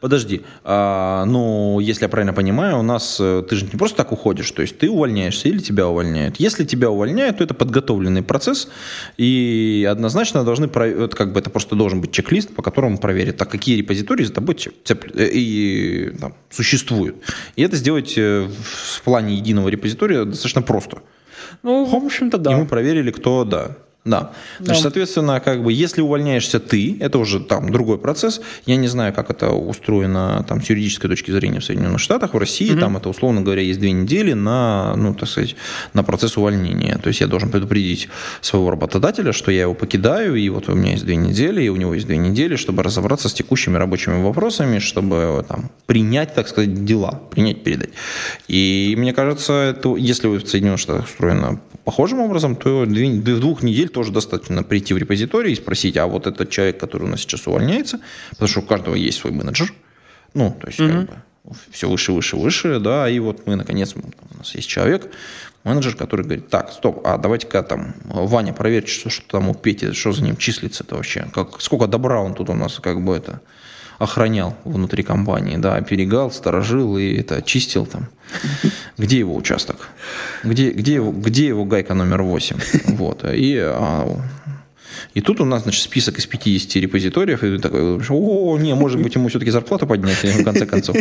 Подожди, 0.00 0.42
а, 0.64 1.24
ну, 1.24 1.80
если 1.80 2.04
я 2.04 2.08
правильно 2.08 2.32
понимаю, 2.32 2.78
у 2.78 2.82
нас, 2.82 3.18
э, 3.20 3.42
ты 3.48 3.56
же 3.56 3.64
не 3.64 3.76
просто 3.76 3.98
так 3.98 4.12
уходишь, 4.12 4.50
то 4.52 4.62
есть 4.62 4.78
ты 4.78 4.88
увольняешься 4.88 5.48
или 5.48 5.58
тебя 5.58 5.88
увольняют. 5.88 6.36
Если 6.38 6.64
тебя 6.64 6.90
увольняют, 6.90 7.38
то 7.38 7.44
это 7.44 7.54
подготовленный 7.54 8.22
процесс, 8.22 8.68
и 9.18 9.86
однозначно 9.90 10.44
должны, 10.44 10.68
как 10.68 11.32
бы 11.32 11.40
это 11.40 11.50
просто 11.50 11.74
должен 11.74 12.00
быть 12.00 12.12
чек-лист, 12.12 12.54
по 12.54 12.62
которому 12.62 12.98
проверить, 12.98 13.36
так 13.36 13.50
какие 13.50 13.76
репозитории 13.78 14.24
за 14.24 14.32
тобой 14.32 14.56
э, 14.88 15.28
и, 15.32 16.12
там, 16.20 16.34
существуют. 16.50 17.16
И 17.56 17.62
это 17.62 17.76
сделать 17.76 18.14
э, 18.16 18.48
в 18.48 19.02
плане 19.02 19.34
единого 19.34 19.68
репозитория 19.68 20.24
достаточно 20.24 20.62
просто. 20.62 20.98
Ну, 21.62 21.84
в 21.84 21.94
общем-то, 21.94 22.38
да. 22.38 22.52
И 22.52 22.54
мы 22.56 22.66
проверили, 22.66 23.10
кто, 23.10 23.44
да, 23.44 23.76
да. 24.08 24.32
Значит, 24.58 24.82
да. 24.82 24.82
соответственно, 24.82 25.40
как 25.40 25.62
бы, 25.62 25.72
если 25.72 26.00
увольняешься 26.00 26.60
ты, 26.60 26.96
это 27.00 27.18
уже 27.18 27.40
там 27.40 27.70
другой 27.70 27.98
процесс. 27.98 28.40
Я 28.66 28.76
не 28.76 28.88
знаю, 28.88 29.12
как 29.12 29.30
это 29.30 29.50
устроено 29.50 30.44
там 30.48 30.62
с 30.62 30.70
юридической 30.70 31.08
точки 31.08 31.30
зрения 31.30 31.60
в 31.60 31.64
Соединенных 31.64 32.00
Штатах, 32.00 32.34
в 32.34 32.38
России, 32.38 32.72
угу. 32.72 32.80
там 32.80 32.96
это, 32.96 33.08
условно 33.08 33.42
говоря, 33.42 33.62
есть 33.62 33.80
две 33.80 33.92
недели 33.92 34.32
на, 34.32 34.94
ну, 34.96 35.14
так 35.14 35.28
сказать, 35.28 35.56
на 35.92 36.02
процесс 36.02 36.36
увольнения. 36.36 36.98
То 36.98 37.08
есть 37.08 37.20
я 37.20 37.26
должен 37.26 37.50
предупредить 37.50 38.08
своего 38.40 38.70
работодателя, 38.70 39.32
что 39.32 39.50
я 39.50 39.62
его 39.62 39.74
покидаю, 39.74 40.36
и 40.36 40.48
вот 40.48 40.68
у 40.68 40.74
меня 40.74 40.92
есть 40.92 41.04
две 41.04 41.16
недели, 41.16 41.62
и 41.62 41.68
у 41.68 41.76
него 41.76 41.94
есть 41.94 42.06
две 42.06 42.16
недели, 42.16 42.56
чтобы 42.56 42.82
разобраться 42.82 43.28
с 43.28 43.34
текущими 43.34 43.76
рабочими 43.76 44.22
вопросами, 44.22 44.78
чтобы 44.78 45.44
там 45.46 45.70
принять, 45.86 46.34
так 46.34 46.48
сказать, 46.48 46.84
дела, 46.84 47.20
принять, 47.30 47.62
передать. 47.62 47.90
И 48.48 48.94
мне 48.96 49.12
кажется, 49.12 49.52
это, 49.52 49.96
если 49.96 50.28
в 50.28 50.46
Соединенных 50.46 50.80
Штатах 50.80 51.04
устроено 51.04 51.60
похожим 51.88 52.20
образом, 52.20 52.54
то 52.54 52.82
в 52.82 53.40
двух 53.40 53.62
недель 53.62 53.88
тоже 53.88 54.12
достаточно 54.12 54.62
прийти 54.62 54.92
в 54.92 54.98
репозиторий 54.98 55.52
и 55.52 55.56
спросить, 55.56 55.96
а 55.96 56.06
вот 56.06 56.26
этот 56.26 56.50
человек, 56.50 56.78
который 56.78 57.04
у 57.04 57.06
нас 57.06 57.20
сейчас 57.20 57.46
увольняется, 57.46 58.00
потому 58.32 58.46
что 58.46 58.60
у 58.60 58.62
каждого 58.62 58.94
есть 58.94 59.18
свой 59.18 59.32
менеджер, 59.32 59.72
ну, 60.34 60.54
то 60.60 60.66
есть 60.66 60.78
mm-hmm. 60.78 61.06
как 61.06 61.16
бы 61.46 61.56
все 61.70 61.88
выше, 61.88 62.12
выше, 62.12 62.36
выше, 62.36 62.78
да, 62.78 63.08
и 63.08 63.18
вот 63.20 63.46
мы, 63.46 63.56
наконец, 63.56 63.94
у 63.96 64.36
нас 64.36 64.54
есть 64.54 64.68
человек, 64.68 65.10
менеджер, 65.64 65.96
который 65.96 66.26
говорит, 66.26 66.50
так, 66.50 66.72
стоп, 66.72 67.00
а 67.06 67.16
давайте-ка 67.16 67.62
там, 67.62 67.94
Ваня, 68.04 68.52
проверьте, 68.52 68.92
что, 68.92 69.08
что 69.08 69.26
там 69.26 69.48
у 69.48 69.54
Пети, 69.54 69.92
что 69.92 70.12
за 70.12 70.22
ним 70.22 70.36
числится-то 70.36 70.94
вообще, 70.94 71.26
как, 71.32 71.58
сколько 71.62 71.86
добра 71.86 72.20
он 72.20 72.34
тут 72.34 72.50
у 72.50 72.54
нас, 72.54 72.80
как 72.80 73.02
бы 73.02 73.16
это, 73.16 73.40
охранял 73.98 74.56
внутри 74.64 75.02
компании, 75.02 75.56
да, 75.56 75.80
перегал, 75.80 76.30
сторожил 76.30 76.96
и 76.96 77.14
это 77.16 77.42
чистил 77.42 77.86
там. 77.86 78.08
Где 78.96 79.18
его 79.18 79.34
участок? 79.34 79.88
Где, 80.44 80.70
где, 80.70 80.94
его, 80.94 81.12
где 81.12 81.46
его 81.46 81.64
гайка 81.64 81.94
номер 81.94 82.22
8? 82.22 82.56
Вот. 82.98 83.24
И, 83.32 83.56
а, 83.58 84.06
и 85.14 85.20
тут 85.20 85.40
у 85.40 85.44
нас, 85.44 85.62
значит, 85.62 85.82
список 85.82 86.18
из 86.18 86.26
50 86.26 86.76
репозиториев, 86.76 87.42
и 87.42 87.56
ты 87.56 87.58
такой, 87.58 87.98
о, 88.08 88.58
не, 88.58 88.74
может 88.74 89.00
быть, 89.00 89.14
ему 89.14 89.28
все-таки 89.28 89.50
зарплату 89.50 89.86
поднять, 89.86 90.22
в 90.22 90.44
конце 90.44 90.66
концов. 90.66 90.96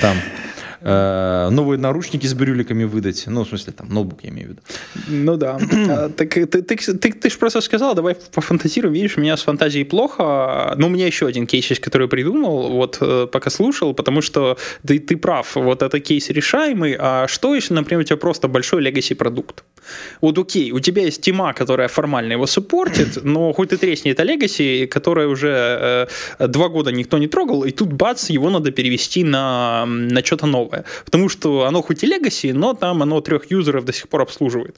Там 0.00 0.16
Э, 0.80 1.48
новые 1.50 1.78
наручники 1.78 2.26
с 2.26 2.34
брюликами 2.34 2.84
выдать. 2.84 3.24
Ну, 3.26 3.44
в 3.44 3.48
смысле, 3.48 3.72
там, 3.72 3.88
ноутбук 3.88 4.22
я 4.22 4.30
имею 4.30 4.48
в 4.48 4.50
виду. 4.50 4.60
Ну 5.08 5.36
да. 5.36 5.58
А, 5.88 6.08
так 6.08 6.34
ты, 6.34 6.46
ты, 6.46 6.62
ты, 6.62 7.12
ты 7.12 7.30
же 7.30 7.38
просто 7.38 7.60
сказал, 7.60 7.94
давай 7.94 8.16
пофантазируем. 8.34 8.94
Видишь, 8.94 9.16
у 9.16 9.20
меня 9.20 9.36
с 9.36 9.42
фантазией 9.42 9.84
плохо. 9.84 10.74
Но 10.76 10.86
у 10.86 10.90
меня 10.90 11.06
еще 11.06 11.26
один 11.26 11.46
кейс 11.46 11.66
есть, 11.70 11.80
который 11.80 12.08
придумал, 12.08 12.70
вот 12.70 12.98
э, 13.00 13.26
пока 13.30 13.50
слушал, 13.50 13.94
потому 13.94 14.22
что 14.22 14.56
ты, 14.86 14.98
ты 14.98 15.16
прав, 15.16 15.56
вот 15.56 15.82
это 15.82 16.00
кейс 16.00 16.30
решаемый. 16.30 16.96
А 16.98 17.26
что 17.28 17.54
если, 17.54 17.74
например, 17.74 18.00
у 18.00 18.04
тебя 18.04 18.16
просто 18.16 18.48
большой 18.48 18.82
legacy 18.82 19.14
продукт? 19.14 19.64
Вот 20.20 20.38
окей, 20.38 20.72
у 20.72 20.80
тебя 20.80 21.02
есть 21.02 21.20
тема, 21.20 21.52
которая 21.52 21.88
формально 21.88 22.32
его 22.32 22.46
суппортит, 22.46 23.18
но 23.24 23.52
хоть 23.52 23.72
и 23.72 23.76
тресни 23.76 24.12
это 24.12 24.22
Legacy, 24.22 24.86
которое 24.86 25.28
уже 25.28 26.08
э, 26.38 26.48
два 26.48 26.68
года 26.68 26.92
никто 26.92 27.18
не 27.18 27.28
трогал, 27.28 27.64
и 27.64 27.70
тут 27.70 27.92
бац, 27.92 28.30
его 28.30 28.50
надо 28.50 28.70
перевести 28.70 29.24
на, 29.24 29.86
на 29.86 30.24
что-то 30.24 30.46
новое. 30.46 30.84
Потому 31.04 31.28
что 31.28 31.64
оно 31.64 31.82
хоть 31.82 32.04
и 32.04 32.06
Legacy, 32.06 32.52
но 32.52 32.74
там 32.74 33.02
оно 33.02 33.20
трех 33.20 33.50
юзеров 33.50 33.84
до 33.84 33.92
сих 33.92 34.08
пор 34.08 34.22
обслуживает. 34.22 34.76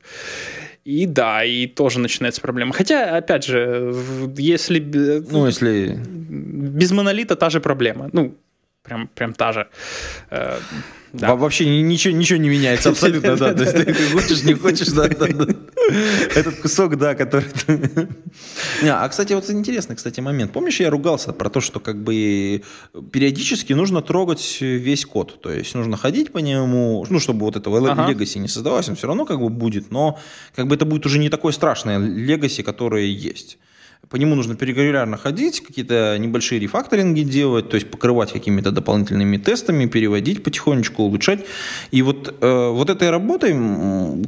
И 0.88 1.06
да, 1.06 1.44
и 1.44 1.66
тоже 1.66 2.00
начинается 2.00 2.40
проблема. 2.40 2.72
Хотя, 2.72 3.16
опять 3.16 3.44
же, 3.44 3.94
если... 4.38 4.80
Ну, 5.30 5.46
если... 5.46 5.98
Без 5.98 6.92
монолита 6.92 7.36
та 7.36 7.50
же 7.50 7.60
проблема. 7.60 8.08
Ну, 8.12 8.34
прям, 8.82 9.08
прям 9.14 9.34
та 9.34 9.52
же. 9.52 9.66
Да. 11.12 11.34
Вообще 11.34 11.82
ничего, 11.82 12.14
ничего 12.14 12.38
не 12.38 12.48
меняется 12.48 12.90
абсолютно, 12.90 13.36
да. 13.36 13.54
То 13.54 13.62
есть 13.62 13.74
ты 13.74 13.94
хочешь, 14.10 14.42
не 14.42 14.54
хочешь, 14.54 14.88
да, 14.88 15.08
да, 15.08 15.26
да. 15.26 15.46
Этот 16.34 16.60
кусок, 16.60 16.96
да, 16.96 17.14
который... 17.14 17.46
Не, 18.82 18.90
а, 18.92 19.08
кстати, 19.08 19.32
вот 19.32 19.48
интересный, 19.50 19.96
кстати, 19.96 20.20
момент. 20.20 20.52
Помнишь, 20.52 20.80
я 20.80 20.90
ругался 20.90 21.32
про 21.32 21.48
то, 21.48 21.60
что 21.60 21.80
как 21.80 22.02
бы 22.02 22.62
периодически 23.12 23.72
нужно 23.72 24.02
трогать 24.02 24.58
весь 24.60 25.06
код. 25.06 25.40
То 25.40 25.50
есть 25.50 25.74
нужно 25.74 25.96
ходить 25.96 26.32
по 26.32 26.38
нему, 26.38 27.06
ну, 27.08 27.18
чтобы 27.20 27.46
вот 27.46 27.56
этого 27.56 27.78
ага. 27.90 28.08
легаси 28.08 28.38
не 28.38 28.48
создавалось, 28.48 28.88
он 28.88 28.96
все 28.96 29.06
равно 29.06 29.24
как 29.24 29.40
бы 29.40 29.48
будет, 29.48 29.90
но 29.90 30.18
как 30.54 30.66
бы 30.66 30.74
это 30.74 30.84
будет 30.84 31.06
уже 31.06 31.18
не 31.18 31.30
такое 31.30 31.52
страшное 31.52 31.98
легаси, 31.98 32.62
которое 32.62 33.06
есть 33.06 33.58
по 34.10 34.16
нему 34.16 34.34
нужно 34.34 34.54
перегулярно 34.54 35.16
ходить, 35.16 35.60
какие-то 35.60 36.16
небольшие 36.18 36.60
рефакторинги 36.60 37.22
делать, 37.22 37.68
то 37.68 37.74
есть 37.76 37.90
покрывать 37.90 38.32
какими-то 38.32 38.70
дополнительными 38.70 39.36
тестами, 39.36 39.86
переводить 39.86 40.42
потихонечку, 40.42 41.02
улучшать. 41.02 41.44
И 41.90 42.02
вот, 42.02 42.34
э, 42.40 42.68
вот 42.70 42.90
этой 42.90 43.10
работой, 43.10 43.52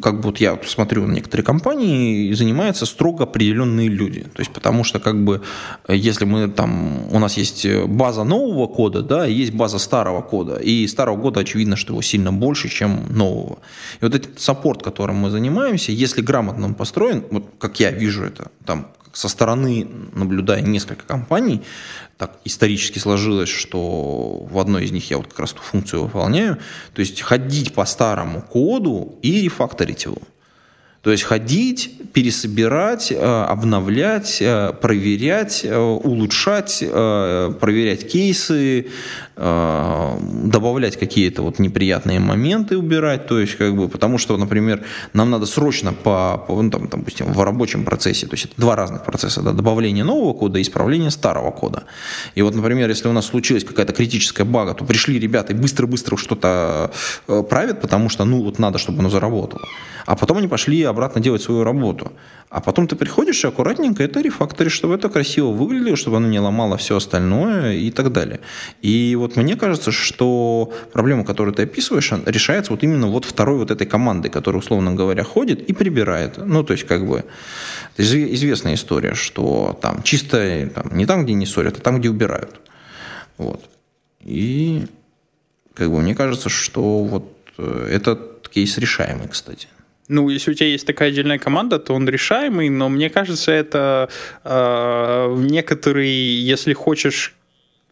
как 0.00 0.20
бы 0.20 0.22
вот 0.22 0.38
я 0.38 0.58
смотрю 0.66 1.06
на 1.06 1.12
некоторые 1.12 1.44
компании, 1.44 2.32
занимаются 2.32 2.86
строго 2.86 3.24
определенные 3.24 3.88
люди. 3.88 4.22
То 4.22 4.40
есть 4.40 4.52
потому 4.52 4.84
что 4.84 5.00
как 5.00 5.24
бы 5.24 5.40
если 5.88 6.24
мы 6.24 6.48
там, 6.48 7.06
у 7.10 7.18
нас 7.18 7.36
есть 7.36 7.66
база 7.86 8.24
нового 8.24 8.66
кода, 8.66 9.02
да, 9.02 9.26
и 9.26 9.32
есть 9.32 9.52
база 9.52 9.78
старого 9.78 10.20
кода, 10.22 10.56
и 10.56 10.86
старого 10.86 11.20
кода 11.20 11.40
очевидно, 11.40 11.76
что 11.76 11.92
его 11.92 12.02
сильно 12.02 12.32
больше, 12.32 12.68
чем 12.68 13.06
нового. 13.08 13.58
И 14.00 14.04
вот 14.04 14.14
этот 14.14 14.40
саппорт, 14.40 14.82
которым 14.82 15.16
мы 15.16 15.30
занимаемся, 15.30 15.92
если 15.92 16.20
грамотно 16.20 16.66
он 16.66 16.74
построен, 16.74 17.24
вот 17.30 17.44
как 17.58 17.80
я 17.80 17.90
вижу 17.90 18.24
это, 18.24 18.50
там 18.64 18.86
со 19.12 19.28
стороны, 19.28 19.86
наблюдая 20.12 20.60
несколько 20.60 21.04
компаний, 21.04 21.62
так 22.16 22.38
исторически 22.44 22.98
сложилось, 22.98 23.48
что 23.48 24.46
в 24.50 24.58
одной 24.58 24.84
из 24.84 24.92
них 24.92 25.10
я 25.10 25.18
вот 25.18 25.28
как 25.28 25.40
раз 25.40 25.52
ту 25.52 25.62
функцию 25.62 26.02
выполняю, 26.02 26.58
то 26.92 27.00
есть 27.00 27.20
ходить 27.20 27.74
по 27.74 27.84
старому 27.84 28.42
коду 28.42 29.18
и 29.22 29.42
рефакторить 29.42 30.04
его. 30.04 30.18
То 31.02 31.12
есть 31.12 31.22
ходить, 31.22 32.12
пересобирать, 32.12 33.10
э, 33.10 33.16
обновлять, 33.16 34.38
э, 34.42 34.72
проверять, 34.80 35.62
э, 35.64 35.78
улучшать, 35.78 36.80
проверять 36.80 38.10
кейсы, 38.10 38.86
добавлять 39.36 40.98
какие-то 40.98 41.40
вот 41.40 41.58
неприятные 41.58 42.20
моменты, 42.20 42.76
убирать. 42.76 43.26
То 43.26 43.40
есть, 43.40 43.54
как 43.54 43.74
бы, 43.74 43.88
потому 43.88 44.18
что, 44.18 44.36
например, 44.36 44.82
нам 45.14 45.30
надо 45.30 45.46
срочно 45.46 45.94
по, 45.94 46.44
по 46.46 46.60
ну, 46.62 46.70
там, 46.70 46.88
допустим, 46.88 47.32
в 47.32 47.42
рабочем 47.42 47.84
процессе, 47.86 48.26
то 48.26 48.34
есть 48.34 48.44
это 48.46 48.54
два 48.58 48.76
разных 48.76 49.02
процесса, 49.02 49.40
да, 49.40 49.52
добавление 49.52 50.04
нового 50.04 50.34
кода 50.34 50.58
и 50.58 50.62
исправление 50.62 51.10
старого 51.10 51.52
кода. 51.52 51.84
И 52.34 52.42
вот, 52.42 52.54
например, 52.54 52.90
если 52.90 53.08
у 53.08 53.12
нас 53.12 53.26
случилась 53.26 53.64
какая-то 53.64 53.94
критическая 53.94 54.44
бага, 54.44 54.74
то 54.74 54.84
пришли 54.84 55.18
ребята 55.18 55.54
и 55.54 55.56
быстро-быстро 55.56 56.18
что-то 56.18 56.90
правят, 57.26 57.80
потому 57.80 58.10
что, 58.10 58.26
ну, 58.26 58.42
вот 58.42 58.58
надо, 58.58 58.76
чтобы 58.76 58.98
оно 58.98 59.08
заработало. 59.08 59.62
А 60.04 60.16
потом 60.16 60.38
они 60.38 60.48
пошли 60.48 60.82
обратно 60.90 61.20
делать 61.20 61.42
свою 61.42 61.64
работу. 61.64 62.12
А 62.48 62.60
потом 62.60 62.88
ты 62.88 62.96
приходишь 62.96 63.44
и 63.44 63.46
аккуратненько 63.46 64.02
это 64.02 64.20
рефакторишь, 64.20 64.72
чтобы 64.72 64.94
это 64.94 65.08
красиво 65.08 65.52
выглядело, 65.52 65.96
чтобы 65.96 66.16
оно 66.16 66.28
не 66.28 66.40
ломало 66.40 66.76
все 66.76 66.96
остальное 66.96 67.74
и 67.74 67.90
так 67.90 68.10
далее. 68.12 68.40
И 68.82 69.14
вот 69.16 69.36
мне 69.36 69.56
кажется, 69.56 69.92
что 69.92 70.72
проблема, 70.92 71.24
которую 71.24 71.54
ты 71.54 71.62
описываешь, 71.62 72.12
решается 72.26 72.72
вот 72.72 72.82
именно 72.82 73.06
вот 73.06 73.24
второй 73.24 73.58
вот 73.58 73.70
этой 73.70 73.86
командой, 73.86 74.30
которая, 74.30 74.60
условно 74.60 74.94
говоря, 74.94 75.22
ходит 75.22 75.62
и 75.70 75.72
прибирает. 75.72 76.38
Ну, 76.38 76.64
то 76.64 76.72
есть, 76.72 76.86
как 76.86 77.06
бы, 77.06 77.24
это 77.96 78.34
известная 78.34 78.74
история, 78.74 79.14
что 79.14 79.78
там 79.80 80.02
чисто 80.02 80.68
там, 80.74 80.96
не 80.96 81.06
там, 81.06 81.24
где 81.24 81.34
не 81.34 81.46
ссорят, 81.46 81.78
а 81.78 81.80
там, 81.80 82.00
где 82.00 82.10
убирают. 82.10 82.60
Вот. 83.38 83.62
И 84.22 84.86
как 85.74 85.90
бы 85.90 86.00
мне 86.00 86.14
кажется, 86.14 86.48
что 86.48 87.04
вот 87.04 87.36
э, 87.58 87.88
этот 87.90 88.48
кейс 88.48 88.76
решаемый, 88.76 89.28
кстати. 89.28 89.68
Ну, 90.10 90.28
если 90.28 90.50
у 90.50 90.54
тебя 90.54 90.66
есть 90.66 90.86
такая 90.86 91.10
отдельная 91.10 91.38
команда, 91.38 91.78
то 91.78 91.94
он 91.94 92.08
решаемый, 92.08 92.68
но 92.68 92.88
мне 92.88 93.10
кажется, 93.10 93.52
это 93.52 94.08
э, 94.42 95.36
некоторый, 95.38 96.08
если 96.08 96.72
хочешь 96.72 97.34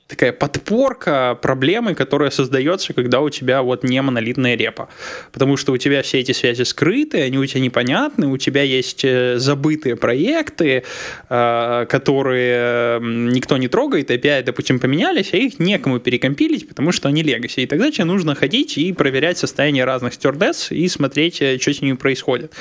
такая 0.09 0.33
подпорка 0.33 1.39
проблемы, 1.41 1.95
которая 1.95 2.31
создается, 2.31 2.95
когда 2.95 3.21
у 3.21 3.29
тебя 3.29 3.63
вот 3.63 3.85
не 3.85 4.01
монолитная 4.01 4.57
репа. 4.57 4.89
Потому 5.33 5.57
что 5.59 5.73
у 5.73 5.77
тебя 5.77 6.03
все 6.03 6.21
эти 6.21 6.33
связи 6.33 6.63
скрыты, 6.63 7.21
они 7.21 7.39
у 7.39 7.45
тебя 7.45 7.61
непонятны, 7.61 8.27
у 8.27 8.39
тебя 8.39 8.63
есть 8.63 9.05
э, 9.05 9.39
забытые 9.39 9.97
проекты, 9.97 10.85
э, 11.29 11.87
которые 11.89 13.01
никто 13.01 13.59
не 13.59 13.69
трогает, 13.69 14.11
API, 14.11 14.43
допустим, 14.43 14.81
поменялись, 14.81 15.35
а 15.35 15.37
их 15.37 15.59
некому 15.59 16.01
перекомпилить, 16.01 16.67
потому 16.67 16.91
что 16.91 17.09
они 17.09 17.23
легаси. 17.23 17.61
И 17.61 17.67
тогда 17.67 17.91
тебе 17.91 18.05
нужно 18.05 18.35
ходить 18.35 18.79
и 18.79 18.93
проверять 18.95 19.37
состояние 19.37 19.85
разных 19.85 20.15
стюардесс 20.15 20.73
и 20.73 20.89
смотреть, 20.89 21.43
э, 21.43 21.59
что 21.59 21.75
с 21.75 21.83
ними 21.83 21.97
происходит. 21.97 22.55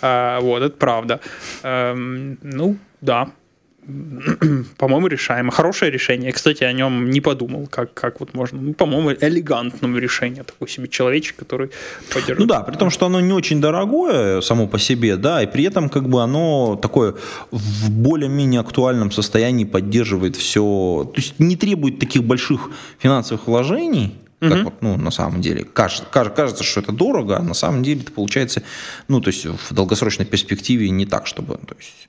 А, 0.00 0.38
вот, 0.40 0.62
это 0.62 0.76
правда. 0.76 1.20
Эм, 1.64 2.38
ну, 2.42 2.76
да, 3.00 3.32
по-моему, 4.78 5.08
решаемо. 5.08 5.50
Хорошее 5.50 5.90
решение. 5.90 6.28
Я, 6.28 6.32
кстати, 6.32 6.62
о 6.62 6.72
нем 6.72 7.10
не 7.10 7.20
подумал, 7.20 7.66
как, 7.66 7.92
как 7.94 8.20
вот 8.20 8.34
можно. 8.34 8.60
Ну, 8.60 8.74
по-моему, 8.74 9.12
элегантное 9.12 10.00
решение. 10.00 10.44
Такой 10.44 10.68
себе 10.68 10.88
человечек, 10.88 11.36
который 11.36 11.70
поддерживает. 12.08 12.38
Ну 12.38 12.46
да, 12.46 12.60
при 12.60 12.76
том, 12.76 12.90
что 12.90 13.06
оно 13.06 13.20
не 13.20 13.32
очень 13.32 13.60
дорогое 13.60 14.40
само 14.40 14.68
по 14.68 14.78
себе, 14.78 15.16
да, 15.16 15.42
и 15.42 15.46
при 15.46 15.64
этом 15.64 15.88
как 15.88 16.08
бы 16.08 16.22
оно 16.22 16.78
такое 16.80 17.14
в 17.50 17.90
более-менее 17.90 18.60
актуальном 18.60 19.10
состоянии 19.10 19.64
поддерживает 19.64 20.36
все. 20.36 21.10
То 21.12 21.20
есть 21.20 21.40
не 21.40 21.56
требует 21.56 21.98
таких 21.98 22.22
больших 22.22 22.70
финансовых 22.98 23.48
вложений, 23.48 24.14
как 24.38 24.52
угу. 24.52 24.62
вот, 24.64 24.74
ну, 24.80 24.96
на 24.96 25.10
самом 25.10 25.40
деле. 25.40 25.64
Кажется, 25.64 26.04
кажется, 26.12 26.62
что 26.62 26.80
это 26.80 26.92
дорого, 26.92 27.38
а 27.38 27.42
на 27.42 27.54
самом 27.54 27.82
деле 27.82 28.02
это 28.02 28.12
получается, 28.12 28.62
ну, 29.08 29.20
то 29.20 29.28
есть 29.28 29.44
в 29.44 29.74
долгосрочной 29.74 30.26
перспективе 30.26 30.88
не 30.90 31.06
так, 31.06 31.26
чтобы, 31.26 31.56
то 31.56 31.74
есть 31.78 32.08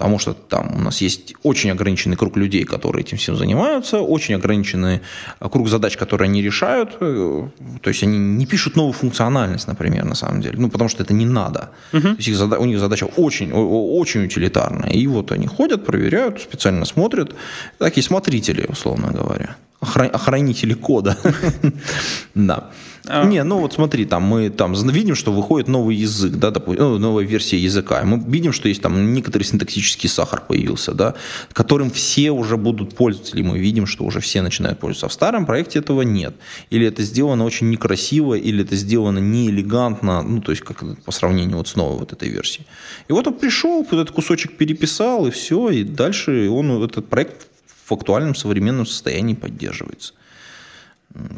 потому 0.00 0.18
что 0.18 0.32
там 0.32 0.76
у 0.76 0.78
нас 0.80 1.02
есть 1.02 1.34
очень 1.42 1.70
ограниченный 1.70 2.16
круг 2.16 2.38
людей, 2.38 2.64
которые 2.64 3.02
этим 3.02 3.18
всем 3.18 3.36
занимаются, 3.36 4.00
очень 4.00 4.34
ограниченный 4.34 5.00
круг 5.38 5.68
задач, 5.68 5.96
которые 5.98 6.30
они 6.30 6.42
решают, 6.42 6.96
э, 7.00 7.48
то 7.82 7.90
есть 7.90 8.02
они 8.02 8.18
не 8.18 8.46
пишут 8.46 8.76
новую 8.76 8.94
функциональность, 8.94 9.68
например, 9.68 10.06
на 10.06 10.14
самом 10.14 10.40
деле, 10.40 10.54
ну, 10.58 10.70
потому 10.70 10.88
что 10.88 11.02
это 11.02 11.12
не 11.12 11.26
надо. 11.26 11.68
Угу. 11.92 12.00
То 12.00 12.16
есть 12.16 12.28
их 12.28 12.36
зада- 12.36 12.58
у 12.58 12.64
них 12.64 12.80
задача 12.80 13.08
очень, 13.16 13.52
очень 13.52 14.24
утилитарная, 14.24 14.90
и 14.90 15.06
вот 15.06 15.32
они 15.32 15.46
ходят, 15.46 15.84
проверяют, 15.84 16.40
специально 16.40 16.86
смотрят, 16.86 17.34
такие 17.78 18.02
смотрители, 18.02 18.64
условно 18.68 19.12
говоря, 19.12 19.56
охранители 19.80 20.74
кода. 20.74 21.16
Да. 22.34 22.70
А. 23.12 23.24
Не, 23.24 23.42
ну 23.42 23.58
вот 23.58 23.72
смотри, 23.72 24.04
там 24.04 24.22
мы 24.22 24.50
там 24.50 24.72
видим, 24.72 25.16
что 25.16 25.32
выходит 25.32 25.66
новый 25.66 25.96
язык, 25.96 26.32
да, 26.34 26.50
допустим, 26.50 26.84
ну, 26.84 26.98
новая 26.98 27.24
версия 27.24 27.58
языка. 27.58 28.02
Мы 28.04 28.18
видим, 28.18 28.52
что 28.52 28.68
есть 28.68 28.82
там 28.82 29.12
некоторый 29.12 29.42
синтаксический 29.42 30.08
сахар 30.08 30.42
появился, 30.46 30.94
да, 30.94 31.14
которым 31.52 31.90
все 31.90 32.30
уже 32.30 32.56
будут 32.56 32.94
пользоваться. 32.94 33.36
Или 33.36 33.42
мы 33.42 33.58
видим, 33.58 33.86
что 33.86 34.04
уже 34.04 34.20
все 34.20 34.42
начинают 34.42 34.78
пользоваться. 34.78 35.06
А 35.06 35.08
в 35.08 35.12
старом 35.12 35.44
проекте 35.44 35.80
этого 35.80 36.02
нет. 36.02 36.34
Или 36.70 36.86
это 36.86 37.02
сделано 37.02 37.44
очень 37.44 37.70
некрасиво, 37.70 38.34
или 38.34 38.62
это 38.62 38.76
сделано 38.76 39.18
неэлегантно, 39.18 40.22
ну, 40.22 40.40
то 40.40 40.52
есть 40.52 40.62
как 40.62 40.84
по 41.02 41.10
сравнению 41.10 41.56
вот 41.56 41.68
с 41.68 41.74
новой 41.74 41.98
вот 41.98 42.12
этой 42.12 42.28
версией. 42.28 42.66
И 43.08 43.12
вот 43.12 43.26
он 43.26 43.34
пришел, 43.34 43.82
этот 43.82 44.12
кусочек 44.12 44.56
переписал, 44.56 45.26
и 45.26 45.30
все, 45.30 45.70
и 45.70 45.82
дальше 45.82 46.48
он, 46.48 46.82
этот 46.82 47.08
проект 47.08 47.48
в 47.86 47.92
актуальном 47.92 48.34
современном 48.36 48.86
состоянии 48.86 49.34
поддерживается. 49.34 50.14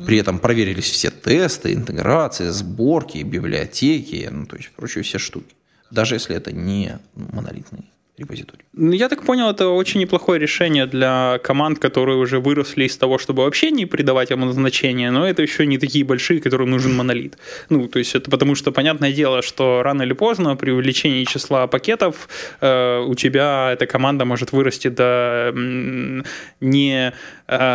При 0.07 0.19
этом 0.19 0.39
проверились 0.39 0.91
все 0.91 1.11
тесты, 1.11 1.73
интеграции, 1.73 2.49
сборки, 2.49 3.19
библиотеки, 3.23 4.29
ну, 4.31 4.47
то 4.47 4.57
есть 4.57 4.71
прочие 4.71 5.03
все 5.03 5.19
штуки. 5.19 5.55
Даже 5.91 6.15
если 6.15 6.37
это 6.37 6.53
не 6.53 6.99
монолитный 7.15 7.93
репозиторий. 8.19 8.65
Ну, 8.75 8.93
я 8.93 9.09
так 9.09 9.25
понял, 9.25 9.51
это 9.51 9.69
очень 9.69 10.01
неплохое 10.01 10.39
решение 10.39 10.87
для 10.87 11.39
команд, 11.43 11.79
которые 11.79 12.19
уже 12.19 12.41
выросли 12.41 12.85
из 12.85 12.97
того, 12.97 13.19
чтобы 13.19 13.43
вообще 13.43 13.71
не 13.71 13.87
придавать 13.87 14.31
ему 14.31 14.53
значения, 14.53 15.11
но 15.11 15.27
это 15.27 15.43
еще 15.43 15.67
не 15.67 15.79
такие 15.79 16.05
большие, 16.05 16.41
которым 16.41 16.71
нужен 16.71 16.95
монолит. 16.95 17.39
Ну, 17.71 17.89
то 17.89 17.99
есть 17.99 18.15
это 18.15 18.31
потому 18.31 18.55
что, 18.55 18.73
понятное 18.73 19.13
дело, 19.13 19.43
что 19.43 19.83
рано 19.83 20.03
или 20.03 20.13
поздно 20.13 20.57
при 20.57 20.71
увеличении 20.71 21.25
числа 21.25 21.67
пакетов 21.67 22.29
э, 22.61 23.01
у 23.01 23.15
тебя 23.15 23.71
эта 23.73 23.87
команда 23.87 24.25
может 24.25 24.53
вырасти 24.53 24.89
до 24.89 25.53
не 26.61 27.13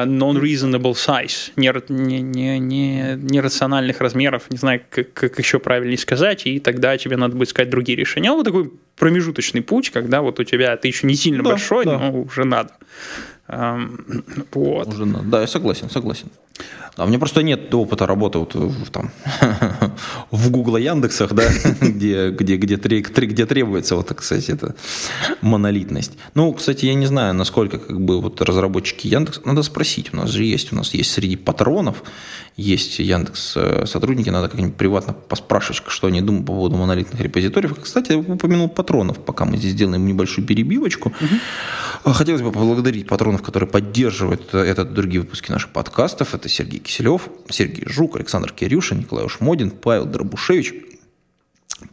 non-reasonable 0.05 0.93
size, 0.93 1.51
не, 1.55 1.71
не, 2.21 2.59
не, 2.59 3.15
нерациональных 3.15 4.01
размеров, 4.01 4.49
не 4.49 4.57
знаю, 4.57 4.81
как, 4.89 5.13
как 5.13 5.39
еще 5.39 5.59
правильнее 5.59 5.97
сказать, 5.97 6.45
и 6.45 6.59
тогда 6.59 6.97
тебе 6.97 7.17
надо 7.17 7.35
будет 7.35 7.49
искать 7.49 7.69
другие 7.69 7.97
решения. 7.97 8.29
А 8.29 8.33
вот 8.33 8.45
такой 8.45 8.71
промежуточный 8.97 9.61
путь, 9.61 9.89
когда 9.89 10.21
вот 10.21 10.39
у 10.39 10.43
тебя 10.43 10.75
ты 10.77 10.87
еще 10.87 11.07
не 11.07 11.15
сильно 11.15 11.43
да, 11.43 11.51
большой, 11.51 11.85
да. 11.85 11.97
но 11.97 12.21
уже 12.21 12.43
надо. 12.43 12.71
Вот. 13.47 14.87
Уже 14.87 15.05
надо. 15.05 15.25
Да, 15.25 15.41
я 15.41 15.47
согласен, 15.47 15.89
согласен. 15.89 16.29
А 16.97 17.03
у 17.03 17.07
меня 17.07 17.19
просто 17.19 17.43
нет 17.43 17.73
опыта 17.75 18.07
работы 18.07 18.39
вот 18.39 18.55
в, 18.55 18.89
там, 18.89 19.11
в 20.31 20.49
Google 20.49 20.77
Яндексах, 20.77 21.33
да, 21.33 21.43
где, 21.81 22.31
где, 22.31 22.55
где, 22.55 22.75
где 22.75 23.45
требуется, 23.45 23.95
вот, 23.95 24.11
кстати, 24.15 24.49
это 24.51 24.75
монолитность. 25.41 26.13
Ну, 26.33 26.51
кстати, 26.53 26.85
я 26.85 26.95
не 26.95 27.05
знаю, 27.05 27.35
насколько 27.35 27.77
как 27.77 28.01
бы 28.01 28.19
вот 28.19 28.41
разработчики 28.41 29.07
Яндекс, 29.07 29.41
надо 29.45 29.61
спросить, 29.61 30.11
у 30.13 30.17
нас 30.17 30.31
же 30.31 30.43
есть, 30.43 30.73
у 30.73 30.75
нас 30.75 30.95
есть 30.95 31.11
среди 31.11 31.35
патронов, 31.35 32.01
есть 32.55 32.97
Яндекс 32.97 33.53
э, 33.55 33.85
сотрудники, 33.85 34.31
надо 34.31 34.49
как-нибудь 34.49 34.75
приватно 34.75 35.13
поспрашивать, 35.13 35.83
что 35.87 36.07
они 36.07 36.21
думают 36.21 36.47
по 36.47 36.53
поводу 36.53 36.77
монолитных 36.77 37.21
репозиториев. 37.21 37.79
Кстати, 37.79 38.13
я 38.13 38.17
упомянул 38.17 38.67
патронов, 38.67 39.19
пока 39.19 39.45
мы 39.45 39.57
здесь 39.57 39.75
делаем 39.75 40.07
небольшую 40.07 40.47
перебивочку. 40.47 41.09
Угу. 41.09 42.13
Хотелось 42.13 42.41
бы 42.41 42.51
поблагодарить 42.51 43.05
патронов, 43.07 43.43
которые 43.43 43.69
поддерживают 43.69 44.55
этот 44.55 44.89
и 44.89 44.93
другие 44.93 45.21
выпуски 45.21 45.51
наших 45.51 45.69
подкастов. 45.69 46.33
Это 46.33 46.46
Сергей 46.47 46.79
Киселев, 46.79 47.29
Сергей 47.49 47.83
Жук, 47.87 48.15
Александр 48.15 48.51
Кирюша, 48.51 48.95
Николай 48.95 49.25
Ушмодин, 49.25 49.71
Павел 49.71 50.05
Дробушевич, 50.05 50.73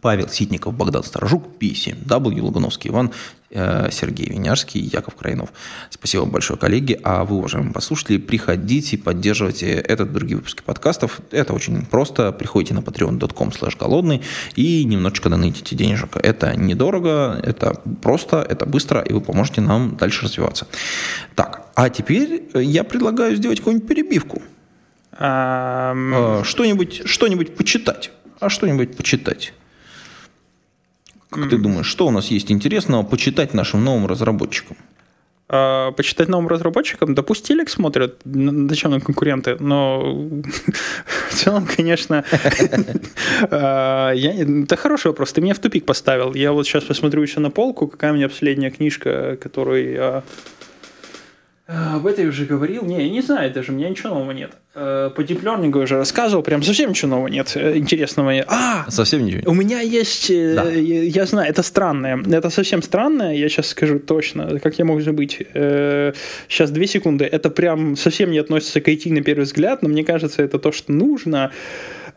Павел 0.01 0.28
Ситников, 0.28 0.74
Богдан 0.74 1.03
Сторожук, 1.03 1.45
P7W, 1.61 2.41
Лугановский 2.41 2.91
Иван, 2.91 3.12
э, 3.51 3.89
Сергей 3.91 4.26
Винярский, 4.26 4.80
Яков 4.80 5.14
Крайнов. 5.14 5.51
Спасибо 5.91 6.22
вам 6.22 6.30
большое, 6.30 6.59
коллеги. 6.59 6.99
А 7.03 7.24
вы, 7.24 7.37
уважаемые 7.37 7.72
послушатели, 7.72 8.18
приходите, 8.18 8.97
поддерживайте 8.97 9.72
этот 9.72 10.11
и 10.11 10.12
другие 10.12 10.37
выпуски 10.37 10.62
подкастов. 10.62 11.20
Это 11.30 11.53
очень 11.53 11.85
просто. 11.85 12.32
Приходите 12.32 12.74
на 12.74 12.80
patreon.com 12.80 13.49
slash 13.49 13.78
голодный 13.78 14.22
и 14.57 14.85
немножечко 14.85 15.28
донатите 15.28 15.76
денежек. 15.76 16.16
Это 16.16 16.57
недорого, 16.57 17.41
это 17.43 17.80
просто, 18.03 18.39
это 18.49 18.66
быстро, 18.66 19.01
и 19.01 19.12
вы 19.12 19.20
поможете 19.20 19.61
нам 19.61 19.97
дальше 19.97 20.24
развиваться. 20.24 20.66
Так, 21.35 21.66
а 21.74 21.91
теперь 21.91 22.49
я 22.55 22.85
предлагаю 22.85 23.37
сделать 23.37 23.59
какую-нибудь 23.59 23.89
перебивку. 23.89 24.43
Um... 25.18 26.43
Что-нибудь, 26.45 27.03
что-нибудь 27.05 27.55
почитать. 27.55 28.11
А 28.41 28.49
что-нибудь 28.49 28.97
почитать. 28.97 29.53
Как 31.35 31.51
ты 31.51 31.59
думаешь, 31.59 31.87
что 31.87 32.07
у 32.07 32.11
нас 32.11 32.28
есть 32.28 32.51
интересного 32.51 33.03
почитать 33.03 33.55
нашим 33.55 33.85
новым 33.85 34.07
разработчикам? 34.07 34.76
А, 35.47 35.93
почитать 35.93 36.28
новым 36.28 36.49
разработчикам, 36.49 37.14
да 37.14 37.22
пусть 37.22 37.47
телек 37.47 37.68
смотрят, 37.68 38.20
зачем 38.24 38.91
нам 38.91 39.01
конкуренты, 39.01 39.57
но 39.61 40.01
в 41.30 41.35
целом, 41.35 41.66
конечно, 41.66 42.24
а, 43.51 44.14
это 44.14 44.76
хороший 44.76 45.09
вопрос, 45.09 45.32
ты 45.32 45.43
меня 45.43 45.55
в 45.55 45.59
тупик 45.59 45.85
поставил. 45.85 46.35
Я 46.35 46.53
вот 46.53 46.66
сейчас 46.66 46.85
посмотрю 46.85 47.22
еще 47.22 47.41
на 47.41 47.51
полку, 47.51 47.89
какая 47.89 48.12
у 48.12 48.14
меня 48.16 48.28
последняя 48.28 48.70
книжка, 48.70 49.37
которую 49.41 49.97
а, 50.01 50.22
об 51.67 52.07
этой 52.07 52.29
уже 52.29 52.45
говорил. 52.45 52.85
Не, 52.85 53.07
я 53.07 53.11
не 53.11 53.23
знаю 53.23 53.53
даже, 53.53 53.73
у 53.73 53.75
меня 53.75 53.89
ничего 53.89 54.11
нового 54.11 54.33
нет. 54.33 54.53
Э, 54.75 55.11
по 55.15 55.23
диплернингу 55.25 55.81
уже 55.81 55.97
рассказывал, 55.97 56.43
прям 56.43 56.62
совсем 56.62 56.91
ничего 56.91 57.12
нового 57.12 57.29
нет, 57.29 57.53
э, 57.57 57.79
интересного. 57.79 58.45
А! 58.49 58.85
Совсем 58.91 59.25
ничего. 59.25 59.51
У 59.51 59.55
меня 59.55 59.81
есть, 59.81 60.31
э, 60.31 60.55
да. 60.57 60.71
я, 60.71 61.03
я 61.03 61.25
знаю, 61.25 61.49
это 61.49 61.62
странное, 61.62 62.23
это 62.31 62.51
совсем 62.51 62.83
странное, 62.83 63.35
я 63.35 63.49
сейчас 63.49 63.69
скажу 63.69 63.99
точно, 63.99 64.61
как 64.61 64.79
я 64.79 64.85
мог 64.85 65.01
забыть. 65.01 65.39
Сейчас 66.49 66.71
две 66.71 66.87
секунды, 66.87 67.25
это 67.25 67.49
прям 67.49 67.97
совсем 67.97 68.31
не 68.31 68.39
относится 68.39 68.81
к 68.83 68.89
IT 68.89 69.11
на 69.12 69.23
первый 69.23 69.45
взгляд, 69.45 69.83
но 69.83 69.89
мне 69.89 70.05
кажется, 70.05 70.43
это 70.43 70.59
то, 70.59 70.71
что 70.71 70.93
нужно. 70.93 71.51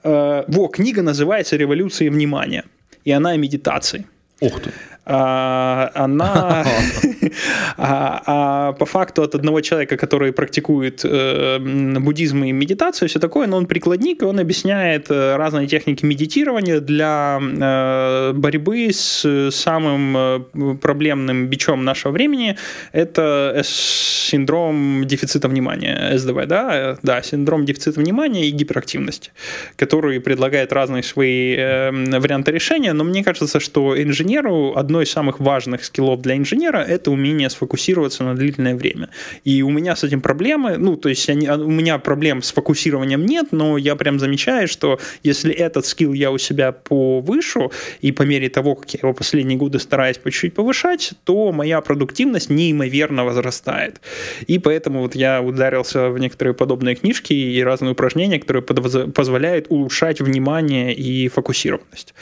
Во, 0.04 0.68
книга 0.68 1.02
называется 1.02 1.56
«Революция 1.56 2.12
внимания». 2.12 2.64
и 3.08 3.12
она 3.12 3.30
о 3.30 3.38
медитации. 3.38 4.06
Ух 4.42 4.60
ты. 4.60 4.72
А, 5.06 5.90
она 5.96 6.66
а, 7.78 8.22
а 8.26 8.74
по 8.74 8.86
факту 8.86 9.24
от 9.24 9.36
одного 9.36 9.62
человека, 9.62 9.98
который 9.98 10.32
практикует 10.32 11.02
э, 11.04 11.60
буддизм 11.60 12.44
и 12.44 12.52
медитацию, 12.52 13.10
все 13.10 13.20
такое, 13.20 13.48
но 13.48 13.58
он 13.58 13.66
прикладник, 13.66 14.22
и 14.22 14.26
он 14.26 14.40
объясняет 14.40 15.10
э, 15.10 15.36
разные 15.36 15.68
техники 15.68 16.06
медитирования 16.06 16.80
для 16.80 17.40
э, 17.42 18.34
борьбы 18.34 18.90
с 18.92 19.52
самым 19.52 20.18
э, 20.18 20.76
проблемным 20.82 21.48
бичом 21.48 21.84
нашего 21.84 22.12
времени. 22.12 22.58
Это 22.92 23.62
синдром 23.64 25.06
дефицита 25.06 25.48
внимания, 25.48 26.18
СДВ, 26.18 26.46
да? 26.46 26.98
Да, 27.02 27.22
синдром 27.22 27.66
дефицита 27.66 28.00
внимания 28.00 28.48
и 28.48 28.52
гиперактивности, 28.52 29.32
который 29.76 30.20
предлагает 30.20 30.74
разные 30.74 31.04
свои 31.04 31.56
э, 31.56 31.92
варианты 31.92 32.52
решения, 32.52 32.94
но 32.94 33.04
мне 33.04 33.24
кажется, 33.24 33.60
что 33.60 34.02
инженеру 34.02 34.74
одно 34.76 35.02
из 35.02 35.12
самых 35.12 35.40
важных 35.40 35.84
скиллов 35.84 36.22
для 36.22 36.38
инженера– 36.38 36.78
это 36.88 37.12
умение 37.18 37.50
сфокусироваться 37.50 38.24
на 38.24 38.36
длительное 38.36 38.76
время. 38.76 39.10
И 39.44 39.62
у 39.62 39.70
меня 39.70 39.96
с 39.96 40.04
этим 40.04 40.22
проблемы, 40.22 40.78
ну, 40.78 40.96
то 40.96 41.10
есть 41.10 41.30
они, 41.30 41.50
у 41.50 41.70
меня 41.70 41.98
проблем 42.00 42.42
с 42.42 42.52
фокусированием 42.52 43.26
нет, 43.26 43.48
но 43.52 43.78
я 43.78 43.96
прям 43.96 44.20
замечаю, 44.20 44.68
что 44.68 45.00
если 45.24 45.54
этот 45.54 45.86
скилл 45.86 46.14
я 46.14 46.32
у 46.32 46.38
себя 46.38 46.72
повышу, 46.72 47.72
и 48.02 48.12
по 48.12 48.24
мере 48.24 48.50
того, 48.50 48.76
как 48.76 48.94
я 48.94 49.00
его 49.04 49.14
последние 49.14 49.58
годы 49.58 49.80
стараюсь 49.80 50.18
по 50.18 50.32
чуть-чуть 50.32 50.54
повышать, 50.54 51.14
то 51.24 51.52
моя 51.52 51.82
продуктивность 51.82 52.50
неимоверно 52.50 53.26
возрастает. 53.26 54.02
И 54.48 54.60
поэтому 54.60 55.02
вот 55.02 55.16
я 55.16 55.42
ударился 55.42 56.10
в 56.10 56.20
некоторые 56.20 56.54
подобные 56.54 56.96
книжки 56.96 57.34
и 57.34 57.64
разные 57.64 57.92
упражнения, 57.92 58.40
которые 58.40 58.64
позволяют 58.64 59.68
улучшать 59.70 60.22
внимание 60.22 60.94
и 60.94 61.28
фокусированность. 61.28 62.14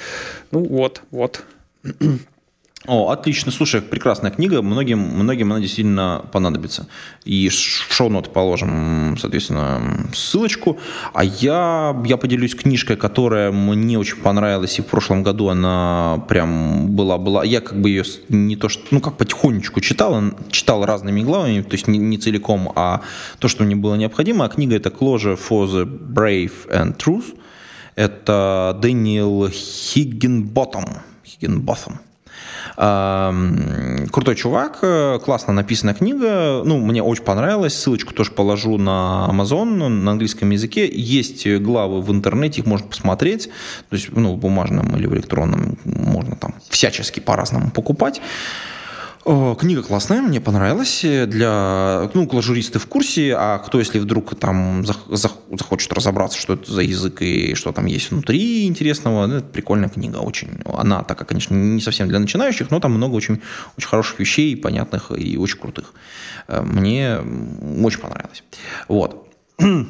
Ну 0.51 0.63
вот, 0.63 1.01
вот. 1.11 1.43
О, 2.87 3.09
отлично. 3.09 3.51
Слушай, 3.51 3.81
прекрасная 3.81 4.31
книга. 4.31 4.61
Многим, 4.61 4.99
многим 4.99 5.51
она 5.51 5.59
действительно 5.59 6.25
понадобится. 6.31 6.87
И 7.23 7.49
в 7.49 7.93
шоу-ноты 7.93 8.29
положим, 8.29 9.17
соответственно, 9.19 10.07
ссылочку. 10.13 10.77
А 11.13 11.23
я, 11.23 11.95
я 12.05 12.17
поделюсь 12.17 12.53
книжкой, 12.53 12.95
которая 12.95 13.51
мне 13.51 13.97
очень 13.97 14.17
понравилась. 14.17 14.77
И 14.77 14.81
в 14.81 14.85
прошлом 14.85 15.23
году 15.23 15.49
она 15.49 16.23
прям 16.27 16.91
была... 16.95 17.17
была. 17.17 17.43
Я 17.43 17.61
как 17.61 17.81
бы 17.81 17.89
ее 17.89 18.03
не 18.29 18.55
то 18.55 18.69
что... 18.69 18.83
Ну, 18.91 19.01
как 19.01 19.17
потихонечку 19.17 19.81
читал. 19.81 20.21
Читал 20.51 20.85
разными 20.85 21.21
главами. 21.21 21.61
То 21.61 21.73
есть 21.73 21.87
не, 21.87 21.97
не 21.97 22.17
целиком, 22.17 22.71
а 22.75 23.01
то, 23.39 23.47
что 23.47 23.63
мне 23.63 23.75
было 23.75 23.95
необходимо. 23.95 24.45
А 24.45 24.49
книга 24.49 24.75
это 24.75 24.89
«Closure 24.89 25.39
for 25.39 25.65
the 25.65 25.85
Brave 25.85 26.69
and 26.69 26.97
Truth». 26.97 27.35
Это 27.95 28.77
Дэниел 28.81 29.49
Хиггинботом. 29.49 30.85
Хиггинботом. 31.25 31.99
Крутой 32.75 34.35
чувак, 34.35 34.79
э, 34.81 35.19
классно 35.23 35.53
написанная 35.53 35.93
книга, 35.93 36.61
ну, 36.65 36.77
мне 36.77 37.01
очень 37.01 37.23
понравилось, 37.23 37.73
ссылочку 37.73 38.13
тоже 38.13 38.31
положу 38.31 38.77
на 38.77 39.27
Amazon 39.31 39.87
на 39.87 40.11
английском 40.11 40.49
языке, 40.49 40.89
есть 40.91 41.47
главы 41.47 42.01
в 42.01 42.11
интернете, 42.11 42.61
их 42.61 42.67
можно 42.67 42.87
посмотреть, 42.87 43.49
то 43.89 43.95
есть, 43.95 44.09
ну, 44.11 44.33
в 44.33 44.37
бумажном 44.37 44.95
или 44.97 45.07
в 45.07 45.13
электронном 45.13 45.77
можно 45.85 46.35
там 46.35 46.55
всячески 46.69 47.21
по-разному 47.21 47.71
покупать. 47.71 48.21
Книга 49.25 49.81
классная, 49.81 50.21
мне 50.21 50.39
понравилась. 50.39 51.01
Для, 51.01 52.11
ну, 52.13 52.27
клажуристы 52.27 52.77
в 52.77 52.85
курсе, 52.85 53.33
а 53.35 53.57
кто, 53.57 53.79
если 53.79 53.97
вдруг 53.97 54.35
там 54.39 54.85
захочет 54.85 55.91
разобраться, 55.93 56.37
что 56.37 56.53
это 56.53 56.71
за 56.71 56.83
язык 56.83 57.23
и 57.23 57.55
что 57.55 57.71
там 57.71 57.87
есть 57.87 58.11
внутри 58.11 58.67
интересного, 58.67 59.25
ну, 59.25 59.37
это 59.37 59.47
прикольная 59.47 59.89
книга 59.89 60.17
очень. 60.17 60.61
Она 60.65 61.01
такая, 61.01 61.25
конечно, 61.25 61.55
не 61.55 61.81
совсем 61.81 62.07
для 62.07 62.19
начинающих, 62.19 62.69
но 62.69 62.79
там 62.79 62.93
много 62.93 63.15
очень, 63.15 63.41
очень 63.77 63.87
хороших 63.87 64.19
вещей, 64.19 64.55
понятных 64.55 65.11
и 65.17 65.37
очень 65.37 65.57
крутых. 65.57 65.95
Э, 66.47 66.61
мне 66.61 67.17
очень 67.83 67.99
понравилось. 67.99 68.43
Вот. 68.87 69.27
Э, 69.57 69.85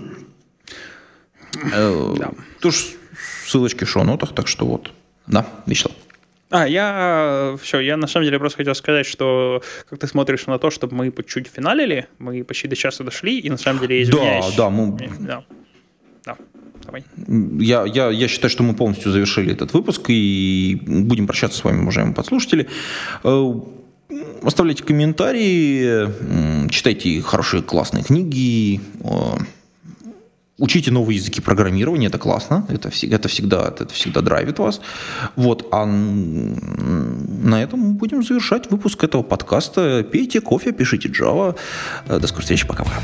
да. 2.17 2.31
Тоже 2.61 2.77
ссылочки 3.47 3.83
в 3.83 3.89
шоу-нотах, 3.89 4.33
так 4.33 4.47
что 4.47 4.65
вот. 4.65 4.93
Да, 5.27 5.45
Вячеслав. 5.65 5.93
А, 6.51 6.67
я 6.67 7.55
все, 7.61 7.79
я 7.79 7.97
на 7.97 8.07
самом 8.07 8.25
деле 8.25 8.39
просто 8.39 8.57
хотел 8.57 8.75
сказать, 8.75 9.05
что 9.05 9.63
как 9.89 9.99
ты 9.99 10.07
смотришь 10.07 10.45
на 10.45 10.59
то, 10.59 10.69
чтобы 10.69 10.95
мы 10.95 11.13
чуть 11.25 11.47
финалили, 11.47 12.07
мы 12.19 12.43
почти 12.43 12.67
до 12.67 12.75
часа 12.75 13.03
дошли, 13.03 13.39
и 13.39 13.49
на 13.49 13.57
самом 13.57 13.81
деле 13.81 14.03
извиняюсь. 14.03 14.55
Да, 14.55 14.65
да, 14.65 14.69
мы... 14.69 14.97
Да, 15.19 15.43
да. 16.23 16.37
Давай. 16.85 17.03
Я, 17.59 17.85
я, 17.85 18.09
я 18.11 18.27
считаю, 18.27 18.51
что 18.51 18.61
мы 18.63 18.75
полностью 18.75 19.11
завершили 19.11 19.51
этот 19.51 19.73
выпуск 19.73 20.05
и 20.09 20.79
будем 20.85 21.25
прощаться 21.25 21.57
с 21.57 21.63
вами, 21.63 21.81
уважаемые 21.81 22.13
подслушатели. 22.13 22.67
Э, 23.23 23.53
оставляйте 24.43 24.83
комментарии, 24.83 26.69
читайте 26.69 27.21
хорошие 27.21 27.63
классные 27.63 28.03
книги, 28.03 28.81
э, 29.03 29.09
Учите 30.57 30.89
новые 30.89 31.17
языки 31.17 31.41
программирования, 31.41 32.07
это 32.07 32.17
классно, 32.17 32.65
это, 32.69 32.89
это, 33.11 33.27
всегда, 33.27 33.67
это 33.67 33.93
всегда 33.93 34.21
драйвит 34.21 34.57
вас. 34.57 34.79
Вот, 35.35 35.67
а 35.71 35.85
на 35.85 37.61
этом 37.61 37.79
мы 37.81 37.93
будем 37.93 38.23
завершать 38.23 38.71
выпуск 38.71 39.03
этого 39.03 39.21
подкаста. 39.21 40.03
Пейте 40.09 40.39
кофе, 40.39 40.71
пишите 40.71 41.09
Java. 41.09 41.57
До 42.07 42.25
скорой 42.27 42.43
встречи, 42.43 42.65
пока-пока. 42.65 43.01